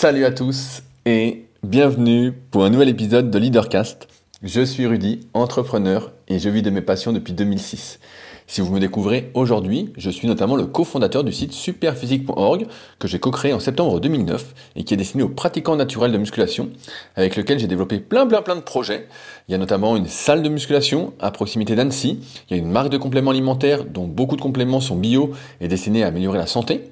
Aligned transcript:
Salut 0.00 0.24
à 0.24 0.30
tous 0.30 0.82
et 1.04 1.44
bienvenue 1.62 2.32
pour 2.32 2.64
un 2.64 2.70
nouvel 2.70 2.88
épisode 2.88 3.30
de 3.30 3.38
Leadercast. 3.38 4.08
Je 4.42 4.62
suis 4.62 4.86
Rudy, 4.86 5.28
entrepreneur 5.34 6.10
et 6.26 6.38
je 6.38 6.48
vis 6.48 6.62
de 6.62 6.70
mes 6.70 6.80
passions 6.80 7.12
depuis 7.12 7.34
2006. 7.34 8.00
Si 8.46 8.62
vous 8.62 8.72
me 8.72 8.80
découvrez 8.80 9.30
aujourd'hui, 9.34 9.92
je 9.98 10.08
suis 10.08 10.26
notamment 10.26 10.56
le 10.56 10.64
cofondateur 10.64 11.22
du 11.22 11.32
site 11.32 11.52
superphysique.org 11.52 12.66
que 12.98 13.08
j'ai 13.08 13.18
co-créé 13.18 13.52
en 13.52 13.60
septembre 13.60 14.00
2009 14.00 14.54
et 14.74 14.84
qui 14.84 14.94
est 14.94 14.96
destiné 14.96 15.22
aux 15.22 15.28
pratiquants 15.28 15.76
naturels 15.76 16.12
de 16.12 16.16
musculation 16.16 16.70
avec 17.14 17.36
lequel 17.36 17.58
j'ai 17.58 17.66
développé 17.66 18.00
plein 18.00 18.26
plein 18.26 18.40
plein 18.40 18.56
de 18.56 18.62
projets. 18.62 19.06
Il 19.48 19.52
y 19.52 19.54
a 19.54 19.58
notamment 19.58 19.98
une 19.98 20.06
salle 20.06 20.42
de 20.42 20.48
musculation 20.48 21.12
à 21.20 21.30
proximité 21.30 21.74
d'Annecy, 21.74 22.20
il 22.48 22.56
y 22.56 22.58
a 22.58 22.62
une 22.62 22.70
marque 22.70 22.88
de 22.88 22.96
compléments 22.96 23.32
alimentaires 23.32 23.84
dont 23.84 24.06
beaucoup 24.06 24.36
de 24.36 24.40
compléments 24.40 24.80
sont 24.80 24.96
bio 24.96 25.32
et 25.60 25.68
destinés 25.68 26.04
à 26.04 26.06
améliorer 26.06 26.38
la 26.38 26.46
santé. 26.46 26.90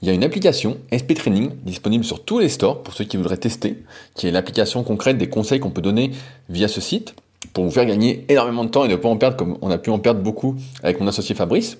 Il 0.00 0.06
y 0.06 0.10
a 0.12 0.14
une 0.14 0.22
application 0.22 0.76
SP 0.94 1.14
Training 1.14 1.50
disponible 1.64 2.04
sur 2.04 2.24
tous 2.24 2.38
les 2.38 2.48
stores 2.48 2.82
pour 2.84 2.94
ceux 2.94 3.04
qui 3.04 3.16
voudraient 3.16 3.36
tester, 3.36 3.82
qui 4.14 4.28
est 4.28 4.30
l'application 4.30 4.84
concrète 4.84 5.18
des 5.18 5.28
conseils 5.28 5.58
qu'on 5.58 5.70
peut 5.70 5.82
donner 5.82 6.12
via 6.48 6.68
ce 6.68 6.80
site 6.80 7.14
pour 7.52 7.64
vous 7.64 7.70
faire 7.72 7.84
gagner 7.84 8.24
énormément 8.28 8.64
de 8.64 8.70
temps 8.70 8.84
et 8.84 8.88
ne 8.88 8.94
pas 8.94 9.08
en 9.08 9.16
perdre 9.16 9.36
comme 9.36 9.58
on 9.60 9.70
a 9.70 9.78
pu 9.78 9.90
en 9.90 9.98
perdre 9.98 10.20
beaucoup 10.20 10.54
avec 10.84 11.00
mon 11.00 11.08
associé 11.08 11.34
Fabrice. 11.34 11.78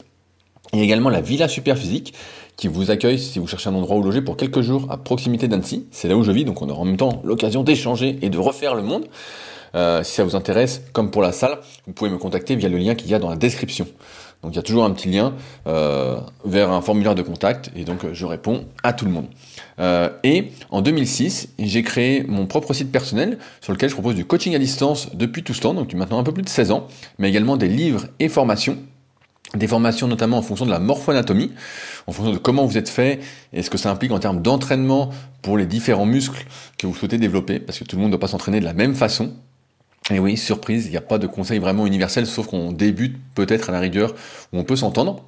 Il 0.73 0.81
y 0.81 0.83
a 0.83 0.85
également 0.85 1.11
la 1.11 1.21
Villa 1.21 1.47
Superphysique 1.47 2.12
qui 2.57 2.67
vous 2.67 2.91
accueille 2.91 3.21
si 3.21 3.39
vous 3.39 3.47
cherchez 3.47 3.71
un 3.71 3.75
endroit 3.75 3.97
où 3.97 4.03
loger 4.03 4.21
pour 4.21 4.37
quelques 4.37 4.62
jours 4.62 4.87
à 4.91 4.97
proximité 4.97 5.47
d'Annecy. 5.47 5.87
C'est 5.93 6.09
là 6.09 6.17
où 6.17 6.25
je 6.25 6.33
vis, 6.33 6.45
donc 6.45 6.61
on 6.61 6.69
aura 6.69 6.81
en 6.81 6.85
même 6.85 6.97
temps 6.97 7.23
l'occasion 7.25 7.62
d'échanger 7.62 8.19
et 8.21 8.31
de 8.31 8.39
refaire 8.39 8.75
le 8.75 8.83
monde. 8.83 9.07
Euh, 9.75 10.03
si 10.03 10.15
ça 10.15 10.25
vous 10.25 10.35
intéresse, 10.35 10.83
comme 10.93 11.11
pour 11.11 11.23
la 11.23 11.31
salle, 11.31 11.59
vous 11.87 11.93
pouvez 11.93 12.11
me 12.11 12.19
contacter 12.19 12.57
via 12.57 12.69
le 12.69 12.79
lien 12.79 12.95
qu'il 12.95 13.09
y 13.11 13.15
a 13.15 13.19
dans 13.19 13.31
la 13.31 13.37
description. 13.37 13.87
Donc 14.42 14.52
il 14.52 14.56
y 14.56 14.59
a 14.60 14.62
toujours 14.62 14.84
un 14.84 14.91
petit 14.91 15.09
lien 15.09 15.34
euh, 15.66 16.20
vers 16.45 16.70
un 16.70 16.80
formulaire 16.80 17.15
de 17.15 17.23
contact 17.23 17.70
et 17.74 17.84
donc 17.84 18.12
je 18.12 18.27
réponds 18.27 18.66
à 18.83 18.92
tout 18.92 19.05
le 19.05 19.11
monde. 19.11 19.27
Euh, 19.80 20.11
et 20.23 20.52
en 20.70 20.80
2006, 20.80 21.55
j'ai 21.59 21.83
créé 21.83 22.24
mon 22.28 22.47
propre 22.47 22.73
site 22.73 22.92
personnel 22.92 23.38
sur 23.61 23.73
lequel 23.73 23.88
je 23.88 23.95
propose 23.95 24.14
du 24.14 24.25
coaching 24.25 24.55
à 24.55 24.58
distance 24.58 25.14
depuis 25.14 25.42
tout 25.42 25.55
ce 25.55 25.61
temps, 25.61 25.75
donc 25.75 25.92
maintenant 25.95 26.19
un 26.19 26.22
peu 26.22 26.33
plus 26.33 26.45
de 26.45 26.48
16 26.48 26.70
ans, 26.70 26.86
mais 27.19 27.28
également 27.28 27.56
des 27.56 27.69
livres 27.69 28.06
et 28.20 28.28
formations 28.28 28.78
des 29.56 29.67
formations 29.67 30.08
notamment 30.08 30.39
en 30.39 30.42
fonction 30.42 30.67
de 30.67 30.70
la 30.70 30.78
morphoanatomie, 30.78 31.52
en 32.06 32.12
fonction 32.12 32.33
de 32.33 32.39
comment 32.39 32.67
vous 32.67 32.77
êtes 32.77 32.89
fait 32.89 33.20
et 33.52 33.62
ce 33.62 33.70
que 33.70 33.78
ça 33.78 33.91
implique 33.91 34.12
en 34.12 34.19
termes 34.19 34.42
d'entraînement 34.42 35.11
pour 35.42 35.56
les 35.56 35.67
différents 35.67 36.06
muscles 36.06 36.45
que 36.77 36.86
vous 36.86 36.95
souhaitez 36.95 37.19
développer, 37.19 37.58
parce 37.58 37.78
que 37.78 37.84
tout 37.84 37.97
le 37.97 38.02
monde 38.02 38.11
ne 38.11 38.17
doit 38.17 38.20
pas 38.20 38.28
s'entraîner 38.28 38.61
de 38.61 38.64
la 38.64 38.75
même 38.75 38.95
façon. 38.95 39.33
Et 40.11 40.19
oui, 40.19 40.37
surprise, 40.37 40.87
il 40.87 40.91
n'y 40.91 40.97
a 40.97 41.03
pas 41.03 41.19
de 41.19 41.27
conseil 41.27 41.59
vraiment 41.59 41.87
universel, 41.87 42.27
sauf 42.27 42.47
qu'on 42.47 42.73
débute 42.73 43.17
peut-être 43.34 43.69
à 43.69 43.73
la 43.73 43.81
rigueur 43.81 44.14
où 44.53 44.59
on 44.59 44.64
peut 44.64 44.77
s'entendre. 44.77 45.23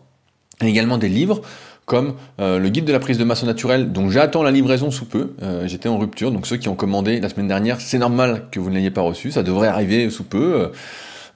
Et 0.63 0.67
également 0.67 0.99
des 0.99 1.09
livres 1.09 1.43
comme 1.87 2.15
euh, 2.39 2.61
le 2.61 2.69
guide 2.69 2.85
de 2.85 2.93
la 2.93 3.01
prise 3.01 3.19
de 3.19 3.25
masse 3.25 3.43
naturelle, 3.43 3.91
dont 3.91 4.11
j'attends 4.11 4.45
la 4.45 4.53
livraison 4.53 4.93
sous 4.93 5.07
peu. 5.07 5.33
Euh, 5.43 5.67
j'étais 5.67 5.89
en 5.89 5.99
rupture, 5.99 6.31
donc 6.31 6.47
ceux 6.47 6.57
qui 6.57 6.69
ont 6.69 6.77
commandé 6.77 7.19
la 7.19 7.29
semaine 7.29 7.49
dernière, 7.49 7.81
c'est 7.81 7.99
normal 7.99 8.45
que 8.53 8.61
vous 8.61 8.71
ne 8.71 8.77
l'ayez 8.77 8.93
pas 8.93 9.01
reçu, 9.01 9.33
ça 9.33 9.43
devrait 9.43 9.67
arriver 9.67 10.09
sous 10.09 10.23
peu. 10.23 10.55
Euh, 10.55 10.69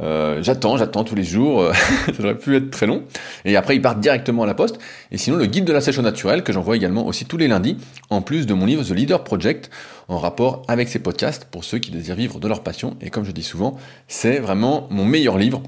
j'attends, 0.01 0.77
j'attends 0.77 1.05
tous 1.05 1.15
les 1.15 1.25
jours, 1.25 1.71
ça 2.07 2.13
devrait 2.13 2.39
plus 2.39 2.57
être 2.57 2.71
très 2.71 2.87
long. 2.87 3.05
Et 3.45 3.57
après, 3.57 3.77
ils 3.77 3.83
partent 3.83 4.01
directement 4.01 4.43
à 4.43 4.47
la 4.47 4.55
poste. 4.55 4.79
Et 5.11 5.19
sinon, 5.19 5.37
le 5.37 5.47
guide 5.47 5.65
de 5.65 5.73
la 5.73 5.81
sèche 5.81 5.99
naturelle, 5.99 6.43
que 6.43 6.53
j'envoie 6.53 6.77
également 6.77 7.07
aussi 7.07 7.25
tous 7.25 7.37
les 7.37 7.49
lundis, 7.49 7.77
en 8.11 8.23
plus 8.23 8.47
de 8.47 8.55
mon 8.55 8.67
livre 8.67 8.85
The 8.85 8.91
Leader 8.91 9.25
Project, 9.25 9.71
en 10.09 10.19
rapport 10.19 10.63
avec 10.69 10.89
ces 10.89 10.99
podcasts, 10.99 11.45
pour 11.47 11.65
ceux 11.65 11.79
qui 11.79 11.91
désirent 11.91 12.17
vivre 12.17 12.41
de 12.41 12.49
leur 12.49 12.63
passion. 12.63 12.97
Et 13.01 13.11
comme 13.11 13.25
je 13.25 13.33
dis 13.33 13.43
souvent, 13.43 13.79
c'est 14.09 14.39
vraiment 14.39 14.87
mon 14.91 15.05
meilleur 15.05 15.39
livre. 15.39 15.63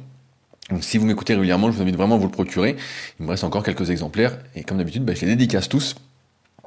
Donc 0.71 0.83
si 0.83 0.99
vous 0.99 1.07
m'écoutez 1.07 1.35
régulièrement, 1.35 1.71
je 1.71 1.77
vous 1.77 1.83
invite 1.83 1.97
vraiment 1.97 2.17
à 2.17 2.19
vous 2.19 2.27
le 2.27 2.33
procurer. 2.33 2.77
Il 3.21 3.27
me 3.27 3.31
reste 3.31 3.45
encore 3.45 3.63
quelques 3.63 3.91
exemplaires, 3.91 4.39
et 4.55 4.65
comme 4.65 4.79
d'habitude, 4.79 5.05
bah, 5.05 5.15
je 5.15 5.21
les 5.23 5.29
dédicace 5.29 5.69
tous. 5.69 5.95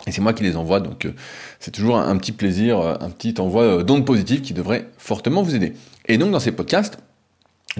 Et 0.07 0.13
c'est 0.13 0.21
moi 0.21 0.31
qui 0.31 0.43
les 0.43 0.55
envoie, 0.55 0.79
donc 0.79 1.03
euh, 1.05 1.13
c'est 1.59 1.71
toujours 1.71 1.97
un, 1.97 2.15
petit 2.15 2.31
plaisir, 2.31 2.79
euh, 2.79 2.95
un 3.01 3.09
petit 3.09 3.35
envoi 3.39 3.83
d'ondes 3.83 4.05
positives 4.05 4.39
qui 4.39 4.53
devrait 4.53 4.87
fortement 4.97 5.43
vous 5.43 5.55
aider. 5.55 5.73
Et 6.07 6.17
donc 6.17 6.31
dans 6.31 6.39
ces 6.39 6.53
podcasts, 6.53 6.99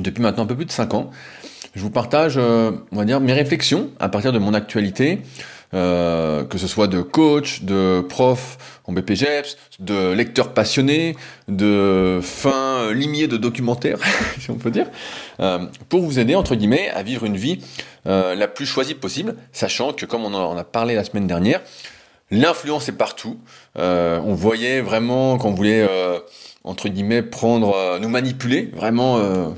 depuis 0.02 0.22
maintenant 0.22 0.44
un 0.44 0.48
peu 0.48 0.56
plus 0.56 0.66
de 0.66 0.72
5 0.72 0.94
ans. 0.94 1.12
Je 1.76 1.82
vous 1.82 1.92
partage, 1.92 2.36
euh, 2.38 2.72
on 2.92 2.98
va 2.98 3.06
dire, 3.06 3.20
mes 3.20 3.34
réflexions 3.34 3.92
à 4.00 4.10
partir 4.10 4.34
de 4.34 4.40
mon 4.40 4.54
actualité, 4.54 5.22
euh, 5.76 6.44
que 6.44 6.58
ce 6.58 6.68
soit 6.68 6.88
de 6.88 7.02
coach, 7.02 7.62
de 7.62 8.02
prof 8.02 8.58
en 8.86 8.94
BPGEPS, 8.94 9.56
de 9.80 10.12
lecteur 10.12 10.54
passionné, 10.54 11.16
de 11.48 12.20
fin 12.24 12.92
limier 12.92 13.28
de 13.28 13.38
documentaire, 13.38 14.00
si 14.40 14.50
on 14.50 14.56
peut 14.56 14.72
dire, 14.72 14.88
euh, 15.40 15.60
pour 15.90 16.02
vous 16.02 16.18
aider, 16.18 16.34
entre 16.34 16.56
guillemets, 16.56 16.90
à 16.90 17.04
vivre 17.04 17.26
une 17.26 17.38
vie 17.38 17.60
la 18.06 18.48
plus 18.48 18.66
choisie 18.66 18.96
possible, 18.96 19.36
sachant 19.52 19.94
que, 19.94 20.08
comme 20.08 20.24
on 20.24 20.34
en 20.34 20.58
a 20.58 20.64
parlé 20.64 20.96
la 20.96 21.04
semaine 21.04 21.28
dernière, 21.28 21.62
l'influence 22.32 22.90
est 22.90 22.98
partout. 22.98 23.38
on 23.76 24.34
voyait 24.34 24.82
vraiment 24.82 25.38
qu'on 25.38 25.54
voulait 25.54 25.88
entre 26.64 26.90
guillemets, 26.90 27.22
prendre, 27.22 28.00
nous 28.00 28.10
manipuler 28.10 28.72
vraiment 28.74 29.54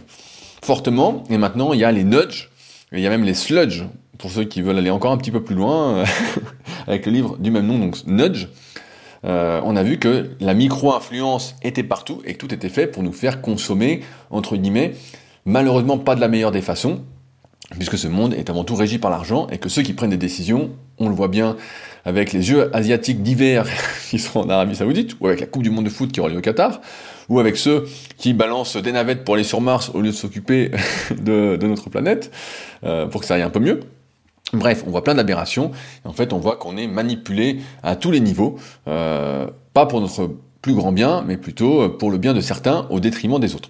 fortement. 0.61 1.23
Et 1.29 1.37
maintenant, 1.37 1.73
il 1.73 1.79
y 1.79 1.83
a 1.83 1.91
les 1.91 2.03
nudges, 2.03 2.49
il 2.91 2.99
y 2.99 3.07
a 3.07 3.09
même 3.09 3.23
les 3.23 3.33
sludge, 3.33 3.83
pour 4.17 4.29
ceux 4.31 4.43
qui 4.43 4.61
veulent 4.61 4.77
aller 4.77 4.91
encore 4.91 5.11
un 5.11 5.17
petit 5.17 5.31
peu 5.31 5.43
plus 5.43 5.55
loin, 5.55 6.03
avec 6.87 7.05
le 7.07 7.11
livre 7.11 7.37
du 7.37 7.49
même 7.51 7.65
nom, 7.65 7.79
donc 7.79 8.05
Nudge. 8.05 8.47
Euh, 9.23 9.61
on 9.63 9.75
a 9.75 9.83
vu 9.83 9.97
que 9.97 10.31
la 10.39 10.53
micro-influence 10.53 11.55
était 11.63 11.83
partout 11.83 12.21
et 12.25 12.33
que 12.33 12.37
tout 12.37 12.53
était 12.53 12.69
fait 12.69 12.87
pour 12.87 13.03
nous 13.03 13.13
faire 13.13 13.41
consommer, 13.41 14.01
entre 14.29 14.57
guillemets, 14.57 14.93
malheureusement 15.45 15.97
pas 15.97 16.15
de 16.15 16.21
la 16.21 16.27
meilleure 16.27 16.51
des 16.51 16.61
façons, 16.61 17.01
puisque 17.71 17.97
ce 17.97 18.07
monde 18.07 18.33
est 18.33 18.49
avant 18.49 18.63
tout 18.63 18.75
régi 18.75 18.97
par 18.97 19.11
l'argent 19.11 19.47
et 19.51 19.57
que 19.57 19.69
ceux 19.69 19.81
qui 19.81 19.93
prennent 19.93 20.09
des 20.09 20.17
décisions, 20.17 20.71
on 20.97 21.09
le 21.09 21.15
voit 21.15 21.27
bien 21.27 21.55
avec 22.05 22.33
les 22.33 22.41
Jeux 22.41 22.75
asiatiques 22.75 23.21
d'hiver 23.23 23.67
qui 24.09 24.19
seront 24.19 24.41
en 24.41 24.49
Arabie 24.49 24.75
Saoudite, 24.75 25.15
ou 25.19 25.27
avec 25.27 25.39
la 25.39 25.47
Coupe 25.47 25.63
du 25.63 25.69
Monde 25.69 25.85
de 25.85 25.89
foot 25.89 26.11
qui 26.11 26.19
aura 26.19 26.29
lieu 26.29 26.37
au 26.37 26.41
Qatar, 26.41 26.81
ou 27.31 27.39
avec 27.39 27.55
ceux 27.55 27.87
qui 28.17 28.33
balancent 28.33 28.75
des 28.75 28.91
navettes 28.91 29.23
pour 29.23 29.35
aller 29.35 29.45
sur 29.45 29.61
Mars 29.61 29.89
au 29.93 30.01
lieu 30.01 30.09
de 30.09 30.15
s'occuper 30.15 30.69
de, 31.17 31.57
notre 31.61 31.89
planète, 31.89 32.29
euh, 32.83 33.07
pour 33.07 33.21
que 33.21 33.27
ça 33.27 33.35
aille 33.35 33.41
un 33.41 33.49
peu 33.49 33.61
mieux. 33.61 33.79
Bref, 34.51 34.83
on 34.85 34.91
voit 34.91 35.03
plein 35.03 35.15
d'aberrations, 35.15 35.71
et 36.03 36.07
en 36.09 36.11
fait 36.11 36.33
on 36.33 36.39
voit 36.39 36.57
qu'on 36.57 36.75
est 36.75 36.87
manipulé 36.87 37.61
à 37.83 37.95
tous 37.95 38.11
les 38.11 38.19
niveaux, 38.19 38.57
euh, 38.89 39.47
pas 39.73 39.85
pour 39.85 40.01
notre 40.01 40.29
plus 40.61 40.73
grand 40.73 40.91
bien, 40.91 41.23
mais 41.25 41.37
plutôt 41.37 41.87
pour 41.87 42.11
le 42.11 42.17
bien 42.17 42.33
de 42.33 42.41
certains 42.41 42.85
au 42.89 42.99
détriment 42.99 43.39
des 43.39 43.55
autres. 43.55 43.69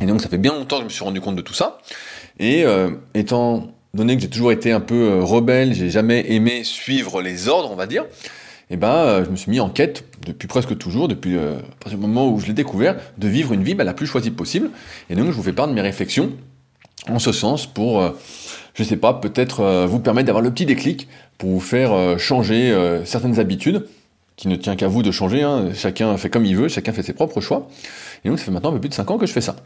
Et 0.00 0.06
donc 0.06 0.22
ça 0.22 0.30
fait 0.30 0.38
bien 0.38 0.54
longtemps 0.54 0.76
que 0.76 0.82
je 0.82 0.88
me 0.88 0.90
suis 0.90 1.04
rendu 1.04 1.20
compte 1.20 1.36
de 1.36 1.42
tout 1.42 1.52
ça, 1.52 1.78
et 2.38 2.64
euh, 2.64 2.88
étant 3.12 3.66
donné 3.92 4.16
que 4.16 4.22
j'ai 4.22 4.30
toujours 4.30 4.50
été 4.50 4.72
un 4.72 4.80
peu 4.80 5.22
rebelle, 5.22 5.74
j'ai 5.74 5.90
jamais 5.90 6.32
aimé 6.32 6.64
suivre 6.64 7.20
les 7.20 7.48
ordres, 7.48 7.70
on 7.70 7.76
va 7.76 7.86
dire, 7.86 8.06
eh 8.70 8.76
ben 8.76 8.88
euh, 8.88 9.24
je 9.24 9.30
me 9.30 9.36
suis 9.36 9.50
mis 9.50 9.60
en 9.60 9.70
quête 9.70 10.04
depuis 10.26 10.48
presque 10.48 10.76
toujours, 10.76 11.08
depuis 11.08 11.36
euh, 11.36 11.56
le 11.90 11.96
moment 11.96 12.28
où 12.28 12.38
je 12.38 12.46
l'ai 12.46 12.52
découvert, 12.52 12.96
de 13.16 13.28
vivre 13.28 13.52
une 13.52 13.62
vie 13.62 13.74
bah, 13.74 13.84
la 13.84 13.94
plus 13.94 14.06
choisie 14.06 14.30
possible. 14.30 14.70
Et 15.10 15.14
donc 15.14 15.26
je 15.26 15.32
vous 15.32 15.42
fais 15.42 15.52
part 15.52 15.68
de 15.68 15.72
mes 15.72 15.80
réflexions 15.80 16.32
en 17.08 17.18
ce 17.18 17.32
sens 17.32 17.66
pour, 17.66 18.00
euh, 18.00 18.10
je 18.74 18.82
sais 18.82 18.96
pas, 18.96 19.14
peut-être 19.14 19.86
vous 19.86 20.00
permettre 20.00 20.26
d'avoir 20.26 20.42
le 20.42 20.50
petit 20.50 20.66
déclic 20.66 21.08
pour 21.38 21.50
vous 21.50 21.60
faire 21.60 22.18
changer 22.18 22.76
certaines 23.04 23.40
habitudes 23.40 23.86
qui 24.36 24.48
ne 24.48 24.56
tient 24.56 24.76
qu'à 24.76 24.88
vous 24.88 25.02
de 25.02 25.10
changer. 25.10 25.42
Hein. 25.42 25.70
Chacun 25.74 26.16
fait 26.16 26.30
comme 26.30 26.44
il 26.44 26.56
veut, 26.56 26.68
chacun 26.68 26.92
fait 26.92 27.02
ses 27.02 27.12
propres 27.12 27.40
choix. 27.40 27.68
Et 28.24 28.28
donc 28.28 28.38
ça 28.38 28.44
fait 28.44 28.50
maintenant 28.50 28.70
un 28.70 28.74
peu 28.74 28.80
plus 28.80 28.88
de 28.88 28.94
5 28.94 29.10
ans 29.10 29.18
que 29.18 29.26
je 29.26 29.32
fais 29.32 29.40
ça. 29.40 29.56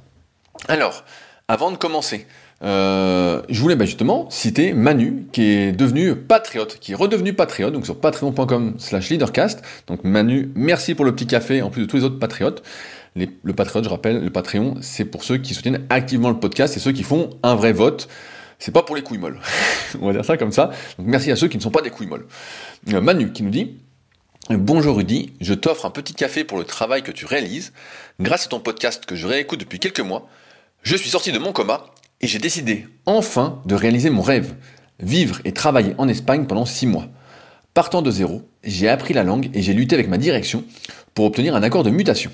Alors, 0.68 1.04
avant 1.48 1.70
de 1.70 1.76
commencer, 1.76 2.26
euh, 2.62 3.42
je 3.48 3.60
voulais 3.60 3.76
bah, 3.76 3.84
justement 3.84 4.30
citer 4.30 4.72
Manu, 4.72 5.26
qui 5.32 5.50
est 5.50 5.72
devenu 5.72 6.14
patriote, 6.14 6.78
qui 6.80 6.92
est 6.92 6.94
redevenu 6.94 7.32
patriote, 7.32 7.72
donc 7.72 7.84
sur 7.84 7.98
patreon.com 7.98 8.74
slash 8.78 9.10
leadercast. 9.10 9.62
Donc 9.86 10.04
Manu, 10.04 10.52
merci 10.54 10.94
pour 10.94 11.04
le 11.04 11.14
petit 11.14 11.26
café, 11.26 11.62
en 11.62 11.70
plus 11.70 11.82
de 11.82 11.86
tous 11.86 11.96
les 11.96 12.04
autres 12.04 12.18
patriotes. 12.18 12.62
le 13.16 13.52
patriote, 13.52 13.84
je 13.84 13.88
rappelle, 13.88 14.22
le 14.22 14.30
Patreon, 14.30 14.76
c'est 14.80 15.04
pour 15.04 15.24
ceux 15.24 15.38
qui 15.38 15.54
soutiennent 15.54 15.84
activement 15.90 16.30
le 16.30 16.38
podcast, 16.38 16.74
c'est 16.74 16.80
ceux 16.80 16.92
qui 16.92 17.02
font 17.02 17.30
un 17.42 17.54
vrai 17.54 17.72
vote. 17.72 18.08
C'est 18.58 18.72
pas 18.72 18.84
pour 18.84 18.94
les 18.94 19.02
couilles 19.02 19.18
molles. 19.18 19.40
On 20.00 20.06
va 20.06 20.12
dire 20.12 20.24
ça 20.24 20.36
comme 20.36 20.52
ça. 20.52 20.70
Donc 20.96 21.08
merci 21.08 21.32
à 21.32 21.36
ceux 21.36 21.48
qui 21.48 21.56
ne 21.56 21.62
sont 21.62 21.72
pas 21.72 21.82
des 21.82 21.90
couilles 21.90 22.06
molles. 22.06 22.26
Euh, 22.92 23.00
Manu 23.00 23.32
qui 23.32 23.42
nous 23.42 23.50
dit 23.50 23.78
Bonjour 24.50 24.96
Rudy, 24.96 25.32
je 25.40 25.54
t'offre 25.54 25.84
un 25.84 25.90
petit 25.90 26.14
café 26.14 26.44
pour 26.44 26.58
le 26.58 26.64
travail 26.64 27.02
que 27.02 27.10
tu 27.10 27.26
réalises. 27.26 27.72
Grâce 28.20 28.46
à 28.46 28.48
ton 28.48 28.60
podcast 28.60 29.04
que 29.04 29.16
je 29.16 29.26
réécoute 29.26 29.60
depuis 29.60 29.80
quelques 29.80 30.00
mois, 30.00 30.28
je 30.82 30.96
suis 30.96 31.10
sorti 31.10 31.30
de 31.30 31.38
mon 31.38 31.52
coma 31.52 31.84
et 32.20 32.26
j'ai 32.26 32.40
décidé 32.40 32.86
enfin 33.06 33.62
de 33.66 33.74
réaliser 33.76 34.10
mon 34.10 34.22
rêve, 34.22 34.54
vivre 34.98 35.40
et 35.44 35.52
travailler 35.52 35.94
en 35.96 36.08
Espagne 36.08 36.46
pendant 36.46 36.66
six 36.66 36.86
mois. 36.86 37.06
Partant 37.72 38.02
de 38.02 38.10
zéro, 38.10 38.42
j'ai 38.64 38.88
appris 38.88 39.14
la 39.14 39.22
langue 39.22 39.48
et 39.54 39.62
j'ai 39.62 39.74
lutté 39.74 39.94
avec 39.94 40.08
ma 40.08 40.18
direction 40.18 40.64
pour 41.14 41.24
obtenir 41.24 41.54
un 41.54 41.62
accord 41.62 41.84
de 41.84 41.90
mutation. 41.90 42.32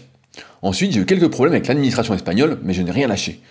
Ensuite, 0.62 0.92
j'ai 0.92 1.00
eu 1.00 1.06
quelques 1.06 1.28
problèmes 1.28 1.52
avec 1.52 1.66
l'administration 1.66 2.14
espagnole, 2.14 2.58
mais 2.62 2.72
je 2.72 2.80
n'ai 2.80 2.90
rien 2.90 3.06
lâché. 3.06 3.42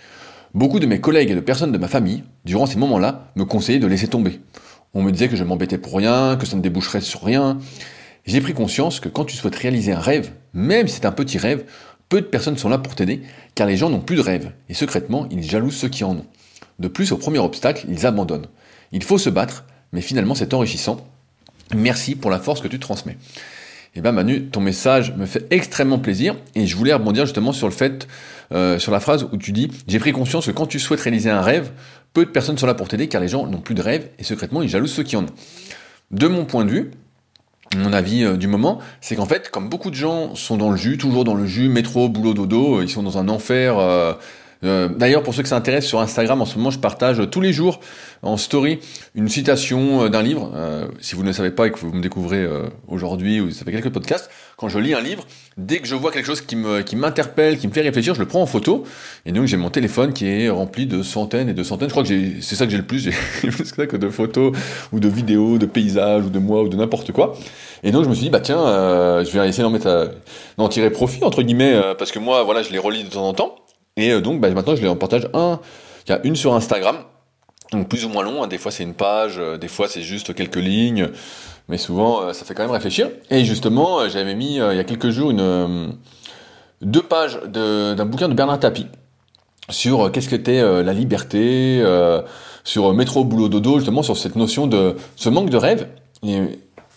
Beaucoup 0.52 0.80
de 0.80 0.86
mes 0.86 1.00
collègues 1.00 1.30
et 1.30 1.34
de 1.34 1.40
personnes 1.40 1.72
de 1.72 1.78
ma 1.78 1.88
famille, 1.88 2.24
durant 2.44 2.66
ces 2.66 2.78
moments-là, 2.78 3.30
me 3.36 3.44
conseillaient 3.44 3.78
de 3.78 3.86
laisser 3.86 4.08
tomber. 4.08 4.40
On 4.94 5.02
me 5.02 5.12
disait 5.12 5.28
que 5.28 5.36
je 5.36 5.44
m'embêtais 5.44 5.78
pour 5.78 5.96
rien, 5.96 6.36
que 6.36 6.46
ça 6.46 6.56
ne 6.56 6.62
déboucherait 6.62 7.02
sur 7.02 7.22
rien. 7.22 7.58
J'ai 8.26 8.40
pris 8.40 8.52
conscience 8.52 8.98
que 8.98 9.08
quand 9.08 9.24
tu 9.24 9.36
souhaites 9.36 9.56
réaliser 9.56 9.92
un 9.92 10.00
rêve, 10.00 10.32
même 10.54 10.88
si 10.88 10.96
c'est 10.96 11.06
un 11.06 11.12
petit 11.12 11.38
rêve, 11.38 11.64
peu 12.08 12.20
de 12.20 12.26
personnes 12.26 12.56
sont 12.56 12.68
là 12.68 12.78
pour 12.78 12.94
t'aider, 12.94 13.22
car 13.58 13.66
les 13.66 13.76
gens 13.76 13.90
n'ont 13.90 13.98
plus 13.98 14.14
de 14.14 14.20
rêves, 14.20 14.52
et 14.68 14.74
secrètement, 14.74 15.26
ils 15.32 15.42
jalousent 15.42 15.74
ceux 15.74 15.88
qui 15.88 16.04
en 16.04 16.12
ont. 16.12 16.26
De 16.78 16.86
plus, 16.86 17.10
au 17.10 17.16
premier 17.16 17.40
obstacle, 17.40 17.86
ils 17.88 18.06
abandonnent. 18.06 18.46
Il 18.92 19.02
faut 19.02 19.18
se 19.18 19.30
battre, 19.30 19.64
mais 19.92 20.00
finalement 20.00 20.36
c'est 20.36 20.54
enrichissant. 20.54 21.04
Merci 21.74 22.14
pour 22.14 22.30
la 22.30 22.38
force 22.38 22.60
que 22.60 22.68
tu 22.68 22.78
transmets. 22.78 23.16
eh 23.96 24.00
ben 24.00 24.12
Manu, 24.12 24.44
ton 24.44 24.60
message 24.60 25.12
me 25.16 25.26
fait 25.26 25.44
extrêmement 25.50 25.98
plaisir 25.98 26.36
et 26.54 26.68
je 26.68 26.76
voulais 26.76 26.92
rebondir 26.92 27.26
justement 27.26 27.52
sur 27.52 27.66
le 27.66 27.72
fait, 27.72 28.06
euh, 28.52 28.78
sur 28.78 28.92
la 28.92 29.00
phrase 29.00 29.24
où 29.32 29.36
tu 29.36 29.50
dis 29.50 29.72
j'ai 29.88 29.98
pris 29.98 30.12
conscience 30.12 30.46
que 30.46 30.52
quand 30.52 30.66
tu 30.66 30.78
souhaites 30.78 31.00
réaliser 31.00 31.30
un 31.30 31.42
rêve, 31.42 31.72
peu 32.12 32.24
de 32.24 32.30
personnes 32.30 32.58
sont 32.58 32.66
là 32.66 32.74
pour 32.74 32.86
t'aider 32.86 33.08
car 33.08 33.20
les 33.20 33.26
gens 33.26 33.44
n'ont 33.48 33.60
plus 33.60 33.74
de 33.74 33.82
rêve 33.82 34.08
et 34.20 34.22
secrètement 34.22 34.62
ils 34.62 34.68
jalousent 34.68 34.92
ceux 34.92 35.02
qui 35.02 35.16
en 35.16 35.24
ont. 35.24 35.34
De 36.12 36.28
mon 36.28 36.44
point 36.44 36.64
de 36.64 36.70
vue, 36.70 36.90
mon 37.76 37.92
avis 37.92 38.24
euh, 38.24 38.36
du 38.36 38.46
moment, 38.46 38.78
c'est 39.00 39.16
qu'en 39.16 39.26
fait, 39.26 39.50
comme 39.50 39.68
beaucoup 39.68 39.90
de 39.90 39.94
gens 39.94 40.34
sont 40.34 40.56
dans 40.56 40.70
le 40.70 40.76
jus, 40.76 40.98
toujours 40.98 41.24
dans 41.24 41.34
le 41.34 41.46
jus, 41.46 41.68
métro, 41.68 42.08
boulot, 42.08 42.34
dodo, 42.34 42.82
ils 42.82 42.88
sont 42.88 43.02
dans 43.02 43.18
un 43.18 43.28
enfer 43.28 43.78
euh, 44.64 44.78
euh, 44.78 44.88
d'ailleurs, 44.88 45.22
pour 45.22 45.34
ceux 45.34 45.42
que 45.42 45.48
ça 45.48 45.56
intéresse, 45.56 45.86
sur 45.86 46.00
Instagram, 46.00 46.40
en 46.40 46.46
ce 46.46 46.56
moment, 46.56 46.70
je 46.70 46.78
partage 46.78 47.22
tous 47.30 47.40
les 47.40 47.52
jours 47.52 47.80
en 48.22 48.36
story 48.36 48.80
une 49.14 49.28
citation 49.28 50.04
euh, 50.04 50.08
d'un 50.08 50.22
livre. 50.22 50.52
Euh, 50.54 50.86
si 51.00 51.14
vous 51.14 51.22
ne 51.22 51.28
le 51.28 51.32
savez 51.32 51.50
pas 51.50 51.66
et 51.66 51.70
que 51.70 51.78
vous 51.78 51.92
me 51.92 52.02
découvrez 52.02 52.46
aujourd'hui 52.86 53.40
ou 53.40 53.50
ça 53.50 53.64
fait 53.64 53.72
quelques 53.72 53.90
podcasts, 53.90 54.30
quand 54.56 54.68
je 54.68 54.78
lis 54.78 54.94
un 54.94 55.00
livre, 55.00 55.26
dès 55.56 55.78
que 55.78 55.86
je 55.86 55.94
vois 55.94 56.10
quelque 56.10 56.26
chose 56.26 56.40
qui 56.40 56.56
me 56.56 56.82
qui 56.82 56.96
m'interpelle, 56.96 57.58
qui 57.58 57.68
me 57.68 57.72
fait 57.72 57.82
réfléchir, 57.82 58.14
je 58.14 58.20
le 58.20 58.26
prends 58.26 58.42
en 58.42 58.46
photo. 58.46 58.84
Et 59.26 59.32
donc 59.32 59.46
j'ai 59.46 59.56
mon 59.56 59.70
téléphone 59.70 60.12
qui 60.12 60.26
est 60.26 60.48
rempli 60.48 60.86
de 60.86 61.02
centaines 61.02 61.48
et 61.48 61.54
de 61.54 61.62
centaines. 61.62 61.88
Je 61.88 61.92
crois 61.92 62.04
que 62.04 62.40
c'est 62.40 62.56
ça 62.56 62.64
que 62.64 62.70
j'ai 62.70 62.78
le 62.78 62.86
plus. 62.86 62.98
J'ai 63.42 63.50
plus 63.50 63.70
que 63.70 63.76
ça 63.76 63.86
que 63.86 63.96
de 63.96 64.08
photos 64.10 64.52
ou 64.92 65.00
de 65.00 65.08
vidéos, 65.08 65.58
de 65.58 65.66
paysages 65.66 66.24
ou 66.24 66.30
de 66.30 66.38
moi 66.38 66.62
ou 66.62 66.68
de 66.68 66.76
n'importe 66.76 67.12
quoi. 67.12 67.36
Et 67.82 67.92
donc 67.92 68.04
je 68.04 68.08
me 68.08 68.14
suis 68.14 68.24
dit 68.24 68.30
bah 68.30 68.40
tiens, 68.40 68.58
je 69.24 69.30
vais 69.30 69.48
essayer 69.48 69.62
d'en 69.62 69.70
mettre, 69.70 70.12
d'en 70.56 70.68
tirer 70.68 70.90
profit 70.90 71.22
entre 71.24 71.42
guillemets 71.42 71.80
parce 71.98 72.10
que 72.10 72.18
moi 72.18 72.42
voilà 72.42 72.62
je 72.62 72.70
les 72.70 72.78
relis 72.78 73.04
de 73.04 73.10
temps 73.10 73.28
en 73.28 73.34
temps. 73.34 73.56
Et 73.98 74.12
euh, 74.12 74.20
donc 74.22 74.40
bah, 74.40 74.48
maintenant 74.48 74.76
je 74.76 74.80
les 74.80 74.88
en 74.88 74.96
partage 74.96 75.28
un. 75.34 75.60
Il 76.06 76.12
y 76.12 76.14
a 76.14 76.20
une 76.24 76.36
sur 76.36 76.54
Instagram, 76.54 76.98
donc 77.72 77.88
plus 77.88 78.06
ou 78.06 78.08
moins 78.08 78.22
long, 78.22 78.42
hein. 78.42 78.46
des 78.46 78.56
fois 78.56 78.72
c'est 78.72 78.84
une 78.84 78.94
page, 78.94 79.34
euh, 79.38 79.58
des 79.58 79.68
fois 79.68 79.88
c'est 79.88 80.00
juste 80.00 80.34
quelques 80.34 80.56
lignes, 80.56 81.08
mais 81.68 81.76
souvent 81.76 82.22
euh, 82.22 82.32
ça 82.32 82.46
fait 82.46 82.54
quand 82.54 82.62
même 82.62 82.72
réfléchir. 82.72 83.10
Et 83.28 83.44
justement, 83.44 84.08
j'avais 84.08 84.34
mis 84.34 84.54
il 84.54 84.76
y 84.76 84.78
a 84.78 84.84
quelques 84.84 85.10
jours 85.10 85.34
deux 86.80 87.02
pages 87.02 87.40
d'un 87.42 88.06
bouquin 88.06 88.28
de 88.28 88.34
Bernard 88.34 88.60
Tapie 88.60 88.86
sur 89.68 90.10
qu'est-ce 90.12 90.28
que 90.28 90.36
était 90.36 90.62
la 90.62 90.92
liberté, 90.92 91.84
sur 92.62 92.94
métro 92.94 93.24
boulot 93.24 93.48
dodo, 93.48 93.78
justement 93.78 94.04
sur 94.04 94.16
cette 94.16 94.36
notion 94.36 94.68
de 94.68 94.94
ce 95.16 95.28
manque 95.28 95.50
de 95.50 95.56
rêve. 95.56 95.88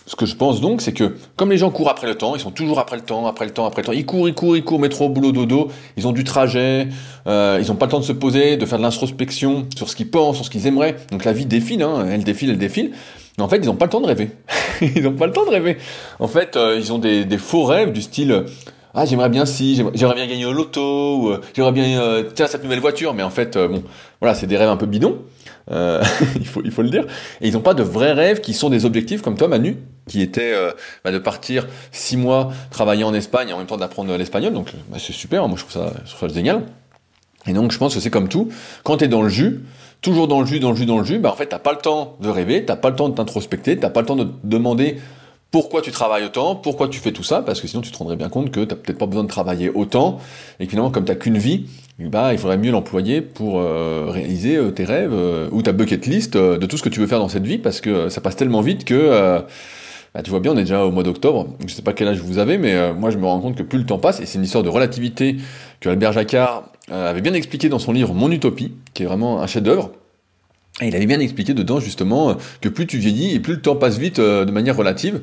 Ce 0.06 0.16
que 0.16 0.26
je 0.26 0.36
pense 0.36 0.62
donc, 0.62 0.82
c'est 0.82 0.94
que 0.94 1.16
comme 1.36 1.52
les 1.52 1.58
gens 1.58 1.70
courent 1.70 1.90
après 1.90 2.08
le 2.08 2.16
temps, 2.16 2.36
ils 2.36 2.42
sont 2.42 2.52
toujours 2.52 2.80
après 2.80 2.96
le 2.96 3.04
temps, 3.04 3.28
après 3.28 3.46
le 3.46 3.52
temps, 3.52 3.66
après 3.66 3.82
le 3.82 3.86
temps, 3.86 3.92
ils 3.94 4.06
courent, 4.06 4.28
ils 4.28 4.34
courent, 4.34 4.58
ils 4.58 4.64
courent, 4.64 4.80
métro, 4.80 5.10
boulot, 5.10 5.32
dodo, 5.32 5.70
ils 5.98 6.08
ont 6.08 6.12
du 6.12 6.24
trajet, 6.24 6.88
euh, 7.28 7.60
ils 7.62 7.68
n'ont 7.68 7.76
pas 7.76 7.86
le 7.86 7.92
temps 7.92 8.00
de 8.00 8.06
se 8.06 8.12
poser, 8.12 8.58
de 8.58 8.66
faire 8.66 8.78
de 8.78 8.84
l'introspection 8.84 9.68
sur 9.76 9.90
ce 9.90 9.96
qu'ils 9.96 10.10
pensent, 10.10 10.38
sur 10.38 10.46
ce 10.46 10.50
qu'ils 10.50 10.68
aimeraient. 10.68 10.98
Donc 11.12 11.24
la 11.24 11.34
vie 11.34 11.46
défile, 11.46 11.84
hein, 11.84 12.06
elle 12.10 12.24
défile, 12.24 12.50
elle 12.50 12.58
défile. 12.58 12.92
Mais 13.38 13.44
en 13.44 13.48
fait, 13.48 13.58
ils 13.58 13.66
n'ont 13.68 13.76
pas 13.76 13.86
le 13.86 13.92
temps 13.92 14.02
de 14.02 14.08
rêver. 14.08 14.32
ils 14.82 15.04
n'ont 15.04 15.14
pas 15.14 15.28
le 15.28 15.32
temps 15.32 15.46
de 15.46 15.52
rêver. 15.52 15.78
En 16.20 16.28
fait, 16.28 16.58
euh, 16.58 16.76
ils 16.78 16.92
ont 16.92 17.00
des, 17.00 17.24
des, 17.24 17.38
faux 17.38 17.64
rêves 17.64 17.92
du 17.92 18.02
style 18.02 18.46
ah 18.94 19.06
j'aimerais 19.06 19.30
bien 19.30 19.46
si 19.46 19.76
j'aimerais 19.76 20.16
bien 20.16 20.28
gagner 20.28 20.46
au 20.46 20.54
loto 20.54 21.18
ou 21.18 21.30
euh, 21.30 21.42
j'aimerais 21.56 21.72
bien 21.72 22.02
euh, 22.02 22.24
tiens 22.34 22.48
cette 22.48 22.64
nouvelle 22.64 22.80
voiture 22.80 23.14
mais 23.14 23.24
en 23.24 23.30
fait 23.30 23.56
euh, 23.56 23.68
bon 23.68 23.84
voilà 24.20 24.36
c'est 24.36 24.48
des 24.48 24.58
rêves 24.58 24.70
un 24.70 24.78
peu 24.78 24.86
bidons 24.86 25.20
il 26.36 26.48
faut 26.48 26.62
il 26.64 26.72
faut 26.72 26.82
le 26.82 26.90
dire. 26.90 27.06
Et 27.42 27.48
ils 27.48 27.54
n'ont 27.54 27.62
pas 27.62 27.74
de 27.74 27.84
vrais 27.84 28.14
rêves 28.14 28.42
qui 28.42 28.54
sont 28.54 28.70
des 28.70 28.86
objectifs 28.86 29.22
comme 29.22 29.38
toi 29.38 29.48
Manu 29.48 29.78
qui 30.08 30.22
était 30.22 30.54
bah, 31.04 31.12
de 31.12 31.20
partir 31.20 31.68
six 31.92 32.18
mois 32.18 32.52
travailler 32.72 33.04
en 33.04 33.14
Espagne 33.14 33.50
et 33.50 33.54
en 33.54 33.58
même 33.58 33.68
temps 33.68 33.78
d'apprendre 33.78 34.16
l'espagnol. 34.18 34.54
Donc 34.54 34.74
bah, 34.90 34.98
c'est 35.00 35.14
super. 35.14 35.48
Moi 35.48 35.58
je 35.58 35.64
trouve 35.64 35.82
ça 35.82 35.94
je 36.06 36.14
trouve 36.14 36.30
ça 36.30 36.36
génial. 36.36 36.64
Et 37.48 37.54
donc 37.54 37.72
je 37.72 37.78
pense 37.78 37.94
que 37.96 38.00
c'est 38.00 38.10
comme 38.10 38.28
tout. 38.30 38.50
Quand 38.84 38.98
tu 38.98 39.06
es 39.06 39.08
dans 39.08 39.22
le 39.22 39.30
jus 39.30 39.62
toujours 40.02 40.28
dans 40.28 40.42
le 40.42 40.48
jus 40.48 40.60
dans 40.60 40.72
le 40.72 40.76
jus 40.76 40.86
dans 40.86 40.98
le 40.98 41.06
jus 41.06 41.20
bah 41.20 41.32
en 41.32 41.36
fait 41.36 41.48
t'as 41.48 41.60
pas 41.60 41.72
le 41.72 41.78
temps 41.78 42.18
de 42.20 42.30
rêver 42.30 42.66
t'as 42.66 42.76
pas 42.76 42.90
le 42.90 42.96
temps 42.96 43.08
de 43.08 43.16
t'introspecter 43.16 43.78
t'as 43.78 43.90
pas 43.90 44.02
le 44.02 44.08
temps 44.08 44.16
de 44.16 44.28
demander 44.44 44.98
pourquoi 45.52 45.82
tu 45.82 45.92
travailles 45.92 46.24
autant, 46.24 46.56
pourquoi 46.56 46.88
tu 46.88 47.00
fais 47.00 47.12
tout 47.12 47.24
ça, 47.24 47.42
parce 47.42 47.60
que 47.60 47.68
sinon 47.68 47.82
tu 47.82 47.92
te 47.92 47.98
rendrais 47.98 48.16
bien 48.16 48.30
compte 48.30 48.52
que 48.52 48.62
tu 48.62 48.68
n'as 48.68 48.76
peut-être 48.76 48.98
pas 48.98 49.06
besoin 49.06 49.24
de 49.24 49.30
travailler 49.30 49.70
autant, 49.70 50.20
et 50.60 50.66
que 50.66 50.70
finalement 50.70 50.92
comme 50.92 51.04
tu 51.04 51.14
qu'une 51.18 51.38
vie, 51.38 51.66
bah, 52.00 52.32
il 52.32 52.40
faudrait 52.40 52.58
mieux 52.58 52.72
l'employer 52.72 53.22
pour 53.22 53.60
euh, 53.60 54.08
réaliser 54.08 54.56
euh, 54.56 54.72
tes 54.72 54.86
rêves 54.86 55.14
euh, 55.14 55.50
ou 55.52 55.62
ta 55.62 55.74
bucket 55.74 56.08
list 56.08 56.36
de 56.38 56.66
tout 56.66 56.78
ce 56.78 56.84
que 56.84 56.90
tu 56.90 57.02
veux 57.02 57.08
faire 57.08 57.20
dans 57.20 57.28
cette 57.28 57.46
vie, 57.46 57.58
parce 57.58 57.82
que 57.82 58.08
ça 58.08 58.22
passe 58.22 58.38
tellement 58.38 58.62
vite 58.62 58.86
que 58.86 59.44
bah, 60.14 60.24
tu 60.24 60.30
vois 60.30 60.40
bien, 60.40 60.54
on 60.54 60.58
est 60.58 60.62
déjà 60.62 60.86
au 60.86 60.92
mois 60.92 61.04
d'octobre, 61.04 61.48
je 61.68 61.74
sais 61.74 61.82
pas 61.82 61.94
quel 61.94 62.08
âge 62.08 62.20
vous 62.20 62.38
avez, 62.38 62.58
mais 62.58 62.94
moi 62.94 63.10
je 63.12 63.18
me 63.18 63.26
rends 63.26 63.42
compte 63.42 63.56
que 63.56 63.64
plus 63.64 63.78
le 63.78 63.86
temps 63.86 64.00
passe, 64.00 64.22
et 64.22 64.26
c'est 64.26 64.38
une 64.38 64.46
histoire 64.46 64.64
de 64.64 64.70
relativité 64.70 65.36
que 65.82 65.90
Albert 65.90 66.14
Jacquard 66.14 66.64
avait 66.90 67.22
bien 67.22 67.34
expliqué 67.34 67.68
dans 67.68 67.80
son 67.80 67.92
livre 67.92 68.14
Mon 68.14 68.32
Utopie, 68.32 68.74
qui 68.94 69.04
est 69.04 69.06
vraiment 69.06 69.42
un 69.42 69.48
chef-d'œuvre, 69.48 69.92
et 70.80 70.88
il 70.88 70.96
avait 70.96 71.06
bien 71.06 71.20
expliqué 71.20 71.54
dedans 71.54 71.80
justement 71.80 72.38
que 72.62 72.70
plus 72.70 72.88
tu 72.88 72.98
vieillis 72.98 73.36
et 73.36 73.40
plus 73.40 73.56
le 73.56 73.62
temps 73.62 73.76
passe 73.76 73.98
vite 73.98 74.20
euh, 74.20 74.46
de 74.46 74.52
manière 74.52 74.78
relative. 74.78 75.22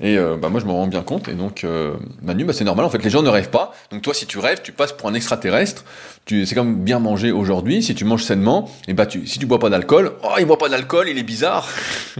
Et 0.00 0.16
euh, 0.16 0.36
bah 0.36 0.48
moi 0.48 0.60
je 0.60 0.66
m'en 0.66 0.74
rends 0.74 0.86
bien 0.86 1.02
compte. 1.02 1.28
Et 1.28 1.34
donc 1.34 1.64
euh, 1.64 1.94
Manu, 2.22 2.44
bah, 2.44 2.52
c'est 2.52 2.64
normal. 2.64 2.86
En 2.86 2.90
fait, 2.90 3.02
les 3.02 3.10
gens 3.10 3.22
ne 3.22 3.28
rêvent 3.28 3.50
pas. 3.50 3.72
Donc 3.90 4.02
toi, 4.02 4.14
si 4.14 4.26
tu 4.26 4.38
rêves, 4.38 4.60
tu 4.62 4.72
passes 4.72 4.92
pour 4.92 5.08
un 5.08 5.14
extraterrestre. 5.14 5.84
Tu, 6.24 6.46
c'est 6.46 6.54
comme 6.54 6.82
bien 6.82 7.00
manger 7.00 7.32
aujourd'hui. 7.32 7.82
Si 7.82 7.94
tu 7.94 8.04
manges 8.04 8.24
sainement, 8.24 8.70
et 8.86 8.94
bah 8.94 9.06
tu, 9.06 9.26
si 9.26 9.38
tu 9.38 9.46
bois 9.46 9.58
pas 9.58 9.70
d'alcool, 9.70 10.12
oh 10.22 10.34
il 10.38 10.46
boit 10.46 10.58
pas 10.58 10.68
d'alcool, 10.68 11.08
il 11.08 11.18
est 11.18 11.24
bizarre. 11.24 11.68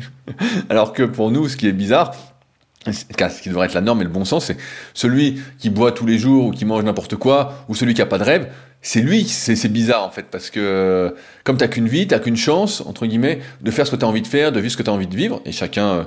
Alors 0.69 0.93
que 0.93 1.05
pour 1.05 1.31
nous, 1.31 1.49
ce 1.49 1.57
qui 1.57 1.69
est 1.69 1.73
bizarre, 1.73 2.13
ce 2.87 3.43
qui 3.43 3.49
devrait 3.49 3.67
être 3.67 3.75
la 3.75 3.81
norme 3.81 4.01
et 4.01 4.05
le 4.05 4.11
bon 4.11 4.25
sens, 4.25 4.47
c'est 4.47 4.57
celui 4.95 5.41
qui 5.59 5.71
boit 5.71 5.93
tous 5.93 6.07
les 6.07 6.19
jours 6.19 6.47
ou 6.47 6.51
qui 6.51 6.65
mange 6.65 6.83
n'importe 6.85 7.17
quoi, 7.17 7.65
ou 7.69 7.75
celui 7.75 7.95
qui 7.95 8.03
a 8.03 8.07
pas 8.07 8.19
de 8.19 8.25
rêve, 8.25 8.49
c'est 8.81 9.01
lui, 9.01 9.25
c'est 9.25 9.69
bizarre 9.69 10.05
en 10.05 10.11
fait, 10.11 10.27
parce 10.31 10.51
que 10.51 11.15
comme 11.45 11.57
t'as 11.57 11.69
qu'une 11.69 11.89
vie, 11.89 12.07
t'as 12.07 12.21
qu'une 12.21 12.37
chance, 12.37 12.81
entre 12.83 13.07
guillemets, 13.07 13.41
de 13.61 13.71
faire 13.71 13.87
ce 13.87 13.91
que 13.91 13.97
t'as 13.97 14.07
envie 14.07 14.23
de 14.23 14.27
faire, 14.27 14.53
de 14.53 14.61
vivre 14.61 14.73
ce 14.73 14.77
que 14.77 14.83
t'as 14.83 14.93
envie 14.93 15.09
de 15.09 15.17
vivre, 15.17 15.43
et 15.45 15.53
chacun 15.53 15.89
euh, 15.89 16.05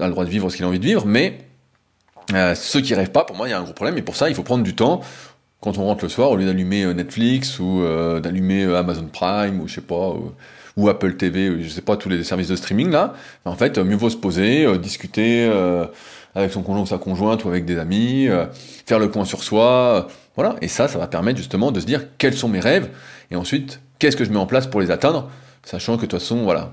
a 0.00 0.06
le 0.06 0.12
droit 0.12 0.24
de 0.24 0.30
vivre 0.30 0.48
ce 0.48 0.56
qu'il 0.56 0.64
a 0.64 0.68
envie 0.68 0.78
de 0.78 0.84
vivre, 0.84 1.06
mais 1.06 1.38
euh, 2.34 2.54
ceux 2.54 2.80
qui 2.80 2.94
rêvent 2.94 3.10
pas, 3.10 3.24
pour 3.24 3.36
moi, 3.36 3.48
il 3.48 3.50
y 3.50 3.54
a 3.54 3.58
un 3.58 3.62
gros 3.62 3.72
problème, 3.72 3.98
et 3.98 4.02
pour 4.02 4.14
ça, 4.14 4.28
il 4.28 4.34
faut 4.34 4.44
prendre 4.44 4.62
du 4.62 4.76
temps, 4.76 5.00
quand 5.60 5.76
on 5.76 5.84
rentre 5.84 6.04
le 6.04 6.08
soir, 6.08 6.30
au 6.30 6.36
lieu 6.36 6.46
d'allumer 6.46 6.84
euh, 6.84 6.94
Netflix, 6.94 7.58
ou 7.58 7.82
d'allumer 8.20 8.64
Amazon 8.64 9.08
Prime, 9.12 9.60
ou 9.60 9.66
je 9.66 9.74
sais 9.74 9.80
pas, 9.80 10.14
ou, 10.76 10.88
Apple 10.88 11.16
TV, 11.16 11.50
ou 11.50 11.62
je 11.62 11.68
sais 11.68 11.82
pas, 11.82 11.96
tous 11.96 12.08
les 12.08 12.22
services 12.22 12.48
de 12.48 12.56
streaming 12.56 12.90
là, 12.90 13.14
en 13.44 13.56
fait, 13.56 13.76
mieux 13.78 13.96
vaut 13.96 14.08
se 14.08 14.16
poser, 14.16 14.78
discuter 14.78 15.50
avec 16.34 16.52
son 16.52 16.62
conjoint 16.62 16.82
ou 16.82 16.86
sa 16.86 16.98
conjointe, 16.98 17.44
ou 17.44 17.48
avec 17.48 17.64
des 17.64 17.78
amis, 17.78 18.28
faire 18.86 18.98
le 18.98 19.10
point 19.10 19.24
sur 19.24 19.42
soi, 19.42 20.08
voilà, 20.36 20.56
et 20.62 20.68
ça, 20.68 20.88
ça 20.88 20.98
va 20.98 21.06
permettre 21.06 21.38
justement 21.38 21.72
de 21.72 21.80
se 21.80 21.86
dire 21.86 22.06
quels 22.18 22.34
sont 22.34 22.48
mes 22.48 22.60
rêves, 22.60 22.88
et 23.30 23.36
ensuite, 23.36 23.80
qu'est-ce 23.98 24.16
que 24.16 24.24
je 24.24 24.30
mets 24.30 24.38
en 24.38 24.46
place 24.46 24.66
pour 24.66 24.80
les 24.80 24.90
atteindre, 24.90 25.30
sachant 25.64 25.96
que 25.96 26.02
de 26.02 26.06
toute 26.06 26.20
façon, 26.20 26.42
voilà, 26.44 26.72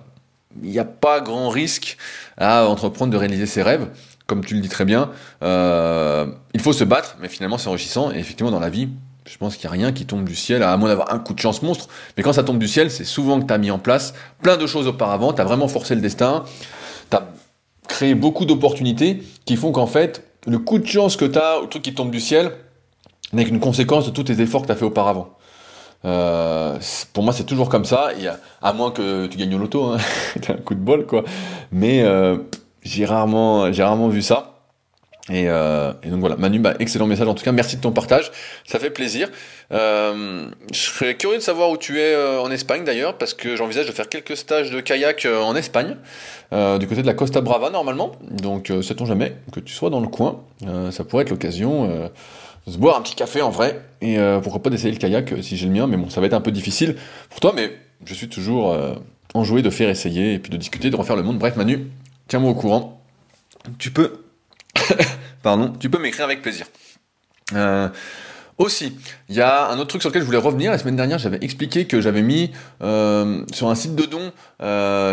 il 0.63 0.69
n'y 0.69 0.79
a 0.79 0.85
pas 0.85 1.21
grand 1.21 1.50
risque 1.50 1.97
à 2.38 2.67
entreprendre 2.67 3.11
de 3.11 3.17
réaliser 3.17 3.45
ses 3.45 3.61
rêves, 3.61 3.88
comme 4.27 4.44
tu 4.44 4.56
le 4.56 4.61
dis 4.61 4.69
très 4.69 4.85
bien. 4.85 5.11
Euh, 5.44 6.27
il 6.53 6.61
faut 6.61 6.73
se 6.73 6.83
battre, 6.83 7.18
mais 7.21 7.28
finalement 7.28 7.57
c'est 7.57 7.68
enrichissant, 7.68 8.11
et 8.11 8.18
effectivement 8.18 8.51
dans 8.51 8.59
la 8.59 8.69
vie, 8.69 8.89
je 9.25 9.37
pense 9.37 9.56
qu'il 9.56 9.69
n'y 9.69 9.75
a 9.75 9.83
rien 9.83 9.92
qui 9.92 10.06
tombe 10.06 10.23
du 10.23 10.35
ciel, 10.35 10.63
à 10.63 10.75
moins 10.78 10.89
d'avoir 10.89 11.13
un 11.13 11.19
coup 11.19 11.33
de 11.33 11.39
chance 11.39 11.61
monstre, 11.61 11.87
mais 12.18 12.23
quand 12.23 12.33
ça 12.33 12.44
tombe 12.44 12.57
du 12.57 12.68
ciel, 12.68 12.89
c'est 12.89 13.04
souvent 13.04 13.39
que 13.39 13.45
tu 13.45 13.54
as 13.54 13.57
mis 13.57 13.69
en 13.69 13.78
place 13.78 14.13
plein 14.42 14.57
de 14.57 14.66
choses 14.66 14.87
auparavant, 14.87 15.33
tu 15.33 15.42
as 15.42 15.45
vraiment 15.45 15.68
forcé 15.68 15.94
le 15.94 16.01
destin, 16.01 16.45
tu 17.11 17.18
as 17.18 17.28
créé 17.87 18.16
beaucoup 18.16 18.45
d'opportunités 18.45 19.21
qui 19.45 19.56
font 19.56 19.71
qu'en 19.71 19.87
fait, 19.87 20.23
le 20.47 20.57
coup 20.57 20.80
de 20.80 20.87
chance 20.87 21.16
que 21.16 21.25
tu 21.25 21.37
as, 21.37 21.61
le 21.61 21.68
truc 21.68 21.83
qui 21.83 21.94
tombe 21.94 22.09
du 22.09 22.19
ciel, 22.19 22.54
n'est 23.33 23.45
qu'une 23.45 23.59
conséquence 23.59 24.06
de 24.06 24.12
tous 24.12 24.24
tes 24.24 24.42
efforts 24.42 24.62
que 24.62 24.68
tu 24.68 24.71
as 24.71 24.76
fait 24.76 24.86
auparavant. 24.86 25.30
Euh, 26.06 26.78
pour 27.14 27.24
moi, 27.24 27.33
c'est 27.33 27.44
toujours 27.44 27.69
comme 27.69 27.86
ça, 27.86 28.09
à 28.62 28.74
moins 28.74 28.92
que 28.92 29.28
tu 29.28 29.38
gagnes 29.38 29.56
au 29.56 29.59
loto, 29.59 29.83
hein, 29.86 29.98
un 30.48 30.54
coup 30.54 30.76
de 30.76 30.80
bol, 30.80 31.06
quoi. 31.06 31.24
Mais 31.71 32.02
euh, 32.04 32.38
j'ai 32.83 33.06
rarement, 33.06 33.71
j'ai 33.71 33.83
rarement 33.83 34.07
vu 34.07 34.21
ça. 34.21 34.56
Et, 35.31 35.48
euh, 35.48 35.92
donc 36.06 36.21
voilà, 36.21 36.38
Manu, 36.38 36.57
bah, 36.57 36.74
excellent 36.80 37.06
message 37.06 37.28
en 37.28 37.36
tout 37.36 37.44
cas, 37.44 37.52
merci 37.52 37.76
de 37.76 37.81
ton 37.81 37.92
partage, 37.92 38.31
ça 38.66 38.80
fait 38.80 38.90
plaisir. 38.90 39.30
Je 39.69 40.48
serais 40.71 41.14
curieux 41.18 41.38
de 41.38 41.44
savoir 41.44 41.69
où 41.69 41.78
tu 41.78 42.00
es 42.00 42.16
en 42.16 42.50
Espagne 42.50 42.83
d'ailleurs, 42.83 43.16
parce 43.16 43.36
que 43.36 43.56
j'envisage 43.56 43.86
de 43.86 43.92
faire 43.92 44.09
quelques 44.09 44.36
stages 44.36 44.71
de 44.71 44.80
kayak 44.80 45.28
en 45.28 45.56
Espagne, 45.56 45.98
du 46.52 46.88
côté 46.88 47.04
de 47.04 47.06
la 47.06 47.14
Costa 47.14 47.42
Brava 47.42 47.69
normalement, 47.69 48.14
donc 48.42 48.74
sait-on 48.81 49.06
jamais 49.06 49.36
que 49.54 49.59
tu 49.59 49.71
sois 49.71 49.92
dans 49.92 50.00
le 50.00 50.07
coin, 50.07 50.42
ça 50.90 51.04
pourrait 51.04 51.26
être 51.26 51.30
l'occasion 51.30 52.09
se 52.71 52.78
boire 52.78 52.97
un 52.97 53.02
petit 53.02 53.16
café 53.16 53.42
en 53.42 53.49
vrai, 53.49 53.81
et 54.02 54.19
euh, 54.19 54.40
pourquoi 54.40 54.61
pas 54.61 54.69
d'essayer 54.69 54.92
le 54.92 54.97
kayak 54.99 55.31
euh, 55.31 55.42
si 55.42 55.57
j'ai 55.57 55.66
le 55.66 55.73
mien, 55.73 55.88
mais 55.88 55.97
bon, 55.97 56.09
ça 56.09 56.21
va 56.21 56.28
être 56.28 56.33
un 56.33 56.42
peu 56.42 56.52
difficile 56.52 56.95
pour 57.30 57.40
toi, 57.40 57.54
mais 57.56 57.71
je 58.06 58.14
suis 58.14 58.30
toujours 58.30 58.71
euh, 58.71 58.94
enjoué 59.33 59.61
de 59.61 59.69
faire 59.69 59.90
essayer, 59.90 60.33
et 60.33 60.40
puis 60.40 60.49
de 60.49 60.57
discuter, 60.57 60.90
de 60.90 60.95
refaire 60.95 61.16
le 61.16 61.23
monde. 61.23 61.38
Bref, 61.38 61.56
Manu, 61.56 61.88
tiens-moi 62.28 62.52
au 62.52 62.56
courant. 62.56 63.04
Tu 63.78 63.92
peux... 63.92 64.23
Pardon, 65.44 65.73
tu 65.80 65.90
peux 65.90 65.99
m'écrire 65.99 66.26
avec 66.26 66.42
plaisir. 66.42 66.68
Aussi, 68.57 68.97
il 69.30 69.35
y 69.35 69.42
a 69.42 69.69
un 69.69 69.80
autre 69.80 69.88
truc 69.88 70.02
sur 70.02 70.09
lequel 70.09 70.21
je 70.21 70.26
voulais 70.26 70.38
revenir. 70.38 70.69
La 70.69 70.78
semaine 70.78 70.97
dernière, 70.97 71.18
j'avais 71.18 71.38
expliqué 71.42 71.85
que 71.85 72.02
j'avais 72.02 72.21
mis 72.21 72.52
sur 72.81 73.69
un 73.69 73.76
site 73.76 73.95
de 73.95 74.04
don 74.04 74.33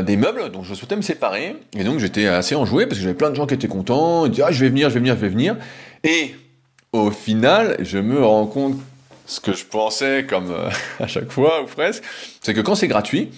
des 0.03 0.17
meubles 0.17 0.51
dont 0.51 0.65
je 0.65 0.75
souhaitais 0.75 0.97
me 0.97 1.03
séparer. 1.03 1.57
Et 1.79 1.85
donc 1.85 2.01
j'étais 2.01 2.27
assez 2.27 2.57
enjoué 2.57 2.87
parce 2.87 2.99
que 2.99 3.05
j'avais 3.05 3.17
plein 3.17 3.31
de 3.31 3.37
gens 3.37 3.47
qui 3.47 3.55
étaient 3.55 3.69
contents. 3.69 4.27
Ils 4.27 4.33
disaient 4.33 4.43
ah 4.47 4.51
je 4.51 4.61
vais 4.61 4.69
venir, 4.69 4.89
je 4.91 4.95
vais 4.95 5.01
venir, 5.01 5.15
je 5.15 5.21
vais 5.21 5.29
venir. 5.29 5.57
Et 6.03 6.35
au 6.93 7.11
final, 7.11 7.77
je 7.81 7.99
me 7.99 8.25
rends 8.25 8.47
compte 8.47 8.77
ce 9.27 9.41
que 9.41 9.53
je 9.53 9.65
pensais 9.65 10.25
comme 10.29 10.51
euh, 10.51 10.71
à 11.01 11.07
chaque 11.07 11.31
fois 11.31 11.63
ou 11.63 11.67
presque, 11.67 12.03
c'est 12.41 12.55
que 12.55 12.61
quand 12.61 12.75
c'est 12.75 12.89
gratuit, 12.89 13.31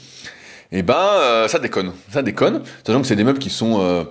eh 0.70 0.82
ben 0.82 0.94
euh, 0.94 1.48
ça 1.48 1.58
déconne, 1.58 1.92
ça 2.10 2.22
déconne. 2.22 2.62
Sachant 2.86 3.00
que 3.00 3.06
c'est 3.06 3.16
des 3.16 3.24
meubles 3.24 3.38
qui 3.38 3.50
sont 3.50 3.80
euh, 3.80 4.04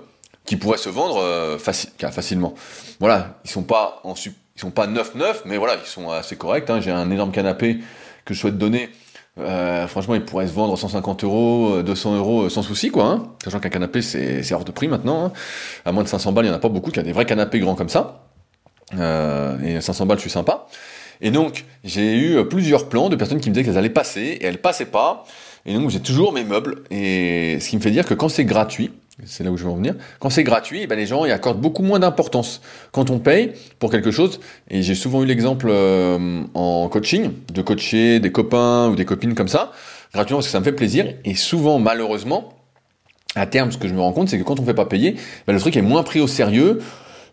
qui 0.44 0.56
pourraient 0.56 0.78
se 0.78 0.88
vendre 0.88 1.58
facilement. 1.58 2.54
Voilà, 3.00 3.38
ils 3.44 3.50
sont 3.50 3.62
pas 3.62 4.02
ils 4.04 4.60
sont 4.60 4.70
pas 4.70 4.86
9-9, 4.86 5.42
mais 5.44 5.58
voilà, 5.58 5.74
ils 5.74 5.86
sont 5.86 6.10
assez 6.10 6.36
corrects. 6.36 6.70
Hein. 6.70 6.80
J'ai 6.80 6.90
un 6.90 7.10
énorme 7.10 7.32
canapé 7.32 7.78
que 8.24 8.32
je 8.32 8.40
souhaite 8.40 8.56
donner. 8.56 8.88
Franchement, 9.36 10.14
il 10.14 10.24
pourrait 10.24 10.48
se 10.48 10.54
vendre 10.54 10.76
150 10.76 11.22
euros, 11.22 11.82
200 11.82 12.16
euros 12.16 12.48
sans 12.48 12.62
souci, 12.62 12.90
quoi. 12.90 13.04
Hein. 13.04 13.28
Sachant 13.44 13.60
qu'un 13.60 13.68
canapé, 13.68 14.00
c'est 14.00 14.52
hors 14.52 14.64
de 14.64 14.72
prix 14.72 14.88
maintenant. 14.88 15.26
Hein. 15.26 15.32
À 15.84 15.92
moins 15.92 16.02
de 16.02 16.08
500 16.08 16.32
balles, 16.32 16.46
il 16.46 16.48
n'y 16.48 16.54
en 16.54 16.56
a 16.56 16.60
pas 16.60 16.70
beaucoup 16.70 16.90
qui 16.90 16.98
a 16.98 17.02
des 17.02 17.12
vrais 17.12 17.26
canapés 17.26 17.60
grands 17.60 17.74
comme 17.74 17.90
ça. 17.90 18.27
Euh, 18.96 19.58
et 19.62 19.80
500 19.80 20.06
balles, 20.06 20.18
je 20.18 20.22
suis 20.22 20.30
sympa. 20.30 20.66
Et 21.20 21.30
donc, 21.30 21.64
j'ai 21.84 22.16
eu 22.16 22.44
plusieurs 22.46 22.88
plans 22.88 23.08
de 23.08 23.16
personnes 23.16 23.40
qui 23.40 23.50
me 23.50 23.54
disaient 23.54 23.64
qu'elles 23.64 23.78
allaient 23.78 23.90
passer, 23.90 24.38
et 24.40 24.44
elles 24.44 24.60
passaient 24.60 24.86
pas. 24.86 25.24
Et 25.66 25.74
donc, 25.74 25.90
j'ai 25.90 26.00
toujours 26.00 26.32
mes 26.32 26.44
meubles. 26.44 26.84
Et 26.90 27.58
ce 27.60 27.68
qui 27.68 27.76
me 27.76 27.82
fait 27.82 27.90
dire 27.90 28.06
que 28.06 28.14
quand 28.14 28.28
c'est 28.28 28.44
gratuit, 28.44 28.92
c'est 29.24 29.42
là 29.42 29.50
où 29.50 29.56
je 29.56 29.64
veux 29.64 29.70
en 29.70 29.76
venir. 29.76 29.94
Quand 30.20 30.30
c'est 30.30 30.44
gratuit, 30.44 30.80
eh 30.82 30.86
ben 30.86 30.96
les 30.96 31.06
gens 31.06 31.24
y 31.24 31.32
accordent 31.32 31.60
beaucoup 31.60 31.82
moins 31.82 31.98
d'importance. 31.98 32.60
Quand 32.92 33.10
on 33.10 33.18
paye 33.18 33.52
pour 33.78 33.90
quelque 33.90 34.10
chose, 34.10 34.40
et 34.70 34.82
j'ai 34.82 34.94
souvent 34.94 35.22
eu 35.22 35.26
l'exemple 35.26 35.66
euh, 35.70 36.42
en 36.54 36.88
coaching, 36.88 37.32
de 37.52 37.62
coacher 37.62 38.20
des 38.20 38.30
copains 38.30 38.88
ou 38.88 38.96
des 38.96 39.04
copines 39.04 39.34
comme 39.34 39.48
ça, 39.48 39.72
gratuitement 40.12 40.38
parce 40.38 40.46
que 40.46 40.52
ça 40.52 40.60
me 40.60 40.64
fait 40.64 40.72
plaisir, 40.72 41.14
et 41.24 41.34
souvent, 41.34 41.78
malheureusement, 41.78 42.54
à 43.34 43.46
terme, 43.46 43.72
ce 43.72 43.78
que 43.78 43.88
je 43.88 43.94
me 43.94 44.00
rends 44.00 44.12
compte, 44.12 44.28
c'est 44.28 44.38
que 44.38 44.44
quand 44.44 44.58
on 44.58 44.62
ne 44.62 44.66
fait 44.66 44.74
pas 44.74 44.86
payer, 44.86 45.16
ben, 45.46 45.52
le 45.52 45.60
truc 45.60 45.76
est 45.76 45.82
moins 45.82 46.02
pris 46.02 46.20
au 46.20 46.28
sérieux, 46.28 46.80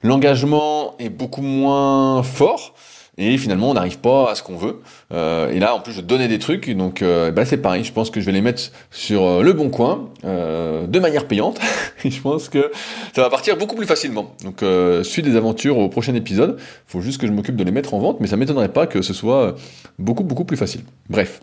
l'engagement 0.05 0.95
est 0.99 1.09
beaucoup 1.09 1.41
moins 1.41 2.23
fort, 2.23 2.73
et 3.17 3.37
finalement 3.37 3.71
on 3.71 3.73
n'arrive 3.73 3.99
pas 3.99 4.31
à 4.31 4.35
ce 4.35 4.43
qu'on 4.43 4.57
veut. 4.57 4.81
Euh, 5.13 5.51
et 5.51 5.59
là 5.59 5.75
en 5.75 5.79
plus 5.79 5.93
je 5.93 6.01
donnais 6.01 6.27
des 6.27 6.39
trucs, 6.39 6.69
donc 6.69 7.01
euh, 7.01 7.31
bah, 7.31 7.45
c'est 7.45 7.57
pareil, 7.57 7.83
je 7.83 7.91
pense 7.91 8.09
que 8.09 8.19
je 8.19 8.25
vais 8.25 8.31
les 8.31 8.41
mettre 8.41 8.71
sur 8.91 9.23
euh, 9.23 9.41
le 9.41 9.53
bon 9.53 9.69
coin, 9.69 10.09
de 10.23 10.99
manière 10.99 11.27
payante, 11.27 11.59
et 12.03 12.11
je 12.11 12.21
pense 12.21 12.49
que 12.49 12.71
ça 13.15 13.21
va 13.21 13.29
partir 13.29 13.57
beaucoup 13.57 13.75
plus 13.75 13.87
facilement. 13.87 14.35
Donc 14.43 14.63
suite 15.03 15.25
des 15.25 15.35
aventures 15.35 15.77
au 15.77 15.89
prochain 15.89 16.15
épisode, 16.15 16.59
faut 16.87 17.01
juste 17.01 17.19
que 17.19 17.27
je 17.27 17.31
m'occupe 17.31 17.55
de 17.55 17.63
les 17.63 17.71
mettre 17.71 17.93
en 17.93 17.99
vente, 17.99 18.19
mais 18.19 18.27
ça 18.27 18.37
m'étonnerait 18.37 18.69
pas 18.69 18.87
que 18.87 19.01
ce 19.01 19.13
soit 19.13 19.55
beaucoup 19.99 20.23
beaucoup 20.23 20.45
plus 20.45 20.57
facile. 20.57 20.81
Bref. 21.09 21.41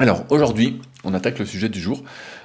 Alors 0.00 0.24
aujourd'hui, 0.30 0.80
on 1.04 1.14
attaque 1.14 1.38
le 1.38 1.46
sujet 1.46 1.68
du 1.68 1.80
jour. 1.80 2.02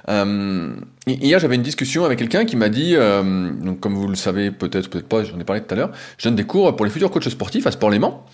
Euh, 0.08 0.72
hier, 1.06 1.40
j'avais 1.40 1.56
une 1.56 1.62
discussion 1.62 2.04
avec 2.04 2.18
quelqu'un 2.18 2.44
qui 2.44 2.54
m'a 2.56 2.68
dit, 2.68 2.94
euh, 2.94 3.50
donc 3.50 3.80
comme 3.80 3.94
vous 3.94 4.06
le 4.06 4.14
savez 4.14 4.52
peut-être, 4.52 4.88
peut-être 4.88 5.08
pas, 5.08 5.24
j'en 5.24 5.38
ai 5.40 5.44
parlé 5.44 5.60
tout 5.62 5.74
à 5.74 5.76
l'heure, 5.76 5.90
je 6.16 6.28
donne 6.28 6.36
des 6.36 6.44
cours 6.44 6.76
pour 6.76 6.86
les 6.86 6.92
futurs 6.92 7.10
coachs 7.10 7.28
sportifs 7.28 7.66
à 7.66 7.72
Sport 7.72 7.90
Léman. 7.90 8.24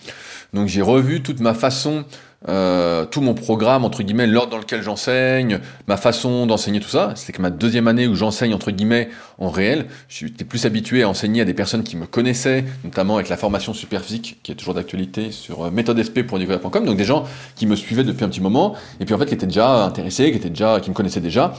Donc 0.53 0.67
j'ai 0.67 0.83
revu 0.83 1.23
toute 1.23 1.39
ma 1.39 1.55
façon, 1.55 2.05
euh, 2.47 3.05
tout 3.05 3.21
mon 3.21 3.33
programme, 3.33 3.83
entre 3.83 4.03
guillemets, 4.03 4.27
l'ordre 4.27 4.51
dans 4.51 4.57
lequel 4.59 4.83
j'enseigne, 4.83 5.59
ma 5.87 5.97
façon 5.97 6.45
d'enseigner 6.45 6.79
tout 6.79 6.89
ça. 6.89 7.13
C'est 7.15 7.33
que 7.33 7.41
ma 7.41 7.49
deuxième 7.49 7.87
année 7.87 8.07
où 8.07 8.15
j'enseigne, 8.15 8.53
entre 8.53 8.69
guillemets, 8.71 9.09
en 9.39 9.49
réel, 9.49 9.87
j'étais 10.07 10.45
plus 10.45 10.65
habitué 10.65 11.01
à 11.01 11.09
enseigner 11.09 11.41
à 11.41 11.45
des 11.45 11.55
personnes 11.55 11.83
qui 11.83 11.97
me 11.97 12.05
connaissaient, 12.05 12.63
notamment 12.83 13.15
avec 13.15 13.29
la 13.29 13.37
formation 13.37 13.73
super 13.73 14.03
physique, 14.03 14.37
qui 14.43 14.51
est 14.51 14.55
toujours 14.55 14.75
d'actualité 14.75 15.31
sur 15.31 15.65
euh, 15.65 15.71
méthodesp.com, 15.71 16.85
donc 16.85 16.97
des 16.97 17.05
gens 17.05 17.23
qui 17.55 17.65
me 17.65 17.75
suivaient 17.75 18.03
depuis 18.03 18.23
un 18.23 18.29
petit 18.29 18.41
moment, 18.41 18.75
et 18.99 19.05
puis 19.05 19.15
en 19.15 19.17
fait 19.17 19.25
qui 19.25 19.33
étaient 19.33 19.47
déjà 19.47 19.83
intéressés, 19.83 20.31
qui 20.31 20.37
étaient 20.37 20.49
déjà, 20.49 20.79
qui 20.79 20.91
me 20.91 20.95
connaissaient 20.95 21.19
déjà, 21.19 21.53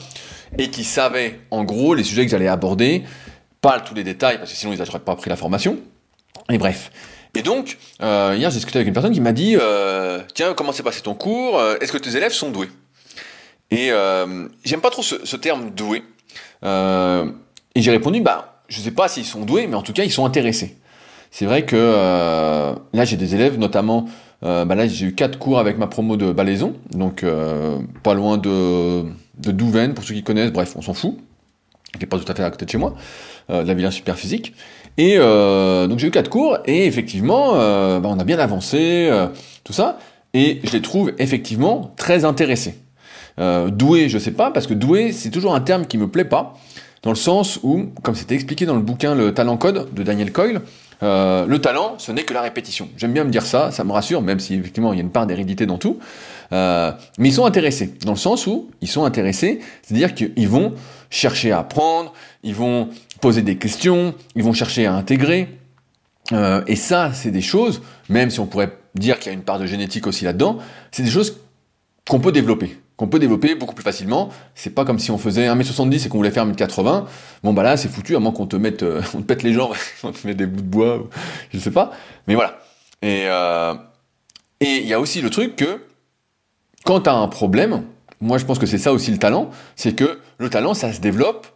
et 0.56 0.70
qui 0.70 0.84
savaient, 0.84 1.40
en 1.50 1.64
gros, 1.64 1.94
les 1.94 2.04
sujets 2.04 2.24
que 2.24 2.30
j'allais 2.30 2.48
aborder, 2.48 3.02
pas 3.60 3.80
tous 3.80 3.94
les 3.94 4.04
détails, 4.04 4.38
parce 4.38 4.52
que 4.52 4.56
sinon 4.56 4.72
ils 4.72 4.78
n'auraient 4.78 5.00
pas 5.00 5.16
pris 5.16 5.28
la 5.28 5.36
formation. 5.36 5.76
Et 6.50 6.56
bref. 6.56 6.90
Et 7.38 7.42
donc, 7.42 7.78
euh, 8.02 8.34
hier, 8.36 8.50
j'ai 8.50 8.56
discuté 8.56 8.78
avec 8.78 8.88
une 8.88 8.94
personne 8.94 9.12
qui 9.12 9.20
m'a 9.20 9.30
dit 9.30 9.56
euh, 9.56 10.18
Tiens, 10.34 10.54
comment 10.54 10.72
s'est 10.72 10.82
passé 10.82 11.02
ton 11.02 11.14
cours 11.14 11.56
euh, 11.56 11.76
Est-ce 11.80 11.92
que 11.92 11.98
tes 11.98 12.16
élèves 12.16 12.32
sont 12.32 12.50
doués? 12.50 12.68
Et 13.70 13.92
j'aime 14.64 14.80
pas 14.82 14.90
trop 14.90 15.02
ce, 15.02 15.36
terme 15.36 15.70
doué. 15.70 16.02
Et 16.64 17.80
j'ai 17.80 17.92
répondu 17.92 18.20
Bah, 18.22 18.62
je 18.66 18.80
sais 18.80 18.90
pas 18.90 19.06
s'ils 19.06 19.24
sont 19.24 19.44
doués, 19.44 19.68
mais 19.68 19.76
en 19.76 19.82
tout 19.82 19.92
cas, 19.92 20.02
ils 20.02 20.10
sont 20.10 20.26
intéressés. 20.26 20.78
C'est 21.30 21.44
vrai 21.44 21.64
que 21.64 22.74
là, 22.92 23.04
j'ai 23.04 23.16
des 23.16 23.36
élèves, 23.36 23.56
notamment. 23.56 24.06
bah 24.42 24.74
là, 24.74 24.88
j'ai 24.88 25.06
eu 25.06 25.14
quatre 25.14 25.38
cours 25.38 25.60
avec 25.60 25.78
ma 25.78 25.86
promo 25.86 26.16
de 26.16 26.32
balaison, 26.32 26.74
donc 26.90 27.24
pas 28.02 28.14
loin 28.14 28.36
de, 28.36 29.04
de 29.38 29.52
Douvaine, 29.52 29.94
pour 29.94 30.02
ceux 30.02 30.14
qui 30.14 30.24
connaissent, 30.24 30.50
bref, 30.50 30.72
on 30.74 30.82
s'en 30.82 30.94
fout, 30.94 31.16
qui 31.96 32.02
est 32.02 32.08
pas 32.08 32.18
tout 32.18 32.32
à 32.32 32.34
fait 32.34 32.42
à 32.42 32.50
côté 32.50 32.64
de 32.64 32.70
chez 32.70 32.78
moi, 32.78 32.94
de 33.48 33.62
la 33.62 33.74
Villa 33.74 33.92
Super 33.92 34.16
Physique. 34.16 34.54
Et 34.98 35.14
euh, 35.16 35.86
donc 35.86 36.00
j'ai 36.00 36.08
eu 36.08 36.10
quatre 36.10 36.28
cours 36.28 36.58
et 36.66 36.86
effectivement, 36.86 37.52
euh, 37.54 38.00
bah, 38.00 38.08
on 38.12 38.18
a 38.18 38.24
bien 38.24 38.38
avancé, 38.38 39.08
euh, 39.08 39.28
tout 39.62 39.72
ça. 39.72 39.98
Et 40.34 40.60
je 40.64 40.72
les 40.72 40.82
trouve 40.82 41.12
effectivement 41.18 41.94
très 41.96 42.24
intéressés. 42.24 42.74
Euh, 43.38 43.70
doué, 43.70 44.08
je 44.08 44.18
sais 44.18 44.32
pas, 44.32 44.50
parce 44.50 44.66
que 44.66 44.74
doué, 44.74 45.12
c'est 45.12 45.30
toujours 45.30 45.54
un 45.54 45.60
terme 45.60 45.86
qui 45.86 45.96
me 45.96 46.08
plaît 46.08 46.24
pas, 46.24 46.54
dans 47.04 47.10
le 47.10 47.16
sens 47.16 47.60
où, 47.62 47.86
comme 48.02 48.16
c'était 48.16 48.34
expliqué 48.34 48.66
dans 48.66 48.74
le 48.74 48.82
bouquin 48.82 49.14
Le 49.14 49.32
Talent 49.32 49.56
Code 49.56 49.94
de 49.94 50.02
Daniel 50.02 50.32
Coyle, 50.32 50.60
euh, 51.04 51.46
le 51.46 51.60
talent, 51.60 51.94
ce 51.98 52.10
n'est 52.10 52.24
que 52.24 52.34
la 52.34 52.42
répétition. 52.42 52.88
J'aime 52.96 53.12
bien 53.12 53.22
me 53.22 53.30
dire 53.30 53.46
ça, 53.46 53.70
ça 53.70 53.84
me 53.84 53.92
rassure, 53.92 54.20
même 54.20 54.40
si 54.40 54.54
effectivement 54.54 54.92
il 54.92 54.96
y 54.96 55.00
a 55.00 55.04
une 55.04 55.12
part 55.12 55.28
d'hérédité 55.28 55.64
dans 55.64 55.78
tout. 55.78 55.98
Mais 56.50 56.96
ils 57.20 57.32
sont 57.32 57.46
intéressés, 57.46 57.94
dans 58.04 58.12
le 58.12 58.18
sens 58.18 58.48
où 58.48 58.68
ils 58.80 58.88
sont 58.88 59.04
intéressés, 59.04 59.60
c'est-à-dire 59.82 60.12
qu'ils 60.12 60.48
vont 60.48 60.74
chercher 61.10 61.52
à 61.52 61.60
apprendre, 61.60 62.12
ils 62.42 62.54
vont 62.54 62.88
poser 63.20 63.42
des 63.42 63.56
questions, 63.56 64.14
ils 64.34 64.42
vont 64.42 64.52
chercher 64.52 64.86
à 64.86 64.94
intégrer. 64.94 65.48
Euh, 66.32 66.62
et 66.66 66.76
ça, 66.76 67.12
c'est 67.12 67.30
des 67.30 67.40
choses, 67.40 67.82
même 68.08 68.30
si 68.30 68.40
on 68.40 68.46
pourrait 68.46 68.76
dire 68.94 69.18
qu'il 69.18 69.32
y 69.32 69.34
a 69.34 69.38
une 69.38 69.44
part 69.44 69.58
de 69.58 69.66
génétique 69.66 70.06
aussi 70.06 70.24
là-dedans, 70.24 70.58
c'est 70.92 71.02
des 71.02 71.10
choses 71.10 71.38
qu'on 72.08 72.20
peut 72.20 72.32
développer, 72.32 72.78
qu'on 72.96 73.08
peut 73.08 73.18
développer 73.18 73.54
beaucoup 73.54 73.74
plus 73.74 73.84
facilement. 73.84 74.28
C'est 74.54 74.70
pas 74.70 74.84
comme 74.84 74.98
si 74.98 75.10
on 75.10 75.18
faisait 75.18 75.48
1m70 75.48 76.06
et 76.06 76.08
qu'on 76.08 76.18
voulait 76.18 76.30
faire 76.30 76.46
1m80. 76.46 77.04
Bon 77.42 77.52
bah 77.52 77.62
là, 77.62 77.76
c'est 77.76 77.88
foutu, 77.88 78.16
à 78.16 78.20
moins 78.20 78.32
qu'on 78.32 78.46
te 78.46 78.56
mette, 78.56 78.82
euh, 78.82 79.02
on 79.14 79.18
te 79.18 79.26
pète 79.26 79.42
les 79.42 79.52
jambes, 79.52 79.74
on 80.02 80.12
te 80.12 80.26
met 80.26 80.34
des 80.34 80.46
bouts 80.46 80.62
de 80.62 80.66
bois, 80.66 80.98
ou, 80.98 81.08
je 81.52 81.58
sais 81.58 81.70
pas. 81.70 81.92
Mais 82.26 82.34
voilà. 82.34 82.58
Et 83.00 83.22
euh, 83.26 83.74
et 84.60 84.78
il 84.78 84.86
y 84.86 84.92
a 84.92 85.00
aussi 85.00 85.20
le 85.20 85.30
truc 85.30 85.56
que 85.56 85.80
quand 86.84 87.02
tu 87.02 87.10
as 87.10 87.14
un 87.14 87.28
problème, 87.28 87.84
moi 88.20 88.38
je 88.38 88.44
pense 88.44 88.58
que 88.58 88.66
c'est 88.66 88.78
ça 88.78 88.92
aussi 88.92 89.10
le 89.10 89.18
talent, 89.18 89.50
c'est 89.76 89.94
que 89.94 90.18
le 90.38 90.50
talent 90.50 90.74
ça 90.74 90.92
se 90.92 91.00
développe 91.00 91.46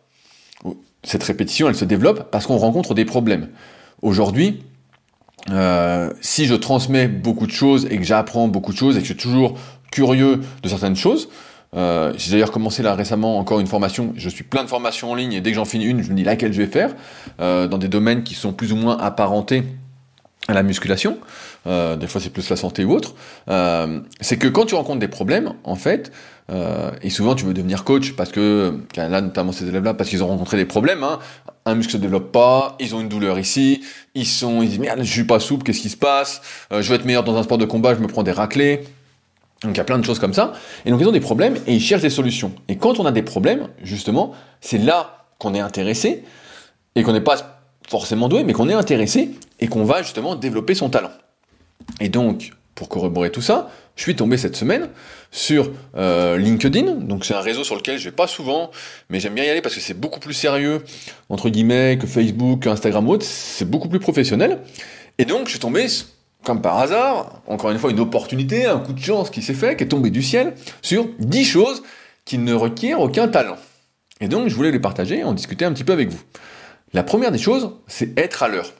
cette 1.05 1.23
répétition, 1.25 1.69
elle 1.69 1.75
se 1.75 1.85
développe 1.85 2.31
parce 2.31 2.47
qu'on 2.47 2.57
rencontre 2.57 2.95
des 2.95 3.05
problèmes. 3.05 3.49
Aujourd'hui, 4.03 4.63
euh, 5.51 6.11
si 6.21 6.47
je 6.47 6.55
transmets 6.55 7.09
beaucoup 7.09 7.47
de 7.47 7.53
choses 7.53 7.87
et 7.91 7.97
que 7.97 8.05
j'apprends 8.05 8.49
beaucoup 8.49 8.73
de 8.73 8.77
choses 8.77 8.97
et 8.97 9.01
que 9.01 9.07
je 9.07 9.13
suis 9.13 9.21
toujours 9.21 9.59
curieux 9.91 10.41
de 10.63 10.69
certaines 10.69 10.97
choses, 10.97 11.29
euh, 11.75 12.13
j'ai 12.17 12.33
d'ailleurs 12.33 12.53
commencé 12.53 12.83
là 12.83 12.95
récemment 12.95 13.39
encore 13.39 13.59
une 13.59 13.67
formation. 13.67 14.13
Je 14.17 14.29
suis 14.29 14.45
plein 14.45 14.63
de 14.63 14.69
formations 14.69 15.11
en 15.11 15.15
ligne 15.15 15.33
et 15.33 15.41
dès 15.41 15.51
que 15.51 15.57
j'en 15.57 15.65
finis 15.65 15.87
une, 15.87 16.03
je 16.03 16.11
me 16.11 16.17
dis 16.17 16.25
laquelle 16.25 16.53
je 16.53 16.63
vais 16.63 16.69
faire 16.69 16.95
euh, 17.41 17.67
dans 17.67 17.79
des 17.79 17.89
domaines 17.89 18.23
qui 18.23 18.35
sont 18.35 18.53
plus 18.53 18.73
ou 18.73 18.77
moins 18.77 18.99
apparentés 18.99 19.65
à 20.49 20.55
la 20.55 20.63
musculation. 20.63 21.19
Des 21.65 22.09
fois, 22.09 22.21
c'est 22.21 22.31
plus 22.31 22.51
la 22.51 22.57
santé 22.57 22.85
ou 22.85 22.91
autre. 22.91 23.15
C'est 24.21 24.37
que 24.37 24.49
quand 24.49 24.67
tu 24.67 24.75
rencontres 24.75 24.99
des 24.99 25.07
problèmes, 25.07 25.53
en 25.63 25.77
fait, 25.77 26.11
euh, 26.51 26.91
et 27.03 27.11
souvent 27.11 27.35
tu 27.35 27.45
veux 27.45 27.55
devenir 27.55 27.85
coach 27.85 28.13
parce 28.13 28.31
que, 28.31 28.79
là 28.97 29.21
notamment 29.21 29.53
ces 29.53 29.69
élèves-là, 29.69 29.95
parce 29.95 30.11
qu'ils 30.11 30.23
ont 30.23 30.29
rencontré 30.29 30.57
des 30.57 30.65
problèmes, 30.65 31.05
hein, 31.05 31.19
un 31.65 31.75
muscle 31.75 31.93
se 31.93 31.97
développe 31.97 32.33
pas, 32.33 32.77
ils 32.81 32.95
ont 32.95 33.01
une 33.01 33.09
douleur 33.09 33.39
ici, 33.39 33.83
ils 34.15 34.27
sont, 34.27 34.63
ils 34.63 34.69
disent 34.69 34.79
merde, 34.79 35.01
je 35.03 35.11
suis 35.11 35.25
pas 35.25 35.39
souple, 35.39 35.65
qu'est-ce 35.65 35.81
qui 35.81 35.91
se 35.91 35.97
passe 35.97 36.43
euh, 36.73 36.83
Je 36.83 36.89
veux 36.89 36.97
être 36.97 37.05
meilleur 37.05 37.25
dans 37.25 37.37
un 37.37 37.43
sport 37.43 37.59
de 37.59 37.65
combat, 37.65 37.95
je 37.95 38.01
me 38.01 38.09
prends 38.09 38.23
des 38.23 38.33
raclés. 38.33 38.85
Donc 39.63 39.75
il 39.75 39.79
y 39.79 39.81
a 39.81 39.85
plein 39.85 39.99
de 39.99 40.05
choses 40.05 40.19
comme 40.19 40.35
ça. 40.35 40.53
Et 40.85 40.91
donc 40.91 41.01
ils 41.01 41.07
ont 41.07 41.13
des 41.13 41.21
problèmes 41.21 41.57
et 41.67 41.75
ils 41.75 41.81
cherchent 41.81 42.03
des 42.03 42.11
solutions. 42.11 42.53
Et 42.69 42.77
quand 42.77 42.99
on 42.99 43.07
a 43.07 43.13
des 43.13 43.23
problèmes, 43.23 43.69
justement, 43.83 44.33
c'est 44.61 44.79
là 44.79 45.27
qu'on 45.39 45.55
est 45.55 45.61
intéressé 45.61 46.25
et 46.97 47.05
qu'on 47.05 47.13
n'est 47.13 47.21
pas 47.21 47.63
forcément 47.89 48.29
doué, 48.29 48.43
mais 48.43 48.53
qu'on 48.53 48.69
est 48.69 48.75
intéressé 48.75 49.31
et 49.61 49.69
qu'on 49.69 49.85
va 49.85 50.03
justement 50.03 50.35
développer 50.35 50.75
son 50.75 50.91
talent. 50.91 51.13
Et 52.01 52.09
donc, 52.09 52.53
pour 52.75 52.89
corroborer 52.89 53.31
tout 53.31 53.43
ça, 53.43 53.71
je 53.97 54.03
suis 54.03 54.17
tombé 54.17 54.37
cette 54.37 54.57
semaine 54.57 54.89
sur 55.31 55.71
euh, 55.97 56.37
LinkedIn. 56.39 56.93
Donc 56.93 57.25
c'est 57.25 57.35
un 57.35 57.41
réseau 57.41 57.65
sur 57.65 57.77
lequel 57.77 57.99
je 57.99 58.05
vais 58.05 58.17
pas 58.17 58.27
souvent, 58.27 58.71
mais 59.11 59.21
j'aime 59.21 59.35
bien 59.35 59.45
y 59.45 59.49
aller 59.49 59.61
parce 59.61 59.75
que 59.75 59.81
c'est 59.81 59.99
beaucoup 59.99 60.21
plus 60.21 60.35
sérieux 60.35 60.83
entre 61.29 61.49
guillemets 61.49 61.99
que 62.01 62.07
Facebook, 62.07 62.67
Instagram 62.67 63.09
ou 63.09 63.13
autre. 63.13 63.27
C'est 63.27 63.69
beaucoup 63.69 63.89
plus 63.89 64.01
professionnel. 64.01 64.61
Et 65.19 65.25
donc 65.25 65.47
je 65.47 65.51
suis 65.51 65.59
tombé 65.59 65.87
comme 66.45 66.61
par 66.61 66.79
hasard, 66.79 67.43
encore 67.47 67.71
une 67.71 67.79
fois 67.79 67.91
une 67.91 68.01
opportunité, 68.01 68.67
un 68.67 68.79
coup 68.79 68.93
de 68.93 69.01
chance 69.01 69.31
qui 69.31 69.43
s'est 69.43 69.55
fait, 69.55 69.77
qui 69.77 69.85
est 69.85 69.89
tombé 69.89 70.11
du 70.11 70.23
ciel, 70.23 70.55
sur 70.81 71.07
10 71.19 71.45
choses 71.45 71.83
qui 72.25 72.39
ne 72.39 72.55
requièrent 72.55 73.01
aucun 73.01 73.29
talent. 73.29 73.57
Et 74.21 74.29
donc 74.29 74.49
je 74.49 74.55
voulais 74.55 74.71
les 74.71 74.81
partager, 74.81 75.23
en 75.25 75.35
discuter 75.35 75.65
un 75.65 75.73
petit 75.73 75.85
peu 75.85 75.93
avec 75.93 76.09
vous. 76.09 76.21
La 76.93 77.03
première 77.03 77.33
des 77.33 77.39
choses, 77.39 77.73
c'est 77.87 78.19
être 78.19 78.43
à 78.43 78.49
l'heure. 78.49 78.73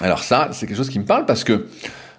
Alors 0.00 0.22
ça, 0.22 0.48
c'est 0.52 0.66
quelque 0.66 0.76
chose 0.76 0.90
qui 0.90 0.98
me 0.98 1.04
parle 1.04 1.26
parce 1.26 1.44
que 1.44 1.68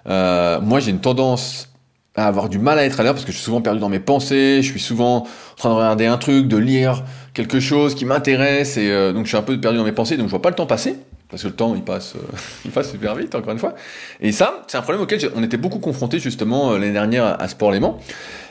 euh, 0.08 0.60
moi, 0.60 0.80
j'ai 0.80 0.90
une 0.90 1.00
tendance 1.00 1.68
à 2.16 2.26
avoir 2.26 2.48
du 2.48 2.58
mal 2.58 2.78
à 2.78 2.84
être 2.84 3.00
à 3.00 3.02
l'heure 3.02 3.14
parce 3.14 3.24
que 3.24 3.32
je 3.32 3.36
suis 3.36 3.44
souvent 3.44 3.60
perdu 3.60 3.80
dans 3.80 3.88
mes 3.88 3.98
pensées, 3.98 4.62
je 4.62 4.70
suis 4.70 4.80
souvent 4.80 5.18
en 5.18 5.56
train 5.56 5.70
de 5.70 5.74
regarder 5.74 6.06
un 6.06 6.16
truc, 6.16 6.46
de 6.46 6.56
lire 6.56 7.02
quelque 7.32 7.58
chose 7.58 7.96
qui 7.96 8.04
m'intéresse 8.04 8.76
et 8.76 8.88
euh, 8.88 9.12
donc 9.12 9.24
je 9.24 9.30
suis 9.30 9.36
un 9.36 9.42
peu 9.42 9.58
perdu 9.60 9.78
dans 9.78 9.84
mes 9.84 9.92
pensées 9.92 10.16
donc 10.16 10.26
je 10.26 10.30
vois 10.30 10.42
pas 10.42 10.50
le 10.50 10.54
temps 10.54 10.66
passer. 10.66 10.96
parce 11.28 11.42
que 11.42 11.48
le 11.48 11.54
temps 11.54 11.74
il 11.74 11.82
passe, 11.82 12.14
il 12.64 12.70
passe 12.70 12.92
super 12.92 13.16
vite 13.16 13.34
encore 13.34 13.52
une 13.52 13.58
fois. 13.58 13.74
Et 14.20 14.30
ça, 14.30 14.62
c'est 14.68 14.78
un 14.78 14.82
problème 14.82 15.02
auquel 15.02 15.18
on 15.34 15.42
était 15.42 15.56
beaucoup 15.56 15.80
confrontés 15.80 16.20
justement 16.20 16.74
l'année 16.74 16.92
dernière 16.92 17.40
à 17.42 17.48
Sport 17.48 17.72
Léman, 17.72 17.98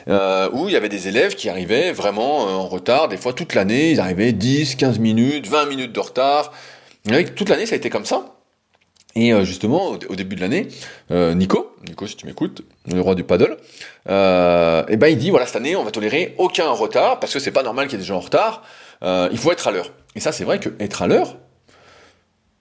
euh, 0.08 0.50
où 0.52 0.68
il 0.68 0.74
y 0.74 0.76
avait 0.76 0.90
des 0.90 1.08
élèves 1.08 1.34
qui 1.34 1.48
arrivaient 1.48 1.92
vraiment 1.92 2.40
en 2.40 2.66
retard, 2.66 3.08
des 3.08 3.16
fois 3.16 3.32
toute 3.32 3.54
l'année, 3.54 3.92
ils 3.92 4.00
arrivaient 4.00 4.32
10, 4.32 4.74
15 4.74 4.98
minutes, 4.98 5.46
20 5.46 5.66
minutes 5.66 5.92
de 5.92 6.00
retard. 6.00 6.52
Et 7.10 7.24
toute 7.24 7.48
l'année, 7.48 7.64
ça 7.64 7.74
a 7.74 7.76
été 7.76 7.88
comme 7.88 8.04
ça. 8.04 8.33
Et 9.16 9.32
justement, 9.44 9.96
au, 10.08 10.16
début 10.16 10.34
de 10.34 10.40
l'année, 10.40 10.68
Nico, 11.10 11.74
Nico 11.86 12.06
si 12.06 12.16
tu 12.16 12.26
m'écoutes, 12.26 12.62
le 12.92 13.00
roi 13.00 13.14
du 13.14 13.24
paddle, 13.24 13.56
euh, 14.08 14.84
et 14.88 14.96
ben 14.96 15.08
il 15.08 15.16
dit 15.16 15.30
voilà 15.30 15.46
cette 15.46 15.56
année 15.56 15.76
on 15.76 15.84
va 15.84 15.90
tolérer 15.90 16.34
aucun 16.38 16.70
retard 16.70 17.20
parce 17.20 17.32
que 17.32 17.38
c'est 17.38 17.50
pas 17.50 17.62
normal 17.62 17.86
qu'il 17.86 17.98
y 17.98 18.00
ait 18.00 18.02
des 18.02 18.06
gens 18.06 18.16
en 18.16 18.20
retard. 18.20 18.62
Euh, 19.02 19.28
il 19.32 19.38
faut 19.38 19.52
être 19.52 19.68
à 19.68 19.70
l'heure. 19.70 19.90
Et 20.14 20.20
ça 20.20 20.32
c'est 20.32 20.44
vrai 20.44 20.58
que 20.58 20.70
être 20.80 21.02
à 21.02 21.06
l'heure, 21.06 21.36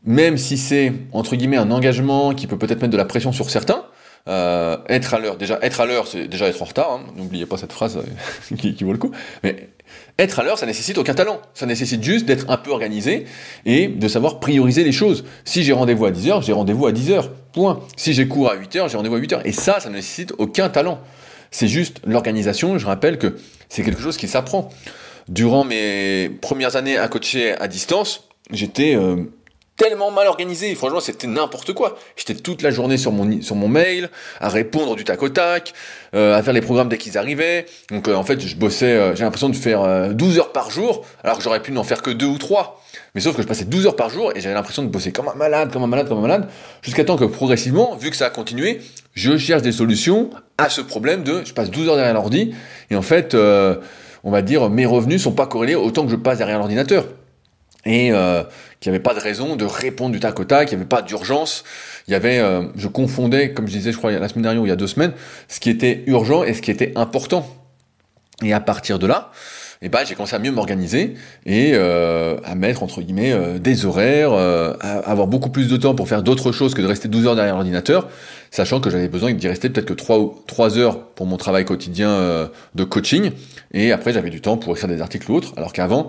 même 0.05 0.38
si 0.38 0.57
c'est 0.57 0.93
entre 1.12 1.36
guillemets 1.36 1.57
un 1.57 1.72
engagement 1.72 2.33
qui 2.33 2.48
peut 2.48 2.57
peut-être 2.57 2.81
mettre 2.81 2.91
de 2.91 2.98
la 2.98 3.05
pression 3.05 3.31
sur 3.31 3.50
certains, 3.50 3.86
euh, 4.29 4.77
être 4.88 5.13
à 5.13 5.19
l'heure, 5.19 5.36
déjà 5.36 5.60
être 5.62 5.81
à 5.81 5.86
l'heure, 5.86 6.07
c'est 6.07 6.27
déjà 6.27 6.48
être 6.48 6.62
en 6.62 6.65
retard. 6.65 6.91
Hein. 6.91 7.01
N'oubliez 7.15 7.45
pas 7.45 7.57
cette 7.57 7.74
phrase 7.74 7.98
euh, 7.98 8.55
qui, 8.57 8.74
qui, 8.74 8.83
vaut 8.83 8.93
le 8.93 8.98
coup. 8.98 9.12
Mais 9.43 9.69
être 10.19 10.39
à 10.39 10.43
l'heure, 10.43 10.59
ça 10.59 10.65
nécessite 10.65 10.97
aucun 10.97 11.13
talent. 11.13 11.41
Ça 11.53 11.65
nécessite 11.65 12.03
juste 12.03 12.25
d'être 12.25 12.50
un 12.50 12.57
peu 12.57 12.71
organisé 12.71 13.25
et 13.65 13.88
de 13.88 14.07
savoir 14.07 14.39
prioriser 14.39 14.83
les 14.83 14.91
choses. 14.91 15.25
Si 15.43 15.63
j'ai 15.63 15.73
rendez-vous 15.73 16.05
à 16.05 16.12
10h, 16.12 16.43
j'ai 16.43 16.53
rendez-vous 16.53 16.85
à 16.85 16.91
10h. 16.91 17.29
Point. 17.51 17.81
Si 17.97 18.13
j'ai 18.13 18.27
cours 18.27 18.50
à 18.50 18.55
8h, 18.55 18.89
j'ai 18.89 18.97
rendez-vous 18.97 19.15
à 19.15 19.19
8h. 19.19 19.41
Et 19.45 19.51
ça, 19.51 19.79
ça 19.79 19.89
ne 19.89 19.95
nécessite 19.95 20.33
aucun 20.38 20.69
talent. 20.69 21.00
C'est 21.51 21.67
juste 21.67 22.01
l'organisation. 22.05 22.77
Je 22.77 22.85
rappelle 22.85 23.17
que 23.17 23.38
c'est 23.69 23.83
quelque 23.83 24.01
chose 24.01 24.17
qui 24.17 24.27
s'apprend. 24.27 24.69
Durant 25.29 25.63
mes 25.63 26.29
premières 26.41 26.75
années 26.75 26.97
à 26.97 27.07
coacher 27.07 27.53
à 27.59 27.67
distance, 27.67 28.27
j'étais 28.51 28.95
euh, 28.95 29.23
tellement 29.75 30.12
mal 30.12 30.27
organisé. 30.27 30.74
Franchement, 30.75 31.00
c'était 31.00 31.27
n'importe 31.27 31.74
quoi. 31.74 31.98
J'étais 32.15 32.36
toute 32.36 32.62
la 32.62 32.72
journée 32.72 32.98
sur 32.98 33.12
mon, 33.12 33.42
sur 33.42 33.56
mon 33.56 33.68
mail, 33.68 34.10
à 34.39 34.50
répondre 34.50 34.96
du 34.96 35.03
tac 35.03 35.22
au 35.24 35.30
tac, 35.30 35.74
euh, 36.13 36.36
à 36.36 36.44
faire 36.44 36.53
les 36.53 36.62
programmes 36.62 36.89
dès 36.89 36.98
qu'ils 36.98 37.18
arrivaient. 37.18 37.65
Donc, 37.89 38.08
euh, 38.08 38.15
en 38.15 38.24
fait, 38.24 38.39
je 38.39 38.56
bossais, 38.56 38.92
euh, 38.92 39.15
j'ai 39.15 39.24
l'impression 39.24 39.50
de 39.50 39.56
faire 39.56 40.13
12 40.13 40.39
heures 40.39 40.51
par 40.51 40.70
jour, 40.70 41.06
alors 41.24 41.38
que 41.38 41.44
j'aurais 41.44 41.62
pu 41.62 41.72
n'en 41.72 41.84
faire 41.84 42.01
que 42.01 42.12
deux 42.12 42.27
ou 42.27 42.38
trois. 42.38 42.82
Mais 43.15 43.22
sauf 43.22 43.36
que 43.36 43.42
je 43.42 43.48
passais 43.48 43.65
12 43.65 43.88
heures 43.88 43.96
par 43.96 44.10
jour 44.10 44.32
et 44.36 44.42
j'avais 44.42 44.56
l'impression 44.56 44.84
de 44.84 44.88
bosser 44.88 45.12
comme 45.12 45.27
un 45.27 45.36
malade, 45.36 45.72
comme 45.72 45.84
un 45.84 45.88
malade, 45.88 46.08
comme 46.08 46.20
un 46.20 46.22
malade, 46.22 46.48
jusqu'à 46.82 47.03
temps 47.03 47.18
que 47.18 47.25
progressivement, 47.25 47.96
vu 47.96 48.10
que 48.10 48.15
ça 48.15 48.27
a 48.27 48.30
continué, 48.30 48.82
je 49.13 49.38
cherche 49.38 49.62
des 49.62 49.72
solutions 49.72 50.30
à 50.58 50.70
ce 50.70 50.82
problème 50.82 51.24
de 51.24 51.44
je 51.44 51.53
passe 51.53 51.72
12 51.72 51.89
heures 51.89 51.96
derrière 51.96 52.13
l'ordi 52.13 52.56
et 52.89 52.96
en 52.96 53.01
fait, 53.01 53.36
on 53.36 54.32
va 54.32 54.42
dire, 54.42 54.70
mes 54.70 54.86
revenus 54.86 55.22
sont 55.24 55.32
pas 55.32 55.46
corrélés 55.48 55.75
autant 55.75 56.06
que 56.06 56.12
je 56.12 56.15
passe 56.15 56.39
derrière 56.39 56.58
l'ordinateur 56.58 57.06
et 57.86 58.12
qu'il 58.84 58.92
n'y 58.92 58.98
avait 58.98 59.04
pas 59.04 59.13
de 59.13 59.20
raison 59.20 59.56
de 59.56 59.63
répondre 59.63 60.12
du 60.12 60.20
tac 60.20 60.38
au 60.40 60.44
tac, 60.44 60.68
qu'il 60.68 60.78
n'y 60.78 60.82
avait 60.82 60.90
pas 60.90 61.02
d'urgence. 61.02 61.63
Il 62.10 62.12
y 62.12 62.16
avait, 62.16 62.40
euh, 62.40 62.63
je 62.75 62.90
confondais, 62.90 63.54
comme 63.54 63.66
je 63.66 63.72
disais, 63.72 63.94
je 63.94 63.98
crois 63.98 64.12
la 64.12 64.28
semaine 64.28 64.44
dernière 64.44 64.62
ou 64.62 64.66
il 64.66 64.70
y 64.70 64.74
a 64.74 64.75
deux 64.75 64.88
semaines, 64.88 65.13
ce 65.48 65.62
qui 65.62 65.70
était 65.70 66.04
urgent 66.06 66.44
et 66.44 66.54
ce 66.54 66.62
qui 66.62 66.70
était 66.70 66.92
important. 66.98 67.48
Et 68.44 68.52
à 68.52 68.60
partir 68.60 69.00
de 69.00 69.08
là, 69.08 69.32
eh 69.86 69.90
ben, 69.90 70.00
j'ai 70.06 70.16
commencé 70.16 70.36
à 70.36 70.40
mieux 70.40 70.52
m'organiser 70.52 71.16
et 71.46 71.72
euh, 71.74 72.38
à 72.46 72.56
mettre 72.56 72.84
entre 72.84 73.02
guillemets 73.02 73.34
euh, 73.34 73.60
des 73.60 73.86
horaires, 73.86 74.32
euh, 74.32 74.74
à 74.80 75.00
avoir 75.10 75.28
beaucoup 75.28 75.50
plus 75.50 75.68
de 75.68 75.75
temps 75.75 75.94
pour 75.94 76.08
faire 76.08 76.24
d'autres 76.24 76.54
choses 76.54 76.74
que 76.74 76.82
de 76.82 76.88
rester 76.88 77.10
12 77.10 77.28
heures 77.28 77.36
derrière 77.36 77.56
l'ordinateur, 77.56 78.08
sachant 78.50 78.80
que 78.80 78.90
j'avais 78.90 79.10
besoin 79.10 79.34
d'y 79.34 79.48
rester 79.48 79.70
peut-être 79.70 79.88
que 79.88 79.94
3, 79.94 80.44
3 80.48 80.78
heures 80.78 81.06
pour 81.08 81.25
mon 81.25 81.36
travail 81.36 81.66
quotidien 81.66 82.10
euh, 82.10 82.48
de 82.75 82.86
coaching, 82.86 83.32
et 83.74 83.92
après 83.92 84.13
j'avais 84.13 84.30
du 84.30 84.40
temps 84.40 84.58
pour 84.58 84.74
écrire 84.74 84.88
des 84.88 85.02
articles 85.02 85.30
ou 85.30 85.36
autres, 85.36 85.54
alors 85.58 85.74
qu'avant, 85.74 86.08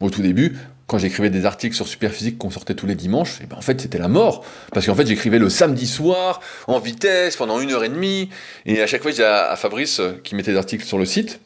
au 0.00 0.10
tout 0.10 0.22
début, 0.22 0.56
quand 0.86 0.98
j'écrivais 0.98 1.30
des 1.30 1.46
articles 1.46 1.74
sur 1.74 1.88
Superphysique 1.88 2.38
qu'on 2.38 2.50
sortait 2.50 2.74
tous 2.74 2.86
les 2.86 2.94
dimanches, 2.94 3.40
et 3.40 3.46
ben 3.46 3.56
en 3.56 3.62
fait 3.62 3.80
c'était 3.80 3.98
la 3.98 4.08
mort. 4.08 4.44
Parce 4.72 4.86
qu'en 4.86 4.94
fait 4.94 5.06
j'écrivais 5.06 5.38
le 5.38 5.48
samedi 5.48 5.86
soir, 5.86 6.40
en 6.66 6.78
vitesse, 6.78 7.36
pendant 7.36 7.60
une 7.60 7.72
heure 7.72 7.84
et 7.84 7.88
demie, 7.88 8.28
et 8.66 8.82
à 8.82 8.86
chaque 8.86 9.02
fois 9.02 9.10
je 9.10 9.16
disais 9.16 9.26
à, 9.26 9.56
Fabrice, 9.56 10.00
euh, 10.00 10.20
qui 10.22 10.34
mettait 10.34 10.52
des 10.52 10.58
articles 10.58 10.84
sur 10.84 10.98
le 10.98 11.06
site, 11.06 11.40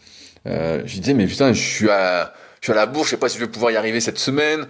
euh, 0.47 0.83
je 0.85 0.99
disais 0.99 1.15
mais 1.15 1.27
putain 1.27 1.53
je 1.53 1.63
suis 1.63 1.91
à, 1.91 2.33
je 2.61 2.67
suis 2.67 2.73
à 2.73 2.77
la 2.77 2.87
bourse, 2.87 3.07
je 3.07 3.11
sais 3.13 3.17
pas 3.17 3.29
si 3.29 3.39
je 3.39 3.45
vais 3.45 3.51
pouvoir 3.51 3.71
y 3.71 3.77
arriver 3.77 4.01
cette 4.01 4.19
semaine. 4.19 4.67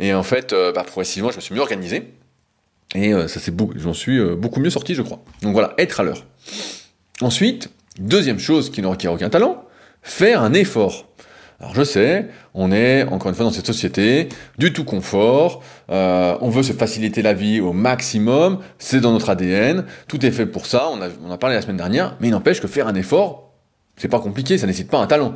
Et 0.00 0.14
en 0.14 0.22
fait, 0.22 0.52
euh, 0.52 0.70
bah, 0.70 0.84
progressivement, 0.84 1.30
je 1.32 1.36
me 1.36 1.40
suis 1.40 1.54
mieux 1.54 1.60
organisé. 1.60 2.12
Et 2.94 3.12
euh, 3.12 3.26
ça 3.26 3.40
c'est 3.40 3.50
beau, 3.50 3.72
j'en 3.76 3.92
suis 3.92 4.20
beaucoup 4.36 4.60
mieux 4.60 4.70
sorti, 4.70 4.94
je 4.94 5.02
crois. 5.02 5.20
Donc 5.42 5.52
voilà, 5.52 5.74
être 5.78 6.00
à 6.00 6.02
l'heure. 6.02 6.24
Ensuite, 7.20 7.70
deuxième 7.98 8.38
chose 8.38 8.70
qui 8.70 8.80
ne 8.80 8.86
requiert 8.86 9.12
aucun 9.12 9.28
talent, 9.28 9.64
faire 10.02 10.42
un 10.42 10.54
effort. 10.54 11.07
Alors 11.60 11.74
je 11.74 11.82
sais, 11.82 12.26
on 12.54 12.70
est 12.70 13.02
encore 13.02 13.30
une 13.30 13.34
fois 13.34 13.44
dans 13.44 13.50
cette 13.50 13.66
société 13.66 14.28
du 14.58 14.72
tout 14.72 14.84
confort, 14.84 15.64
euh, 15.90 16.36
on 16.40 16.50
veut 16.50 16.62
se 16.62 16.72
faciliter 16.72 17.20
la 17.20 17.32
vie 17.32 17.60
au 17.60 17.72
maximum, 17.72 18.60
c'est 18.78 19.00
dans 19.00 19.10
notre 19.10 19.28
ADN, 19.28 19.84
tout 20.06 20.24
est 20.24 20.30
fait 20.30 20.46
pour 20.46 20.66
ça, 20.66 20.88
on 20.92 21.02
a, 21.02 21.08
on 21.26 21.32
a 21.32 21.36
parlé 21.36 21.56
la 21.56 21.62
semaine 21.62 21.76
dernière, 21.76 22.16
mais 22.20 22.28
il 22.28 22.30
n'empêche 22.30 22.60
que 22.60 22.68
faire 22.68 22.86
un 22.86 22.94
effort, 22.94 23.54
c'est 23.96 24.06
pas 24.06 24.20
compliqué, 24.20 24.56
ça 24.56 24.68
nécessite 24.68 24.88
pas 24.88 24.98
un 24.98 25.08
talent. 25.08 25.34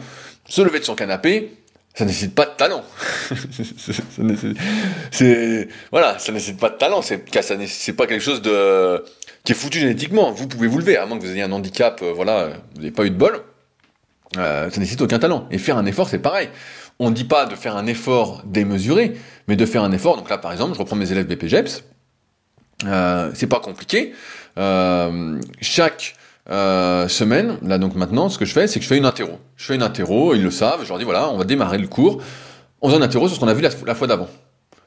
Se 0.48 0.62
lever 0.62 0.78
de 0.78 0.85
son 0.85 0.94
canapé, 0.94 1.54
ça 1.92 2.04
nécessite 2.04 2.37
pas 2.37 2.46
de 2.46 2.52
talent. 2.52 2.85
voilà, 5.90 6.20
ça 6.20 6.30
nécessite 6.30 6.61
pas 6.61 6.70
de 6.70 6.76
talent, 6.76 7.02
c'est 7.02 7.24
c'est 7.66 7.94
pas 7.94 8.06
quelque 8.06 8.22
chose 8.22 8.42
de 8.42 9.04
qui 9.44 9.52
est 9.52 9.56
foutu 9.56 9.80
génétiquement. 9.80 10.30
Vous 10.30 10.46
pouvez 10.46 10.68
vous 10.68 10.78
lever, 10.78 10.96
à 10.96 11.04
moins 11.04 11.18
que 11.18 11.24
vous 11.24 11.32
ayez 11.32 11.42
un 11.42 11.50
handicap, 11.50 12.00
euh, 12.02 12.12
voilà, 12.14 12.50
vous 12.74 12.80
n'avez 12.80 12.92
pas 12.92 13.04
eu 13.04 13.11
de 13.11 13.16
bol. 13.16 13.42
Euh, 14.38 14.71
ça 14.71 14.81
nécessite 14.81 15.03
aucun 15.03 15.18
talent. 15.18 15.47
Et 15.51 15.59
faire 15.59 15.77
un 15.77 15.87
effort, 15.87 16.09
c'est 16.09 16.18
pareil. 16.18 16.49
On 16.99 17.11
ne 17.11 17.14
dit 17.14 17.25
pas 17.25 17.47
de 17.47 17.55
faire 17.55 17.77
un 17.77 17.87
effort 17.87 18.42
démesuré, 18.45 19.14
mais 19.49 19.57
de 19.57 19.66
faire 19.66 19.83
un 19.83 19.92
effort. 19.92 20.16
Donc 20.16 20.31
là, 20.31 20.38
par 20.38 20.53
exemple, 20.53 20.75
je 20.75 20.79
reprends 20.79 20.97
mes 20.97 21.11
élèves 21.11 21.27
BPGEPS. 21.27 21.85
Euh, 22.87 23.31
c'est 23.35 23.47
pas 23.47 23.61
compliqué. 23.61 24.12
Euh, 24.59 25.40
chaque 25.61 26.14
euh, 26.51 27.09
semaine, 27.09 27.59
là 27.62 27.79
donc 27.79 27.95
maintenant, 27.95 28.29
ce 28.29 28.38
que 28.38 28.45
je 28.45 28.53
fais, 28.53 28.66
c'est 28.66 28.79
que 28.79 28.85
je 28.85 28.88
fais 28.88 28.99
une 28.99 29.07
interro. 29.07 29.38
Je 29.57 29.64
fais 29.66 29.75
une 29.75 29.83
interro, 29.83 30.35
ils 30.35 30.42
le 30.42 30.51
savent, 30.51 30.81
je 30.83 30.88
leur 30.88 30.99
dis 30.99 31.05
voilà, 31.05 31.31
on 31.31 31.38
va 31.38 31.45
démarrer 31.45 31.79
le 31.79 31.87
cours. 31.87 32.21
On 32.81 32.88
faisant 32.88 32.99
une 32.99 33.05
interro 33.05 33.29
sur 33.29 33.37
ce 33.37 33.40
qu'on 33.40 33.49
a 33.49 33.55
vu 33.55 33.62
la, 33.62 33.95
fois 33.95 34.07
d'avant. 34.07 34.29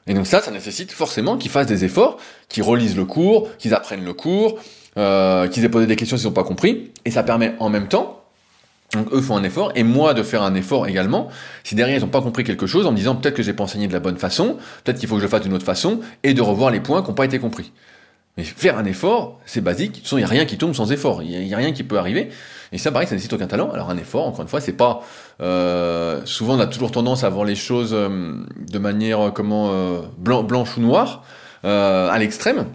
Et 0.06 0.14
donc 0.14 0.26
ça, 0.26 0.40
ça 0.40 0.50
nécessite 0.50 0.92
forcément 0.92 1.36
qu'ils 1.38 1.50
fassent 1.50 1.66
des 1.66 1.84
efforts, 1.84 2.18
qu'ils 2.48 2.62
relisent 2.62 2.96
le 2.96 3.06
cours, 3.06 3.48
qu'ils 3.56 3.74
apprennent 3.74 4.04
le 4.04 4.12
cours, 4.12 4.60
qu'ils 4.94 5.64
aient 5.64 5.68
posé 5.68 5.86
des 5.86 5.96
questions 5.96 6.16
s'ils 6.16 6.26
n'ont 6.26 6.34
pas 6.34 6.44
compris. 6.44 6.92
Et 7.04 7.10
ça 7.10 7.22
permet 7.22 7.54
en 7.58 7.70
même 7.70 7.88
temps 7.88 8.22
donc 8.92 9.12
eux 9.12 9.20
font 9.20 9.36
un 9.36 9.42
effort, 9.42 9.72
et 9.74 9.82
moi 9.82 10.14
de 10.14 10.22
faire 10.22 10.42
un 10.42 10.54
effort 10.54 10.86
également, 10.86 11.28
si 11.64 11.74
derrière 11.74 11.98
ils 11.98 12.02
n'ont 12.02 12.08
pas 12.08 12.22
compris 12.22 12.44
quelque 12.44 12.66
chose, 12.66 12.86
en 12.86 12.92
me 12.92 12.96
disant 12.96 13.16
peut-être 13.16 13.34
que 13.34 13.42
j'ai 13.42 13.52
pas 13.52 13.64
enseigné 13.64 13.88
de 13.88 13.92
la 13.92 14.00
bonne 14.00 14.16
façon, 14.16 14.58
peut-être 14.84 14.98
qu'il 14.98 15.08
faut 15.08 15.16
que 15.16 15.22
je 15.22 15.26
fasse 15.26 15.42
d'une 15.42 15.54
autre 15.54 15.64
façon, 15.64 16.00
et 16.22 16.34
de 16.34 16.42
revoir 16.42 16.70
les 16.70 16.80
points 16.80 17.02
qui 17.02 17.08
n'ont 17.08 17.14
pas 17.14 17.24
été 17.24 17.38
compris. 17.38 17.72
Mais 18.36 18.44
faire 18.44 18.78
un 18.78 18.84
effort, 18.84 19.40
c'est 19.46 19.62
basique, 19.62 20.02
il 20.12 20.18
n'y 20.18 20.24
a 20.24 20.26
rien 20.26 20.44
qui 20.44 20.58
tombe 20.58 20.74
sans 20.74 20.92
effort, 20.92 21.22
il 21.22 21.46
n'y 21.46 21.54
a, 21.54 21.56
rien 21.56 21.72
qui 21.72 21.82
peut 21.82 21.98
arriver, 21.98 22.28
et 22.70 22.78
ça 22.78 22.92
pareil, 22.92 23.08
ça 23.08 23.14
nécessite 23.14 23.32
aucun 23.32 23.46
talent. 23.46 23.70
Alors 23.72 23.90
un 23.90 23.96
effort, 23.96 24.26
encore 24.26 24.42
une 24.42 24.48
fois, 24.48 24.60
c'est 24.60 24.72
pas... 24.72 25.02
Euh, 25.40 26.20
souvent 26.24 26.54
on 26.54 26.60
a 26.60 26.66
toujours 26.66 26.90
tendance 26.90 27.24
à 27.24 27.30
voir 27.30 27.44
les 27.44 27.54
choses 27.54 27.92
euh, 27.92 28.44
de 28.70 28.78
manière 28.78 29.20
euh, 29.20 29.30
comment 29.30 29.72
blanc, 30.18 30.42
blanche 30.42 30.76
ou 30.76 30.80
noire, 30.80 31.24
à 31.64 32.16
l'extrême, 32.18 32.66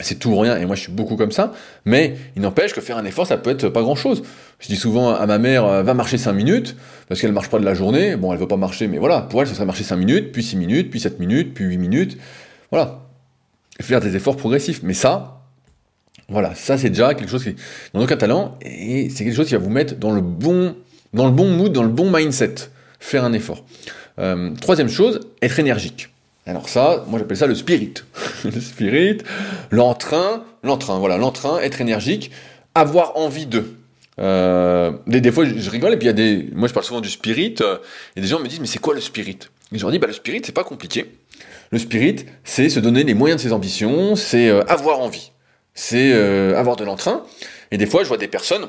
c'est 0.00 0.18
tout 0.18 0.30
ou 0.30 0.38
rien, 0.38 0.56
et 0.58 0.66
moi 0.66 0.76
je 0.76 0.82
suis 0.82 0.92
beaucoup 0.92 1.16
comme 1.16 1.32
ça, 1.32 1.52
mais 1.84 2.16
il 2.36 2.42
n'empêche 2.42 2.74
que 2.74 2.80
faire 2.80 2.98
un 2.98 3.04
effort, 3.04 3.26
ça 3.26 3.38
peut 3.38 3.50
être 3.50 3.68
pas 3.68 3.82
grand 3.82 3.94
chose. 3.94 4.22
Je 4.60 4.68
dis 4.68 4.76
souvent 4.76 5.14
à 5.14 5.26
ma 5.26 5.38
mère, 5.38 5.82
va 5.82 5.94
marcher 5.94 6.18
5 6.18 6.32
minutes, 6.32 6.76
parce 7.08 7.20
qu'elle 7.20 7.32
marche 7.32 7.48
pas 7.48 7.58
de 7.58 7.64
la 7.64 7.74
journée, 7.74 8.16
bon 8.16 8.32
elle 8.32 8.38
veut 8.38 8.48
pas 8.48 8.56
marcher, 8.56 8.88
mais 8.88 8.98
voilà, 8.98 9.22
pour 9.22 9.40
elle 9.40 9.48
ce 9.48 9.54
serait 9.54 9.64
marcher 9.64 9.84
5 9.84 9.96
minutes, 9.96 10.32
puis 10.32 10.42
6 10.42 10.56
minutes, 10.56 10.90
puis 10.90 11.00
7 11.00 11.18
minutes, 11.18 11.54
puis 11.54 11.64
8 11.64 11.78
minutes, 11.78 12.18
voilà. 12.70 13.00
Faire 13.80 14.00
des 14.00 14.16
efforts 14.16 14.36
progressifs, 14.36 14.80
mais 14.82 14.94
ça, 14.94 15.42
voilà, 16.28 16.54
ça 16.54 16.76
c'est 16.76 16.90
déjà 16.90 17.14
quelque 17.14 17.30
chose 17.30 17.44
qui 17.44 17.54
dans 17.94 18.02
aucun 18.02 18.16
talent, 18.16 18.58
et 18.62 19.08
c'est 19.10 19.24
quelque 19.24 19.36
chose 19.36 19.48
qui 19.48 19.54
va 19.54 19.60
vous 19.60 19.70
mettre 19.70 19.96
dans 19.96 20.12
le 20.12 20.20
bon, 20.20 20.76
dans 21.14 21.26
le 21.26 21.32
bon 21.32 21.48
mood, 21.50 21.72
dans 21.72 21.82
le 21.82 21.88
bon 21.88 22.10
mindset, 22.10 22.54
faire 23.00 23.24
un 23.24 23.32
effort. 23.32 23.64
Euh, 24.18 24.54
troisième 24.60 24.88
chose, 24.88 25.20
être 25.42 25.58
énergique. 25.58 26.08
Alors 26.46 26.68
ça, 26.68 27.04
moi 27.08 27.18
j'appelle 27.18 27.36
ça 27.36 27.48
le 27.48 27.56
spirit. 27.56 27.94
le 28.44 28.60
spirit, 28.60 29.18
l'entrain, 29.72 30.44
l'entrain, 30.62 30.98
voilà, 30.98 31.18
l'entrain, 31.18 31.58
être 31.58 31.80
énergique, 31.80 32.30
avoir 32.74 33.16
envie 33.16 33.46
de. 33.46 33.64
Euh, 34.18 34.92
des, 35.06 35.30
fois 35.30 35.44
je 35.44 35.68
rigole 35.68 35.92
et 35.92 35.98
puis 35.98 36.06
il 36.06 36.08
y 36.08 36.10
a 36.10 36.14
des, 36.14 36.48
moi 36.54 36.68
je 36.68 36.72
parle 36.72 36.86
souvent 36.86 37.02
du 37.02 37.10
spirit 37.10 37.56
euh, 37.60 37.76
et 38.16 38.22
des 38.22 38.26
gens 38.26 38.40
me 38.40 38.48
disent 38.48 38.60
mais 38.60 38.66
c'est 38.66 38.78
quoi 38.78 38.94
le 38.94 39.02
spirit? 39.02 39.38
Et 39.72 39.78
je 39.78 39.82
leur 39.82 39.90
dis 39.90 39.98
bah 39.98 40.06
le 40.06 40.14
spirit 40.14 40.40
c'est 40.42 40.54
pas 40.54 40.64
compliqué. 40.64 41.12
Le 41.70 41.78
spirit 41.78 42.24
c'est 42.42 42.70
se 42.70 42.80
donner 42.80 43.04
les 43.04 43.12
moyens 43.12 43.42
de 43.42 43.46
ses 43.46 43.52
ambitions, 43.52 44.16
c'est 44.16 44.48
euh, 44.48 44.62
avoir 44.68 45.00
envie, 45.00 45.32
c'est 45.74 46.12
avoir 46.54 46.76
de 46.76 46.84
l'entrain. 46.84 47.24
Et 47.72 47.76
des 47.76 47.86
fois 47.86 48.04
je 48.04 48.08
vois 48.08 48.16
des 48.16 48.28
personnes 48.28 48.68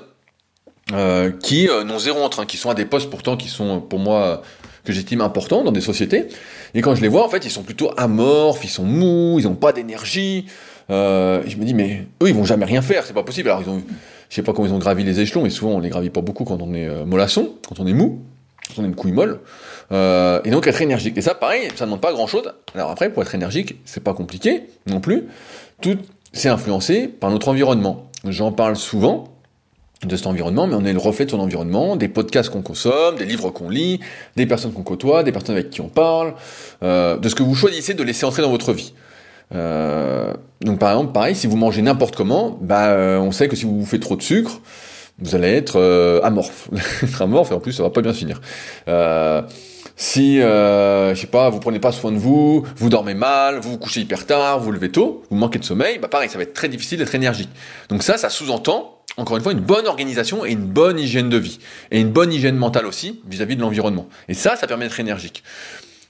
qui 1.41 1.67
n'ont 1.85 1.99
zéro 1.99 2.21
entrain, 2.21 2.45
qui 2.45 2.57
sont 2.57 2.69
à 2.69 2.73
des 2.73 2.85
postes 2.85 3.09
pourtant 3.09 3.37
qui 3.37 3.49
sont 3.49 3.81
pour 3.81 3.99
moi 3.99 4.41
que 4.87 4.93
j'estime 4.93 5.19
importants 5.19 5.63
dans 5.65 5.73
des 5.73 5.81
sociétés. 5.81 6.27
Et 6.73 6.81
quand 6.81 6.95
je 6.95 7.01
les 7.01 7.09
vois, 7.09 7.25
en 7.25 7.29
fait, 7.29 7.45
ils 7.45 7.51
sont 7.51 7.63
plutôt 7.63 7.91
amorphes, 7.97 8.63
ils 8.63 8.69
sont 8.69 8.85
mous, 8.85 9.35
ils 9.37 9.43
n'ont 9.43 9.55
pas 9.55 9.73
d'énergie. 9.73 10.45
Euh, 10.89 11.43
je 11.45 11.57
me 11.57 11.65
dis, 11.65 11.73
mais 11.73 12.05
eux, 12.23 12.29
ils 12.29 12.33
vont 12.33 12.45
jamais 12.45 12.63
rien 12.63 12.81
faire, 12.81 13.05
c'est 13.05 13.13
pas 13.13 13.23
possible. 13.23 13.49
Alors, 13.49 13.61
ils 13.61 13.69
ont, 13.69 13.83
je 14.29 14.35
sais 14.35 14.43
pas 14.43 14.53
comment 14.53 14.65
ils 14.65 14.73
ont 14.73 14.79
gravi 14.79 15.03
les 15.03 15.19
échelons, 15.19 15.45
et 15.45 15.49
souvent, 15.49 15.71
on 15.71 15.79
les 15.79 15.89
gravit 15.89 16.09
pas 16.09 16.21
beaucoup 16.21 16.45
quand 16.45 16.61
on 16.61 16.73
est 16.73 16.87
euh, 16.87 17.03
mollasson, 17.03 17.51
quand 17.67 17.81
on 17.81 17.85
est 17.85 17.93
mou. 17.93 18.21
ce 18.69 18.75
sont 18.75 18.83
des 18.83 18.93
couilles 18.93 19.11
molles, 19.11 19.41
euh, 19.91 20.39
et 20.45 20.51
donc 20.51 20.65
être 20.67 20.81
énergique. 20.81 21.17
Et 21.17 21.21
ça, 21.21 21.35
pareil, 21.35 21.67
ça 21.75 21.83
ne 21.83 21.87
demande 21.87 22.01
pas 22.01 22.13
grand-chose. 22.13 22.53
Alors 22.73 22.89
après, 22.89 23.11
pour 23.11 23.21
être 23.21 23.35
énergique, 23.35 23.75
c'est 23.83 24.01
pas 24.01 24.13
compliqué 24.13 24.63
non 24.85 25.01
plus. 25.01 25.25
Tout, 25.81 25.97
c'est 26.31 26.49
influencé 26.49 27.09
par 27.09 27.29
notre 27.29 27.49
environnement. 27.49 28.09
J'en 28.23 28.53
parle 28.53 28.77
souvent 28.77 29.36
de 30.05 30.15
cet 30.15 30.27
environnement, 30.27 30.67
mais 30.67 30.75
on 30.75 30.85
est 30.85 30.93
le 30.93 30.99
reflet 30.99 31.25
de 31.25 31.31
son 31.31 31.39
environnement, 31.39 31.95
des 31.95 32.07
podcasts 32.07 32.49
qu'on 32.49 32.61
consomme, 32.61 33.15
des 33.15 33.25
livres 33.25 33.49
qu'on 33.49 33.69
lit, 33.69 33.99
des 34.35 34.45
personnes 34.45 34.71
qu'on 34.71 34.83
côtoie, 34.83 35.23
des 35.23 35.31
personnes 35.31 35.55
avec 35.55 35.71
qui 35.71 35.81
on 35.81 35.89
parle, 35.89 36.35
euh, 36.83 37.17
de 37.17 37.27
ce 37.29 37.35
que 37.35 37.43
vous 37.43 37.55
choisissez 37.55 37.95
de 37.95 38.03
laisser 38.03 38.25
entrer 38.25 38.43
dans 38.43 38.51
votre 38.51 38.73
vie. 38.73 38.93
Euh, 39.55 40.33
donc 40.61 40.79
par 40.79 40.91
exemple, 40.91 41.13
pareil, 41.13 41.35
si 41.35 41.47
vous 41.47 41.57
mangez 41.57 41.81
n'importe 41.81 42.15
comment, 42.15 42.57
bah, 42.61 42.89
euh, 42.89 43.17
on 43.17 43.31
sait 43.31 43.47
que 43.47 43.55
si 43.55 43.65
vous 43.65 43.85
faites 43.85 44.01
trop 44.01 44.15
de 44.15 44.21
sucre, 44.21 44.61
vous 45.19 45.35
allez 45.35 45.47
être 45.47 45.79
euh, 45.79 46.21
amorphe. 46.21 46.69
être 47.03 47.21
amorphe, 47.21 47.51
et 47.51 47.55
en 47.55 47.59
plus, 47.59 47.73
ça 47.73 47.83
va 47.83 47.89
pas 47.89 48.01
bien 48.01 48.13
finir. 48.13 48.41
Si, 49.99 50.39
euh, 50.39 51.15
je 51.15 51.21
sais 51.21 51.27
pas, 51.27 51.49
vous 51.49 51.59
prenez 51.59 51.79
pas 51.79 51.91
soin 51.91 52.11
de 52.11 52.17
vous, 52.17 52.63
vous 52.75 52.89
dormez 52.89 53.15
mal, 53.15 53.59
vous 53.59 53.71
vous 53.71 53.77
couchez 53.79 53.99
hyper 53.99 54.27
tard, 54.27 54.59
vous 54.59 54.65
vous 54.65 54.71
levez 54.71 54.91
tôt, 54.91 55.23
vous 55.31 55.35
manquez 55.35 55.57
de 55.57 55.63
sommeil, 55.65 55.97
bah 55.97 56.07
pareil, 56.07 56.29
ça 56.29 56.37
va 56.37 56.43
être 56.43 56.53
très 56.53 56.69
difficile 56.69 56.99
d'être 56.99 57.15
énergique. 57.15 57.49
Donc 57.89 58.03
ça, 58.03 58.15
ça 58.19 58.29
sous-entend, 58.29 59.01
encore 59.17 59.37
une 59.37 59.43
fois, 59.43 59.53
une 59.53 59.59
bonne 59.59 59.87
organisation 59.87 60.45
et 60.45 60.51
une 60.51 60.67
bonne 60.67 60.99
hygiène 60.99 61.29
de 61.29 61.37
vie. 61.37 61.57
Et 61.89 61.99
une 61.99 62.11
bonne 62.11 62.31
hygiène 62.31 62.55
mentale 62.55 62.85
aussi, 62.85 63.21
vis-à-vis 63.27 63.55
de 63.55 63.61
l'environnement. 63.61 64.07
Et 64.29 64.35
ça, 64.35 64.55
ça 64.55 64.67
permet 64.67 64.85
d'être 64.85 64.99
énergique. 64.99 65.43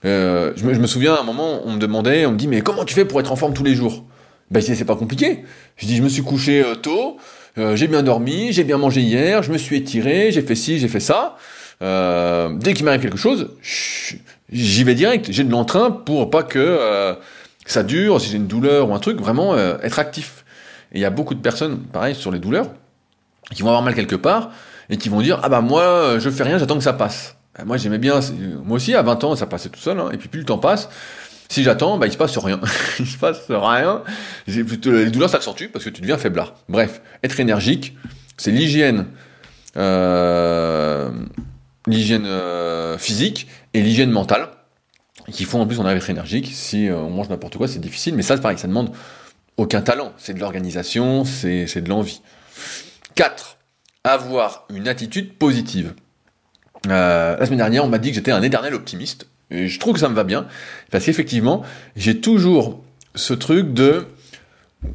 Euh, 0.04 0.52
je, 0.58 0.65
me, 0.65 0.73
je, 0.73 0.80
me, 0.80 0.88
souviens 0.88 1.15
à 1.15 1.21
un 1.21 1.23
moment, 1.23 1.62
on 1.63 1.71
me 1.71 1.80
demandait, 1.80 2.26
on 2.26 2.34
me 2.34 2.38
dit, 2.38 2.50
mais 2.50 2.60
comment 2.60 2.84
tu 2.84 2.93
fais 2.93 3.06
pour 3.06 3.21
être 3.21 3.32
en 3.32 3.38
forme 3.38 3.54
tous 3.54 3.63
les 3.63 3.73
jours? 3.73 4.04
Ben, 4.52 4.62
c'est 4.62 4.84
pas 4.84 4.97
compliqué. 4.97 5.45
Je 5.78 5.86
dis, 5.86 5.95
je 5.95 6.04
me 6.04 6.10
suis 6.10 6.23
couché 6.23 6.62
euh, 6.62 6.76
tôt, 6.76 7.17
euh, 7.58 7.78
j'ai 7.78 7.88
bien 7.88 8.04
dormi, 8.04 8.52
j'ai 8.52 8.65
bien 8.65 8.78
mangé 8.78 9.00
hier, 9.00 9.43
je 9.43 9.52
me 9.52 9.58
suis 9.58 9.78
étiré, 9.78 10.32
j'ai 10.32 10.41
fait 10.41 10.56
ci, 10.56 10.78
j'ai 10.78 10.88
fait 10.89 11.00
ça. 11.00 11.38
Euh, 11.82 12.50
dès 12.56 12.74
qu'il 12.74 12.86
m'arrive 12.86 13.02
quelque 13.02 13.18
chose, 13.18 13.52
j'y 14.52 14.84
vais 14.84 14.96
direct. 14.96 15.28
J'ai 15.32 15.44
de 15.44 15.52
l'entrain 15.52 15.92
pour 15.92 16.30
pas 16.30 16.44
que 16.44 16.60
euh, 16.60 17.13
ça 17.66 17.84
dure, 17.84 18.20
si 18.20 18.30
j'ai 18.30 18.38
une 18.38 18.48
douleur 18.48 18.90
ou 18.90 18.96
un 18.96 19.00
truc, 19.00 19.20
vraiment 19.20 19.54
euh, 19.54 19.78
être 19.84 20.00
actif. 20.00 20.44
Et 20.92 20.98
il 20.98 21.02
y 21.02 21.06
a 21.06 21.10
beaucoup 21.10 21.36
de 21.36 21.42
personnes, 21.42 21.80
pareil, 21.80 22.16
sur 22.16 22.32
les 22.32 22.40
douleurs, 22.40 22.70
qui 23.54 23.62
vont 23.62 23.70
avoir 23.70 23.84
mal 23.84 23.94
quelque 23.94 24.16
part 24.16 24.52
et 24.90 24.98
qui 24.98 25.10
vont 25.10 25.22
dire 25.22 25.40
ah 25.44 25.50
bah 25.50 25.60
moi 25.60 26.18
je 26.18 26.30
fais 26.30 26.44
rien, 26.44 26.58
j'attends 26.58 26.78
que 26.78 26.84
ça 26.84 26.94
passe. 26.94 27.36
moi 27.66 27.76
j'aimais 27.76 27.98
bien, 27.98 28.22
moi 28.63 28.78
aussi 28.78 28.96
à 28.96 29.02
20 29.02 29.24
ans 29.26 29.36
ça 29.36 29.46
passait 29.46 29.68
tout 29.68 29.82
seul, 29.82 30.00
hein, 30.00 30.10
et 30.13 30.18
puis 30.18 30.30
plus 30.30 30.40
le 30.40 30.46
temps 30.46 30.58
passe. 30.58 30.90
Si 31.50 31.63
j'attends, 31.63 31.98
bah, 31.98 32.08
il 32.08 32.12
se 32.12 32.18
passe 32.18 32.38
rien. 32.38 32.60
il 33.00 33.08
se 33.08 33.18
passe 33.18 33.44
rien. 33.50 34.02
Les 34.48 35.12
douleurs 35.12 35.30
s'accentuent 35.30 35.70
parce 35.70 35.86
que 35.86 35.90
tu 35.90 36.02
deviens 36.02 36.18
faiblard. 36.18 36.56
Bref, 36.68 37.02
être 37.24 37.40
énergique, 37.40 37.96
c'est 38.38 38.52
l'hygiène 38.52 39.06
l'hygiène 41.88 42.26
euh, 42.26 42.97
physique 42.97 43.47
et 43.73 43.82
l'hygiène 43.82 44.12
mentale, 44.12 44.50
qui 45.32 45.45
font 45.45 45.62
en 45.62 45.67
plus 45.67 45.80
on 45.80 45.86
arrive 45.86 46.04
à 46.06 46.12
énergique. 46.12 46.52
Si 46.54 46.88
euh, 46.88 46.97
on 46.97 47.10
mange 47.10 47.30
n'importe 47.30 47.58
quoi, 47.58 47.67
c'est 47.67 47.80
difficile, 47.80 48.15
mais 48.15 48.21
ça 48.21 48.36
c'est 48.36 48.41
pareil, 48.41 48.58
ça 48.58 48.67
demande 48.67 48.91
aucun 49.58 49.82
talent, 49.82 50.13
c'est 50.17 50.34
de 50.34 50.39
l'organisation, 50.39 51.26
c'est 51.26 51.82
de 51.82 51.89
l'envie. 51.89 52.21
4. 53.15 53.58
Avoir 54.04 54.65
une 54.69 54.88
attitude 54.88 55.34
positive. 55.34 55.93
Euh, 56.88 57.36
la 57.36 57.45
semaine 57.45 57.58
dernière, 57.58 57.84
on 57.84 57.89
m'a 57.89 57.97
dit 57.97 58.10
que 58.10 58.15
j'étais 58.15 58.32
un 58.32 58.43
éternel 58.43 58.76
optimiste, 58.76 59.28
et 59.50 59.67
je 59.67 59.80
trouve 59.80 59.93
que 59.95 60.00
ça 60.00 60.10
me 60.10 60.15
va 60.15 60.23
bien, 60.23 60.47
parce 60.91 61.06
qu'effectivement, 61.06 61.63
j'ai 61.95 62.21
toujours 62.21 62.84
ce 63.15 63.34
truc 63.34 63.73
de 63.73 64.06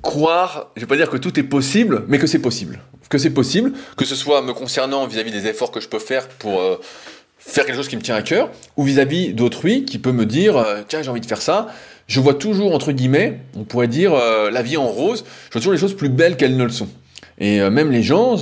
croire, 0.03 0.71
je 0.77 0.83
vais 0.83 0.87
pas 0.87 0.97
dire 0.97 1.11
que 1.11 1.17
tout 1.17 1.39
est 1.39 1.45
possible, 1.45 2.05
mais 2.09 2.19
que 2.19 2.27
c'est 2.27 2.39
possible 2.39 2.81
que 3.13 3.19
c'est 3.19 3.31
possible, 3.31 3.73
que 3.99 4.07
ce 4.07 4.17
soit 4.17 4.41
me 4.41 4.55
concernant 4.55 5.07
vis-à-vis 5.07 5.31
des 5.31 5.47
efforts 5.47 5.71
que 5.71 5.81
je 5.81 5.89
peux 5.89 5.99
faire 5.99 6.29
pour 6.29 6.61
euh, 6.61 6.81
faire 7.39 7.67
quelque 7.67 7.77
chose 7.77 7.89
qui 7.89 7.97
me 7.97 8.01
tient 8.01 8.15
à 8.15 8.23
cœur, 8.23 8.51
ou 8.79 8.85
vis-à-vis 8.85 9.35
d'autrui 9.35 9.85
qui 9.85 9.99
peut 9.99 10.13
me 10.13 10.25
dire 10.25 10.57
euh, 10.57 10.81
tiens 10.89 11.03
j'ai 11.03 11.11
envie 11.11 11.21
de 11.21 11.27
faire 11.27 11.43
ça. 11.43 11.69
Je 12.07 12.21
vois 12.21 12.33
toujours 12.33 12.75
entre 12.75 12.91
guillemets, 12.91 13.41
on 13.55 13.65
pourrait 13.65 13.87
dire 13.87 14.15
euh, 14.15 14.51
la 14.51 14.63
vie 14.63 14.79
en 14.79 14.87
rose. 14.87 15.25
Je 15.49 15.53
vois 15.53 15.61
toujours 15.61 15.75
les 15.75 15.79
choses 15.79 15.95
plus 15.95 16.09
belles 16.09 16.39
qu'elles 16.39 16.57
ne 16.57 16.65
le 16.65 16.71
sont. 16.71 16.89
Et 17.39 17.61
même 17.71 17.91
les 17.91 18.03
gens, 18.03 18.37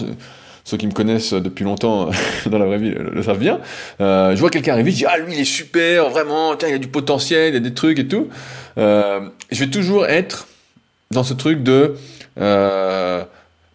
ceux 0.65 0.77
qui 0.77 0.87
me 0.87 0.93
connaissent 0.93 1.33
depuis 1.33 1.65
longtemps 1.65 2.11
dans 2.47 2.59
la 2.59 2.67
vraie 2.67 2.79
vie 2.79 2.91
le, 2.91 3.23
savent 3.23 3.39
bien. 3.39 3.61
je 3.99 4.39
vois 4.39 4.51
quelqu'un 4.51 4.73
arriver, 4.75 4.93
je 4.93 4.97
dis 4.99 5.07
ah 5.07 5.19
lui 5.19 5.35
il 5.35 5.41
est 5.41 5.45
super, 5.45 6.11
vraiment, 6.11 6.55
tiens 6.55 6.69
il 6.69 6.75
a 6.75 6.79
du 6.79 6.89
potentiel, 6.89 7.55
il 7.55 7.57
a 7.57 7.61
des 7.61 7.75
trucs 7.75 7.99
et 7.99 8.07
tout. 8.07 8.29
je 8.77 9.31
vais 9.53 9.69
toujours 9.69 10.07
être 10.07 10.47
dans 11.13 11.25
ce 11.25 11.35
truc 11.35 11.63
de 11.63 11.97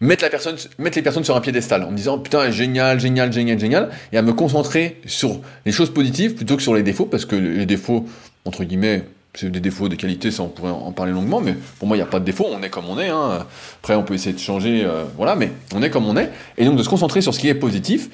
mettre 0.00 0.24
la 0.24 0.30
personne, 0.30 0.56
mettre 0.78 0.96
les 0.96 1.02
personnes 1.02 1.24
sur 1.24 1.36
un 1.36 1.40
piédestal 1.40 1.82
en 1.84 1.90
me 1.90 1.96
disant 1.96 2.18
putain 2.18 2.50
génial, 2.50 3.00
génial, 3.00 3.32
génial, 3.32 3.58
génial, 3.58 3.90
et 4.12 4.18
à 4.18 4.22
me 4.22 4.32
concentrer 4.32 5.00
sur 5.06 5.40
les 5.64 5.72
choses 5.72 5.92
positives 5.92 6.34
plutôt 6.34 6.56
que 6.56 6.62
sur 6.62 6.74
les 6.74 6.82
défauts, 6.82 7.06
parce 7.06 7.24
que 7.24 7.36
les 7.36 7.66
défauts, 7.66 8.06
entre 8.44 8.64
guillemets, 8.64 9.04
c'est 9.34 9.50
des 9.50 9.60
défauts, 9.60 9.88
des 9.88 9.96
qualités, 9.96 10.30
ça 10.30 10.42
on 10.42 10.48
pourrait 10.48 10.70
en 10.70 10.92
parler 10.92 11.12
longuement, 11.12 11.40
mais 11.40 11.54
pour 11.78 11.88
moi 11.88 11.96
il 11.96 12.00
n'y 12.00 12.04
a 12.04 12.08
pas 12.08 12.20
de 12.20 12.24
défaut, 12.24 12.46
on 12.50 12.62
est 12.62 12.70
comme 12.70 12.88
on 12.88 12.98
est. 12.98 13.08
Hein. 13.08 13.46
Après 13.82 13.94
on 13.94 14.02
peut 14.02 14.14
essayer 14.14 14.34
de 14.34 14.40
changer, 14.40 14.84
euh, 14.84 15.04
voilà, 15.16 15.34
mais 15.34 15.50
on 15.74 15.82
est 15.82 15.90
comme 15.90 16.06
on 16.06 16.16
est, 16.16 16.30
et 16.56 16.64
donc 16.64 16.76
de 16.76 16.82
se 16.82 16.88
concentrer 16.88 17.20
sur 17.20 17.34
ce 17.34 17.38
qui 17.38 17.48
est 17.48 17.54
positif 17.54 18.08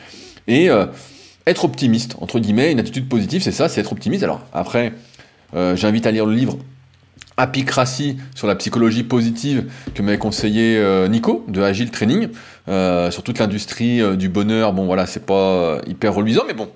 et 0.48 0.68
euh, 0.68 0.86
être 1.46 1.64
optimiste, 1.64 2.16
entre 2.20 2.38
guillemets, 2.38 2.72
une 2.72 2.80
attitude 2.80 3.08
positive, 3.08 3.42
c'est 3.42 3.52
ça, 3.52 3.68
c'est 3.68 3.80
être 3.80 3.92
optimiste. 3.92 4.22
Alors 4.24 4.40
après, 4.52 4.92
euh, 5.54 5.76
j'invite 5.76 6.06
à 6.06 6.10
lire 6.10 6.26
le 6.26 6.34
livre 6.34 6.58
Sur 8.34 8.46
la 8.46 8.54
psychologie 8.54 9.02
positive 9.02 9.64
que 9.94 10.02
m'avait 10.02 10.18
conseillé 10.18 10.76
euh, 10.78 11.08
Nico 11.08 11.44
de 11.48 11.60
Agile 11.60 11.90
Training 11.90 12.28
euh, 12.68 13.10
sur 13.10 13.22
toute 13.22 13.38
l'industrie 13.38 14.00
euh, 14.00 14.14
du 14.14 14.28
bonheur. 14.28 14.72
Bon 14.72 14.86
voilà, 14.86 15.06
c'est 15.06 15.26
pas 15.26 15.80
hyper 15.86 16.14
reluisant, 16.14 16.44
mais 16.46 16.54
bon. 16.54 16.68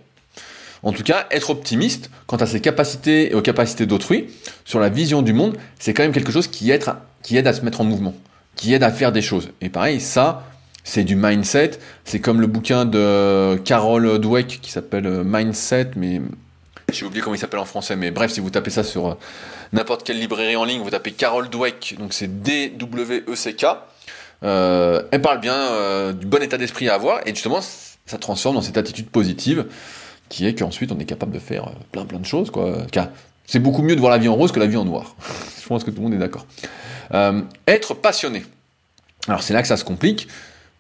En 0.83 0.93
tout 0.93 1.03
cas, 1.03 1.27
être 1.31 1.51
optimiste 1.51 2.11
quant 2.27 2.37
à 2.37 2.47
ses 2.47 2.61
capacités 2.61 3.33
et 3.33 3.35
aux 3.35 3.43
capacités 3.43 3.87
d'autrui 3.87 4.27
sur 4.65 4.81
la 4.81 4.89
vision 4.89 5.23
du 5.23 5.33
monde, 5.33 5.57
c'est 5.79 5.95
quand 5.95 6.03
même 6.03 6.13
quelque 6.13 6.33
chose 6.33 6.49
qui 6.49 6.71
aide, 6.71 6.85
qui 7.23 7.37
aide 7.37 7.47
à 7.47 7.53
se 7.53 7.63
mettre 7.63 7.81
en 7.81 7.85
mouvement, 7.85 8.15
qui 8.57 8.75
aide 8.75 8.83
à 8.83 8.91
faire 8.91 9.13
des 9.13 9.23
choses. 9.23 9.51
Et 9.61 9.69
pareil, 9.69 10.01
ça, 10.01 10.45
c'est 10.85 11.05
du 11.05 11.17
mindset. 11.17 11.73
C'est 12.05 12.21
comme 12.21 12.41
le 12.41 12.47
bouquin 12.47 12.85
de 12.85 13.57
Carol 13.65 14.19
Dweck 14.19 14.59
qui 14.63 14.71
s'appelle 14.71 15.23
Mindset, 15.25 15.93
mais 15.97 16.21
j'ai 16.93 17.05
oublié 17.05 17.23
comment 17.23 17.35
il 17.35 17.39
s'appelle 17.39 17.61
en 17.61 17.65
français, 17.65 17.97
mais 17.97 18.11
bref, 18.11 18.33
si 18.33 18.41
vous 18.41 18.51
tapez 18.51 18.71
ça 18.71 18.85
sur 18.85 19.09
euh, 19.09 19.15
n'importe 19.73 20.05
quelle 20.05 20.19
librairie 20.19 20.57
en 20.57 20.65
ligne, 20.65 20.81
vous 20.81 20.91
tapez 20.91 21.13
Carol 21.13 21.49
Dweck, 21.49 21.97
donc 21.99 22.13
c'est 22.13 22.43
D-W-E-C-K. 22.43 23.67
Euh, 24.45 25.03
elle 25.11 25.23
parle 25.23 25.41
bien 25.41 25.55
euh, 25.55 26.13
du 26.13 26.27
bon 26.27 26.43
état 26.43 26.59
d'esprit 26.59 26.89
à 26.89 26.95
avoir, 26.95 27.27
et 27.27 27.31
justement, 27.31 27.61
ça 27.61 28.19
transforme 28.19 28.55
dans 28.55 28.63
cette 28.63 28.77
attitude 28.77 29.09
positive, 29.09 29.67
qui 30.29 30.47
est 30.47 30.55
qu'ensuite 30.55 30.93
on 30.93 30.99
est 30.99 31.05
capable 31.05 31.33
de 31.33 31.39
faire 31.39 31.71
plein 31.91 32.05
plein 32.05 32.21
de 32.21 32.27
choses, 32.27 32.51
quoi. 32.51 32.73
C'est 33.49 33.61
beaucoup 33.61 33.83
mieux 33.83 33.95
de 33.95 34.01
voir 34.01 34.11
la 34.11 34.19
vie 34.19 34.29
en 34.29 34.35
rose 34.35 34.51
que 34.51 34.59
la 34.59 34.67
vie 34.67 34.77
en 34.77 34.85
noir. 34.85 35.15
Je 35.63 35.67
pense 35.67 35.85
que 35.85 35.91
tout 35.91 35.99
le 35.99 36.03
monde 36.03 36.15
est 36.15 36.19
d'accord. 36.19 36.47
être 37.67 37.95
passionné. 37.95 38.45
Alors 39.29 39.43
c'est 39.43 39.55
là 39.55 39.63
que 39.63 39.69
ça 39.69 39.77
se 39.77 39.85
complique. 39.85 40.29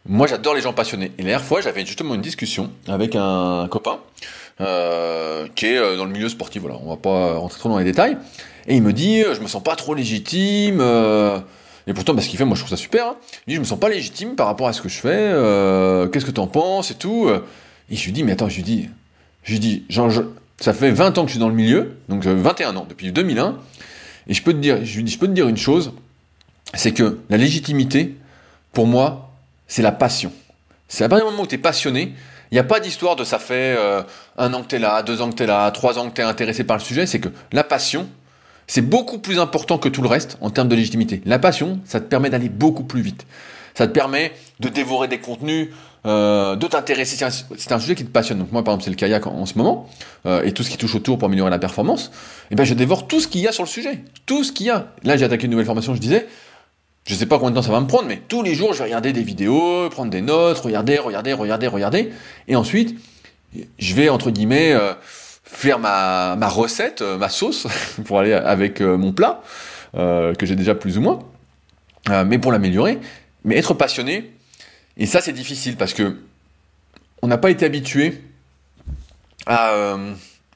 Moi 0.09 0.27
j'adore 0.29 0.55
les 0.55 0.61
gens 0.61 0.73
passionnés. 0.73 1.13
Et 1.19 1.23
la 1.23 1.39
fois, 1.39 1.61
j'avais 1.61 1.85
justement 1.85 2.15
une 2.15 2.21
discussion 2.23 2.71
avec 2.89 3.15
un 3.17 3.69
copain 3.71 3.99
euh, 4.61 5.47
qui 5.55 5.67
est 5.67 5.77
euh, 5.77 5.97
dans 5.97 6.05
le 6.05 6.11
milieu 6.11 6.29
sportif. 6.29 6.63
Voilà, 6.63 6.79
on 6.83 6.89
va 6.89 6.97
pas 6.97 7.35
rentrer 7.35 7.59
trop 7.59 7.69
dans 7.69 7.79
les 7.79 7.85
détails. 7.85 8.17
Et 8.67 8.77
il 8.77 8.83
me 8.83 8.93
dit, 8.93 9.23
euh, 9.23 9.35
je 9.35 9.41
me 9.41 9.47
sens 9.47 9.63
pas 9.63 9.77
trop 9.77 9.95
légitime. 9.95 10.81
et 11.87 11.93
pourtant, 11.93 12.15
bah, 12.15 12.23
ce 12.23 12.29
qu'il 12.29 12.39
fait, 12.39 12.45
moi, 12.45 12.57
je 12.57 12.63
trouve 12.63 12.71
ça 12.71 12.83
super. 12.83 13.07
Hein. 13.07 13.17
Il 13.47 13.51
dit, 13.51 13.55
je 13.57 13.61
me 13.61 13.67
sens 13.67 13.79
pas 13.79 13.89
légitime 13.89 14.35
par 14.35 14.47
rapport 14.47 14.69
à 14.69 14.73
ce 14.73 14.81
que 14.81 14.89
je 14.89 14.99
fais. 14.99 16.11
Qu'est-ce 16.11 16.25
que 16.25 16.31
tu 16.31 16.41
en 16.41 16.47
penses 16.47 16.91
et 16.91 16.95
tout. 16.95 17.31
Et 17.91 17.97
je 17.97 18.05
lui 18.05 18.13
dis, 18.13 18.23
mais 18.23 18.33
attends, 18.33 18.49
je 18.49 18.57
lui 18.57 18.63
dis, 18.63 18.89
je 19.43 19.53
lui 19.53 19.61
dis, 19.61 19.85
ça 20.59 20.73
fait 20.73 20.91
20 20.91 21.19
ans 21.19 21.23
que 21.23 21.29
je 21.29 21.33
suis 21.33 21.41
dans 21.41 21.49
le 21.49 21.55
milieu, 21.55 21.99
donc 22.09 22.25
21 22.25 22.77
ans, 22.77 22.87
depuis 22.89 23.13
2001. 23.13 23.59
Et 24.29 24.35
je 24.35 24.43
peux 24.43 24.53
te 24.53 24.59
dire, 24.59 24.85
je 24.85 24.97
lui 24.97 25.05
dis, 25.05 25.13
je 25.13 25.19
peux 25.19 25.29
te 25.29 25.33
dire 25.33 25.49
une 25.49 25.57
chose, 25.57 25.93
c'est 26.75 26.93
que 26.93 27.19
la 27.31 27.37
légitimité, 27.37 28.17
pour 28.73 28.87
moi, 28.87 29.31
c'est 29.69 29.83
la 29.83 29.93
passion. 29.93 30.33
C'est 30.89 31.05
à 31.05 31.09
partir 31.09 31.27
du 31.27 31.33
moment 31.33 31.45
où 31.45 31.47
tu 31.47 31.55
es 31.55 31.59
passionné, 31.59 32.13
il 32.51 32.55
n'y 32.55 32.59
a 32.59 32.65
pas 32.65 32.81
d'histoire 32.81 33.17
de 33.17 33.25
ça 33.25 33.39
fait 33.39 33.77
euh, 33.79 34.03
un 34.39 34.53
an 34.55 34.63
que 34.63 34.69
tu 34.69 34.77
es 34.77 34.79
là, 34.79 35.03
deux 35.03 35.21
ans 35.21 35.31
que 35.31 35.37
tu 35.37 35.43
es 35.43 35.47
là, 35.47 35.71
trois 35.71 35.99
ans 35.99 36.09
que 36.09 36.15
tu 36.15 36.21
es 36.21 36.25
intéressé 36.25 36.65
par 36.65 36.77
le 36.77 36.83
sujet. 36.83 37.07
C'est 37.07 37.21
que 37.21 37.29
la 37.53 37.65
passion, 37.65 38.09
c'est 38.67 38.83
beaucoup 38.83 39.19
plus 39.19 39.39
important 39.39 39.79
que 39.79 39.89
tout 39.89 40.03
le 40.03 40.09
reste 40.09 40.39
en 40.41 40.51
termes 40.51 40.69
de 40.69 40.77
légitimité. 40.77 41.23
La 41.25 41.39
passion, 41.39 41.81
ça 41.85 42.01
te 42.01 42.07
permet 42.07 42.31
d'aller 42.31 42.49
beaucoup 42.49 42.85
plus 42.85 43.01
vite. 43.01 43.27
Ça 43.75 43.87
te 43.87 43.93
permet 43.93 44.33
de 44.61 44.69
dévorer 44.69 45.07
des 45.07 45.19
contenus, 45.19 45.69
euh, 46.07 46.57
de 46.57 46.67
t'intéresser. 46.67 47.17
C'est 47.57 47.73
un, 47.73 47.79
sujet 47.79 47.95
qui 47.95 48.05
te 48.05 48.11
passionne. 48.11 48.39
Donc 48.39 48.53
moi, 48.53 48.65
par 48.65 48.73
exemple, 48.73 48.85
c'est 48.85 48.91
le 48.91 48.97
kayak 48.97 49.27
en, 49.27 49.45
ce 49.45 49.59
moment, 49.59 49.89
euh, 50.25 50.43
et 50.45 50.53
tout 50.53 50.63
ce 50.63 50.71
qui 50.71 50.79
touche 50.79 50.95
autour 50.95 51.19
pour 51.19 51.27
améliorer 51.27 51.51
la 51.51 51.59
performance. 51.59 52.07
Et 52.07 52.53
eh 52.53 52.55
ben, 52.55 52.65
je 52.65 52.75
dévore 52.75 53.07
tout 53.07 53.21
ce 53.21 53.29
qu'il 53.29 53.43
y 53.43 53.49
a 53.49 53.53
sur 53.53 53.65
le 53.65 53.69
sujet. 53.69 54.03
Tout 54.25 54.45
ce 54.45 54.53
qu'il 54.53 54.67
y 54.67 54.71
a. 54.71 54.87
Là, 55.03 55.17
j'ai 55.17 55.25
attaqué 55.25 55.45
une 55.45 55.51
nouvelle 55.51 55.67
formation, 55.67 55.95
je 55.95 56.01
disais, 56.01 56.27
je 57.07 57.15
sais 57.15 57.27
pas 57.27 57.39
combien 57.39 57.53
de 57.53 57.57
temps 57.57 57.63
ça 57.63 57.71
va 57.71 57.81
me 57.81 57.87
prendre, 57.87 58.09
mais 58.09 58.21
tous 58.29 58.43
les 58.43 58.55
jours, 58.55 58.73
je 58.73 58.79
vais 58.79 58.85
regarder 58.85 59.13
des 59.13 59.23
vidéos, 59.23 59.89
prendre 59.91 60.11
des 60.11 60.21
notes, 60.21 60.59
regarder, 60.59 60.99
regarder, 60.99 61.33
regarder, 61.33 61.69
regarder. 61.69 62.13
Et 62.49 62.57
ensuite, 62.57 62.99
je 63.79 63.95
vais, 63.95 64.09
entre 64.09 64.31
guillemets, 64.31 64.73
euh, 64.73 64.93
faire 65.45 65.79
ma, 65.79 66.35
ma 66.37 66.49
recette, 66.49 67.03
euh, 67.03 67.17
ma 67.17 67.29
sauce, 67.29 67.69
pour 68.05 68.19
aller 68.19 68.33
avec 68.33 68.81
euh, 68.81 68.97
mon 68.97 69.13
plat, 69.13 69.41
que 69.95 70.45
j'ai 70.45 70.57
déjà 70.57 70.75
plus 70.75 70.99
ou 70.99 71.01
moins, 71.01 71.21
mais 72.27 72.39
pour 72.39 72.53
l'améliorer. 72.53 72.99
Mais 73.45 73.57
être 73.57 73.73
passionné, 73.73 74.31
et 74.99 75.07
ça 75.07 75.23
c'est 75.23 75.33
difficile 75.33 75.77
parce 75.77 75.95
que 75.95 76.19
on 77.23 77.29
n'a 77.29 77.39
pas 77.39 77.51
été 77.51 77.65
habitué 77.65 78.21
à, 79.47 79.97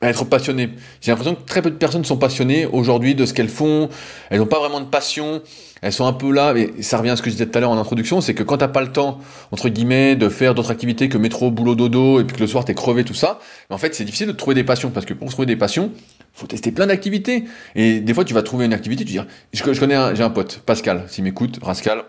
être 0.08 0.24
passionné. 0.24 0.70
J'ai 1.00 1.12
l'impression 1.12 1.34
que 1.34 1.42
très 1.42 1.60
peu 1.60 1.70
de 1.70 1.76
personnes 1.76 2.04
sont 2.04 2.16
passionnées 2.16 2.66
aujourd'hui 2.66 3.14
de 3.14 3.26
ce 3.26 3.34
qu'elles 3.34 3.50
font. 3.50 3.90
Elles 4.30 4.38
n'ont 4.38 4.46
pas 4.46 4.58
vraiment 4.58 4.80
de 4.80 4.86
passion. 4.86 5.42
Elles 5.82 5.92
sont 5.92 6.06
un 6.06 6.12
peu 6.12 6.32
là, 6.32 6.54
mais 6.54 6.82
ça 6.82 6.98
revient 6.98 7.10
à 7.10 7.16
ce 7.16 7.22
que 7.22 7.28
je 7.28 7.34
disais 7.34 7.46
tout 7.46 7.56
à 7.56 7.60
l'heure 7.60 7.70
en 7.70 7.78
introduction, 7.78 8.20
c'est 8.20 8.34
que 8.34 8.42
quand 8.42 8.58
t'as 8.58 8.68
pas 8.68 8.82
le 8.82 8.92
temps, 8.92 9.18
entre 9.50 9.70
guillemets, 9.70 10.14
de 10.14 10.28
faire 10.28 10.54
d'autres 10.54 10.70
activités 10.70 11.08
que 11.08 11.16
métro, 11.16 11.50
boulot, 11.50 11.74
dodo, 11.74 12.20
et 12.20 12.24
puis 12.24 12.36
que 12.36 12.40
le 12.40 12.46
soir 12.46 12.66
t'es 12.66 12.74
crevé, 12.74 13.02
tout 13.02 13.14
ça, 13.14 13.38
en 13.70 13.78
fait 13.78 13.94
c'est 13.94 14.04
difficile 14.04 14.26
de 14.26 14.32
trouver 14.32 14.54
des 14.54 14.64
passions, 14.64 14.90
parce 14.90 15.06
que 15.06 15.14
pour 15.14 15.30
trouver 15.30 15.46
des 15.46 15.56
passions, 15.56 15.90
faut 16.34 16.46
tester 16.46 16.70
plein 16.70 16.86
d'activités. 16.86 17.44
Et 17.76 18.00
des 18.00 18.12
fois 18.12 18.24
tu 18.24 18.34
vas 18.34 18.42
trouver 18.42 18.66
une 18.66 18.74
activité, 18.74 19.06
tu 19.06 19.12
dis, 19.12 19.20
je, 19.54 19.80
connais, 19.80 20.14
j'ai 20.14 20.22
un 20.22 20.30
pote, 20.30 20.60
Pascal, 20.66 21.04
s'il 21.08 21.24
m'écoute, 21.24 21.58
Rascal, 21.62 22.04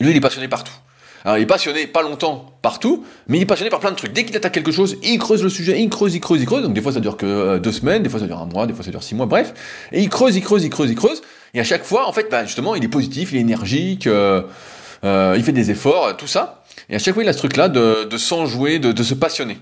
lui 0.00 0.10
il 0.10 0.16
est 0.16 0.20
passionné 0.20 0.48
partout. 0.48 0.72
Alors 1.24 1.38
il 1.38 1.42
est 1.42 1.46
passionné 1.46 1.86
pas 1.86 2.02
longtemps 2.02 2.52
partout, 2.62 3.04
mais 3.28 3.38
il 3.38 3.42
est 3.42 3.46
passionné 3.46 3.70
par 3.70 3.80
plein 3.80 3.90
de 3.90 3.96
trucs. 3.96 4.12
Dès 4.12 4.24
qu'il 4.24 4.36
attaque 4.36 4.52
quelque 4.52 4.72
chose, 4.72 4.96
il 5.02 5.18
creuse 5.18 5.42
le 5.42 5.48
sujet, 5.48 5.80
il 5.80 5.88
creuse, 5.88 6.14
il 6.14 6.20
creuse, 6.20 6.40
il 6.40 6.46
creuse. 6.46 6.62
Donc 6.62 6.74
des 6.74 6.80
fois 6.80 6.92
ça 6.92 7.00
dure 7.00 7.16
que 7.16 7.26
euh, 7.26 7.58
deux 7.58 7.72
semaines, 7.72 8.02
des 8.02 8.08
fois 8.08 8.20
ça 8.20 8.26
dure 8.26 8.38
un 8.38 8.46
mois, 8.46 8.66
des 8.66 8.74
fois 8.74 8.84
ça 8.84 8.90
dure 8.90 9.02
six 9.02 9.14
mois, 9.14 9.26
bref. 9.26 9.54
Et 9.92 10.00
il 10.00 10.08
creuse, 10.08 10.36
il 10.36 10.42
creuse, 10.42 10.64
il 10.64 10.70
creuse, 10.70 10.90
il 10.90 10.96
creuse. 10.96 11.22
Et 11.54 11.60
à 11.60 11.64
chaque 11.64 11.84
fois, 11.84 12.08
en 12.08 12.12
fait, 12.12 12.28
bah, 12.30 12.44
justement, 12.44 12.74
il 12.74 12.82
est 12.82 12.88
positif, 12.88 13.32
il 13.32 13.38
est 13.38 13.40
énergique, 13.42 14.06
euh, 14.06 14.42
euh, 15.04 15.34
il 15.36 15.44
fait 15.44 15.52
des 15.52 15.70
efforts, 15.70 16.16
tout 16.16 16.26
ça. 16.26 16.64
Et 16.88 16.96
à 16.96 16.98
chaque 16.98 17.14
fois, 17.14 17.22
il 17.22 17.28
a 17.28 17.32
ce 17.32 17.38
truc-là 17.38 17.68
de, 17.68 18.04
de 18.04 18.16
s'enjouer, 18.16 18.78
de 18.78 19.02
se 19.02 19.14
passionner. 19.14 19.58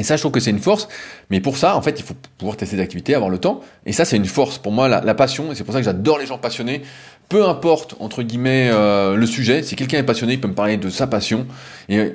Et 0.00 0.02
ça, 0.02 0.16
je 0.16 0.22
trouve 0.22 0.32
que 0.32 0.40
c'est 0.40 0.50
une 0.50 0.60
force. 0.60 0.88
Mais 1.28 1.40
pour 1.40 1.58
ça, 1.58 1.76
en 1.76 1.82
fait, 1.82 2.00
il 2.00 2.02
faut 2.02 2.14
pouvoir 2.38 2.56
tester 2.56 2.76
des 2.76 2.82
activités, 2.82 3.14
avoir 3.14 3.28
le 3.28 3.36
temps. 3.36 3.60
Et 3.84 3.92
ça, 3.92 4.06
c'est 4.06 4.16
une 4.16 4.24
force. 4.24 4.56
Pour 4.56 4.72
moi, 4.72 4.88
la, 4.88 5.14
passion, 5.14 5.52
et 5.52 5.54
c'est 5.54 5.62
pour 5.62 5.74
ça 5.74 5.80
que 5.80 5.84
j'adore 5.84 6.18
les 6.18 6.24
gens 6.24 6.38
passionnés, 6.38 6.80
peu 7.28 7.46
importe, 7.46 7.96
entre 8.00 8.22
guillemets, 8.22 8.70
euh, 8.72 9.14
le 9.14 9.26
sujet, 9.26 9.62
si 9.62 9.76
quelqu'un 9.76 9.98
est 9.98 10.04
passionné, 10.04 10.32
il 10.32 10.40
peut 10.40 10.48
me 10.48 10.54
parler 10.54 10.78
de 10.78 10.88
sa 10.88 11.06
passion. 11.06 11.46
Et 11.90 12.14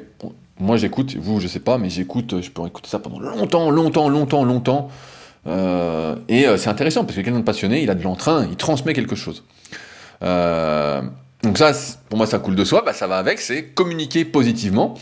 moi, 0.59 0.77
j'écoute, 0.77 1.15
vous, 1.15 1.39
je 1.39 1.47
sais 1.47 1.59
pas, 1.59 1.77
mais 1.77 1.91
j'écoute, 1.91 2.41
je 2.41 2.49
peux 2.49 2.65
écouter 2.65 2.89
ça 2.89 2.97
pendant 2.97 3.19
longtemps, 3.19 3.69
longtemps, 3.69 4.09
longtemps, 4.09 4.43
longtemps. 4.43 4.89
Euh, 5.45 6.15
et 6.27 6.47
euh, 6.47 6.57
c'est 6.57 6.71
intéressant, 6.71 7.05
parce 7.05 7.15
que 7.15 7.21
quelqu'un 7.21 7.39
de 7.39 7.45
passionné, 7.45 7.83
il 7.83 7.91
a 7.91 7.95
de 7.95 8.01
l'entrain, 8.01 8.47
il 8.49 8.55
transmet 8.55 8.93
quelque 8.93 9.15
chose. 9.15 9.43
donc 10.21 11.57
ça, 11.59 11.71
pour 12.09 12.17
moi, 12.17 12.25
ça 12.25 12.39
coule 12.39 12.55
de 12.55 12.65
soi, 12.65 12.81
bah, 12.83 12.93
ça 12.93 13.05
va 13.05 13.17
avec, 13.17 13.39
c'est 13.39 13.65
communiquer 13.65 14.25
positivement. 14.25 14.95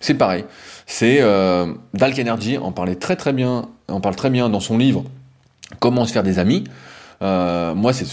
C'est 0.00 0.14
pareil. 0.14 0.44
C'est 0.92 1.22
Dalk 1.94 2.18
Energy 2.18 2.58
en 2.58 2.72
parlait 2.72 2.96
très 2.96 3.14
très 3.14 3.32
bien, 3.32 3.68
en 3.88 4.00
parle 4.00 4.16
très 4.16 4.28
bien 4.28 4.48
dans 4.48 4.60
son 4.60 4.76
livre 4.76 5.04
Comment 5.78 6.04
se 6.04 6.12
faire 6.12 6.24
des 6.24 6.40
amis. 6.40 6.64
moi, 7.20 7.92
c'est 7.92 8.06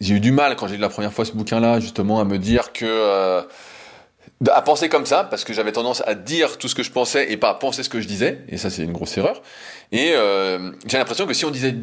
j'ai 0.00 0.14
eu 0.14 0.20
du 0.20 0.32
mal 0.32 0.56
quand 0.56 0.68
j'ai 0.68 0.74
lu 0.74 0.80
la 0.80 0.88
première 0.88 1.12
fois 1.12 1.24
ce 1.24 1.32
bouquin-là, 1.32 1.80
justement, 1.80 2.20
à 2.20 2.24
me 2.24 2.38
dire 2.38 2.72
que 2.72 2.84
euh, 2.84 3.42
à 4.50 4.62
penser 4.62 4.88
comme 4.88 5.06
ça, 5.06 5.24
parce 5.24 5.44
que 5.44 5.52
j'avais 5.52 5.72
tendance 5.72 6.02
à 6.06 6.14
dire 6.14 6.58
tout 6.58 6.68
ce 6.68 6.74
que 6.74 6.82
je 6.82 6.90
pensais 6.90 7.32
et 7.32 7.36
pas 7.36 7.50
à 7.50 7.54
penser 7.54 7.82
ce 7.82 7.88
que 7.88 8.00
je 8.00 8.06
disais, 8.06 8.40
et 8.48 8.58
ça 8.58 8.68
c'est 8.68 8.82
une 8.82 8.92
grosse 8.92 9.16
erreur. 9.16 9.40
Et 9.92 10.12
euh, 10.14 10.72
j'ai 10.86 10.98
l'impression 10.98 11.26
que 11.26 11.32
si 11.32 11.44
on 11.44 11.50
disait 11.50 11.74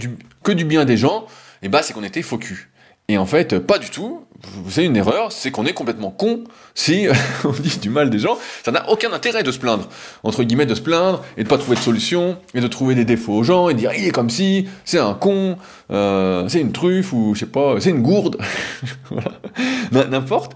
que 0.44 0.52
du 0.52 0.66
bien 0.66 0.86
des 0.86 0.98
gens, 0.98 1.26
et 1.62 1.68
eh 1.68 1.70
ben 1.70 1.82
c'est 1.82 1.94
qu'on 1.94 2.04
était 2.04 2.22
faux 2.22 2.38
cul. 2.38 2.70
Et 3.10 3.18
en 3.18 3.26
fait, 3.26 3.60
pas 3.60 3.80
du 3.80 3.90
tout. 3.90 4.22
C'est 4.70 4.84
une 4.84 4.98
erreur, 4.98 5.32
c'est 5.32 5.52
qu'on 5.52 5.66
est 5.66 5.74
complètement 5.74 6.12
con 6.12 6.44
si 6.76 7.08
on 7.46 7.52
dit 7.52 7.78
du 7.78 7.90
mal 7.90 8.10
des 8.10 8.20
gens. 8.20 8.38
Ça 8.64 8.72
n'a 8.72 8.90
aucun 8.90 9.14
intérêt 9.14 9.44
de 9.44 9.52
se 9.52 9.60
plaindre. 9.60 9.88
Entre 10.24 10.44
guillemets, 10.44 10.66
de 10.66 10.76
se 10.76 10.82
plaindre 10.82 11.24
et 11.38 11.44
de 11.44 11.50
pas 11.50 11.58
trouver 11.58 11.78
de 11.78 11.82
solution 11.82 12.38
et 12.54 12.60
de 12.60 12.68
trouver 12.68 12.94
des 12.96 13.06
défauts 13.06 13.34
aux 13.34 13.44
gens 13.44 13.70
et 13.70 13.74
de 13.74 13.80
dire 13.80 13.92
il 13.98 14.06
est 14.06 14.12
comme 14.12 14.30
si, 14.30 14.68
c'est 14.84 15.00
un 15.00 15.14
con, 15.14 15.58
euh, 15.92 16.48
c'est 16.50 16.60
une 16.60 16.74
truffe 16.74 17.14
ou 17.14 17.36
je 17.36 17.42
sais 17.42 17.46
pas, 17.46 17.80
c'est 17.80 17.92
une 17.92 18.02
gourde. 18.02 18.38
voilà. 19.10 20.08
N'importe. 20.10 20.56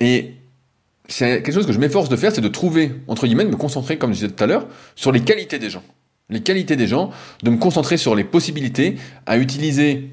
Et 0.00 0.34
c'est 1.08 1.42
quelque 1.42 1.52
chose 1.52 1.66
que 1.66 1.72
je 1.72 1.78
m'efforce 1.78 2.08
de 2.08 2.16
faire, 2.16 2.32
c'est 2.34 2.40
de 2.40 2.48
trouver, 2.48 2.92
entre 3.08 3.26
guillemets, 3.26 3.44
de 3.44 3.50
me 3.50 3.56
concentrer, 3.56 3.98
comme 3.98 4.10
je 4.10 4.20
disais 4.20 4.28
tout 4.28 4.42
à 4.42 4.46
l'heure, 4.46 4.66
sur 4.96 5.12
les 5.12 5.20
qualités 5.20 5.58
des 5.58 5.70
gens. 5.70 5.82
Les 6.30 6.40
qualités 6.40 6.76
des 6.76 6.86
gens, 6.86 7.10
de 7.42 7.50
me 7.50 7.58
concentrer 7.58 7.98
sur 7.98 8.14
les 8.14 8.24
possibilités 8.24 8.96
à 9.26 9.36
utiliser 9.36 10.08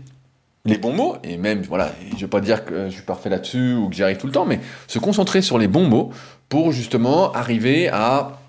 les 0.66 0.78
bons 0.78 0.94
mots, 0.94 1.16
et 1.24 1.38
même, 1.38 1.62
voilà, 1.64 1.92
je 2.16 2.22
vais 2.22 2.28
pas 2.28 2.42
dire 2.42 2.66
que 2.66 2.86
je 2.86 2.94
suis 2.94 3.02
parfait 3.02 3.30
là-dessus 3.30 3.74
ou 3.74 3.90
que 3.90 3.96
j'y 3.96 4.04
arrive 4.04 4.18
tout 4.18 4.28
le 4.28 4.34
temps, 4.34 4.46
mais 4.46 4.60
se 4.88 5.00
concentrer 5.00 5.42
sur 5.42 5.58
les 5.58 5.68
bons 5.68 5.86
mots 5.88 6.12
pour 6.50 6.72
justement 6.72 7.32
arriver 7.32 7.90
à, 7.90 8.40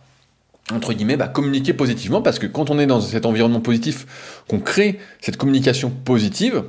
entre 0.72 0.92
guillemets, 0.92 1.16
bah, 1.16 1.28
communiquer 1.28 1.72
positivement, 1.72 2.20
parce 2.20 2.38
que 2.38 2.46
quand 2.46 2.70
on 2.70 2.78
est 2.78 2.86
dans 2.86 3.00
cet 3.00 3.24
environnement 3.24 3.60
positif, 3.60 4.42
qu'on 4.48 4.60
crée 4.60 4.98
cette 5.20 5.38
communication 5.38 5.90
positive, 5.90 6.64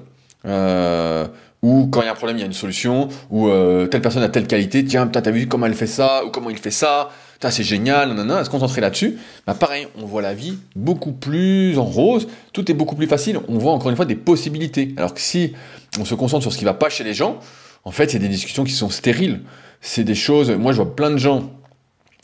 euh, 0.45 1.27
ou 1.61 1.87
quand 1.87 2.01
il 2.01 2.05
y 2.05 2.07
a 2.07 2.11
un 2.11 2.15
problème, 2.15 2.37
il 2.37 2.41
y 2.41 2.43
a 2.43 2.47
une 2.47 2.53
solution, 2.53 3.09
ou 3.29 3.47
euh, 3.47 3.87
telle 3.87 4.01
personne 4.01 4.23
a 4.23 4.29
telle 4.29 4.47
qualité, 4.47 4.85
tiens, 4.85 5.07
t'as 5.07 5.31
vu 5.31 5.47
comment 5.47 5.65
elle 5.65 5.73
fait 5.73 5.87
ça, 5.87 6.23
ou 6.25 6.29
comment 6.29 6.49
il 6.49 6.57
fait 6.57 6.71
ça, 6.71 7.09
c'est 7.51 7.63
génial, 7.63 8.09
nanana, 8.09 8.37
à 8.37 8.45
se 8.45 8.49
concentrer 8.49 8.81
là-dessus, 8.81 9.17
bah 9.45 9.53
pareil, 9.53 9.87
on 9.97 10.05
voit 10.05 10.21
la 10.21 10.33
vie 10.33 10.57
beaucoup 10.75 11.11
plus 11.11 11.77
en 11.77 11.85
rose, 11.85 12.27
tout 12.53 12.69
est 12.71 12.73
beaucoup 12.73 12.95
plus 12.95 13.07
facile, 13.07 13.39
on 13.47 13.57
voit 13.57 13.71
encore 13.71 13.89
une 13.89 13.95
fois 13.95 14.05
des 14.05 14.15
possibilités. 14.15 14.93
Alors 14.97 15.13
que 15.13 15.21
si 15.21 15.53
on 15.99 16.05
se 16.05 16.15
concentre 16.15 16.43
sur 16.43 16.53
ce 16.53 16.57
qui 16.57 16.65
va 16.65 16.73
pas 16.73 16.89
chez 16.89 17.03
les 17.03 17.13
gens, 17.13 17.39
en 17.83 17.91
fait, 17.91 18.11
c'est 18.11 18.19
des 18.19 18.29
discussions 18.29 18.63
qui 18.63 18.73
sont 18.73 18.89
stériles. 18.89 19.41
C'est 19.81 20.03
des 20.03 20.15
choses, 20.15 20.49
moi 20.51 20.71
je 20.71 20.77
vois 20.81 20.95
plein 20.95 21.11
de 21.11 21.17
gens, 21.17 21.51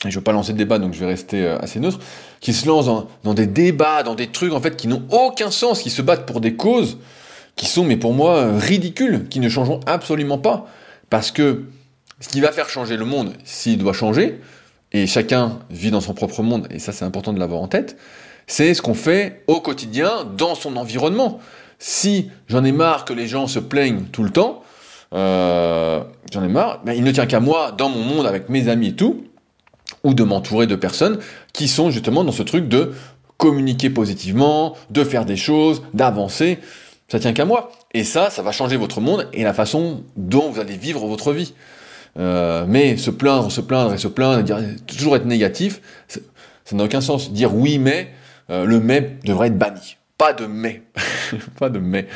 et 0.06 0.10
je 0.10 0.18
veux 0.18 0.24
pas 0.24 0.32
lancer 0.32 0.52
de 0.52 0.58
débat, 0.58 0.78
donc 0.78 0.94
je 0.94 1.00
vais 1.00 1.06
rester 1.06 1.44
euh, 1.44 1.58
assez 1.58 1.78
neutre, 1.78 1.98
qui 2.40 2.52
se 2.54 2.66
lancent 2.66 2.86
dans, 2.86 3.08
dans 3.22 3.34
des 3.34 3.46
débats, 3.46 4.02
dans 4.02 4.14
des 4.14 4.28
trucs 4.28 4.54
en 4.54 4.60
fait 4.60 4.76
qui 4.76 4.88
n'ont 4.88 5.02
aucun 5.10 5.50
sens, 5.50 5.82
qui 5.82 5.90
se 5.90 6.00
battent 6.00 6.24
pour 6.24 6.40
des 6.40 6.54
causes 6.54 6.98
qui 7.56 7.66
sont, 7.66 7.84
mais 7.84 7.98
pour 7.98 8.14
moi, 8.14 8.36
euh, 8.36 8.58
ridicules, 8.58 9.28
qui 9.28 9.38
ne 9.38 9.48
changeront 9.50 9.80
absolument 9.84 10.38
pas. 10.38 10.66
Parce 11.10 11.30
que 11.30 11.64
ce 12.20 12.28
qui 12.28 12.40
va 12.40 12.52
faire 12.52 12.70
changer 12.70 12.96
le 12.96 13.04
monde, 13.04 13.34
s'il 13.44 13.76
doit 13.76 13.92
changer, 13.92 14.40
et 14.92 15.06
chacun 15.06 15.58
vit 15.70 15.90
dans 15.90 16.00
son 16.00 16.14
propre 16.14 16.42
monde, 16.42 16.66
et 16.70 16.78
ça 16.78 16.92
c'est 16.92 17.04
important 17.04 17.32
de 17.32 17.38
l'avoir 17.38 17.60
en 17.60 17.68
tête, 17.68 17.96
c'est 18.46 18.74
ce 18.74 18.82
qu'on 18.82 18.94
fait 18.94 19.42
au 19.46 19.60
quotidien 19.60 20.24
dans 20.36 20.54
son 20.54 20.76
environnement. 20.76 21.38
Si 21.78 22.30
j'en 22.48 22.64
ai 22.64 22.72
marre 22.72 23.04
que 23.04 23.12
les 23.12 23.26
gens 23.26 23.46
se 23.46 23.58
plaignent 23.58 24.04
tout 24.12 24.22
le 24.22 24.30
temps, 24.30 24.62
euh, 25.14 26.02
j'en 26.32 26.42
ai 26.42 26.48
marre, 26.48 26.80
mais 26.84 26.96
il 26.96 27.04
ne 27.04 27.12
tient 27.12 27.26
qu'à 27.26 27.40
moi, 27.40 27.72
dans 27.72 27.88
mon 27.88 28.02
monde, 28.02 28.26
avec 28.26 28.48
mes 28.48 28.68
amis 28.68 28.88
et 28.88 28.96
tout, 28.96 29.24
ou 30.04 30.14
de 30.14 30.22
m'entourer 30.22 30.66
de 30.66 30.76
personnes 30.76 31.18
qui 31.52 31.68
sont 31.68 31.90
justement 31.90 32.24
dans 32.24 32.32
ce 32.32 32.42
truc 32.42 32.68
de 32.68 32.92
communiquer 33.36 33.90
positivement, 33.90 34.76
de 34.90 35.02
faire 35.04 35.24
des 35.24 35.36
choses, 35.36 35.82
d'avancer. 35.94 36.58
Ça 37.08 37.18
tient 37.18 37.32
qu'à 37.32 37.44
moi. 37.44 37.72
Et 37.92 38.04
ça, 38.04 38.30
ça 38.30 38.42
va 38.42 38.52
changer 38.52 38.76
votre 38.76 39.00
monde 39.00 39.28
et 39.32 39.42
la 39.42 39.54
façon 39.54 40.02
dont 40.16 40.50
vous 40.50 40.60
allez 40.60 40.76
vivre 40.76 41.06
votre 41.06 41.32
vie. 41.32 41.54
Euh, 42.18 42.64
mais 42.66 42.96
se 42.96 43.10
plaindre, 43.10 43.52
se 43.52 43.60
plaindre 43.60 43.94
et 43.94 43.98
se 43.98 44.08
plaindre, 44.08 44.44
toujours 44.86 45.16
être 45.16 45.26
négatif, 45.26 45.80
ça 46.08 46.76
n'a 46.76 46.84
aucun 46.84 47.00
sens. 47.00 47.32
Dire 47.32 47.54
oui 47.54 47.78
mais, 47.78 48.12
euh, 48.50 48.64
le 48.64 48.80
mais 48.80 49.16
devrait 49.24 49.48
être 49.48 49.58
banni. 49.58 49.96
Pas 50.18 50.32
de 50.32 50.46
mais. 50.46 50.82
pas 51.58 51.70
de 51.70 51.78
mais. 51.78 52.06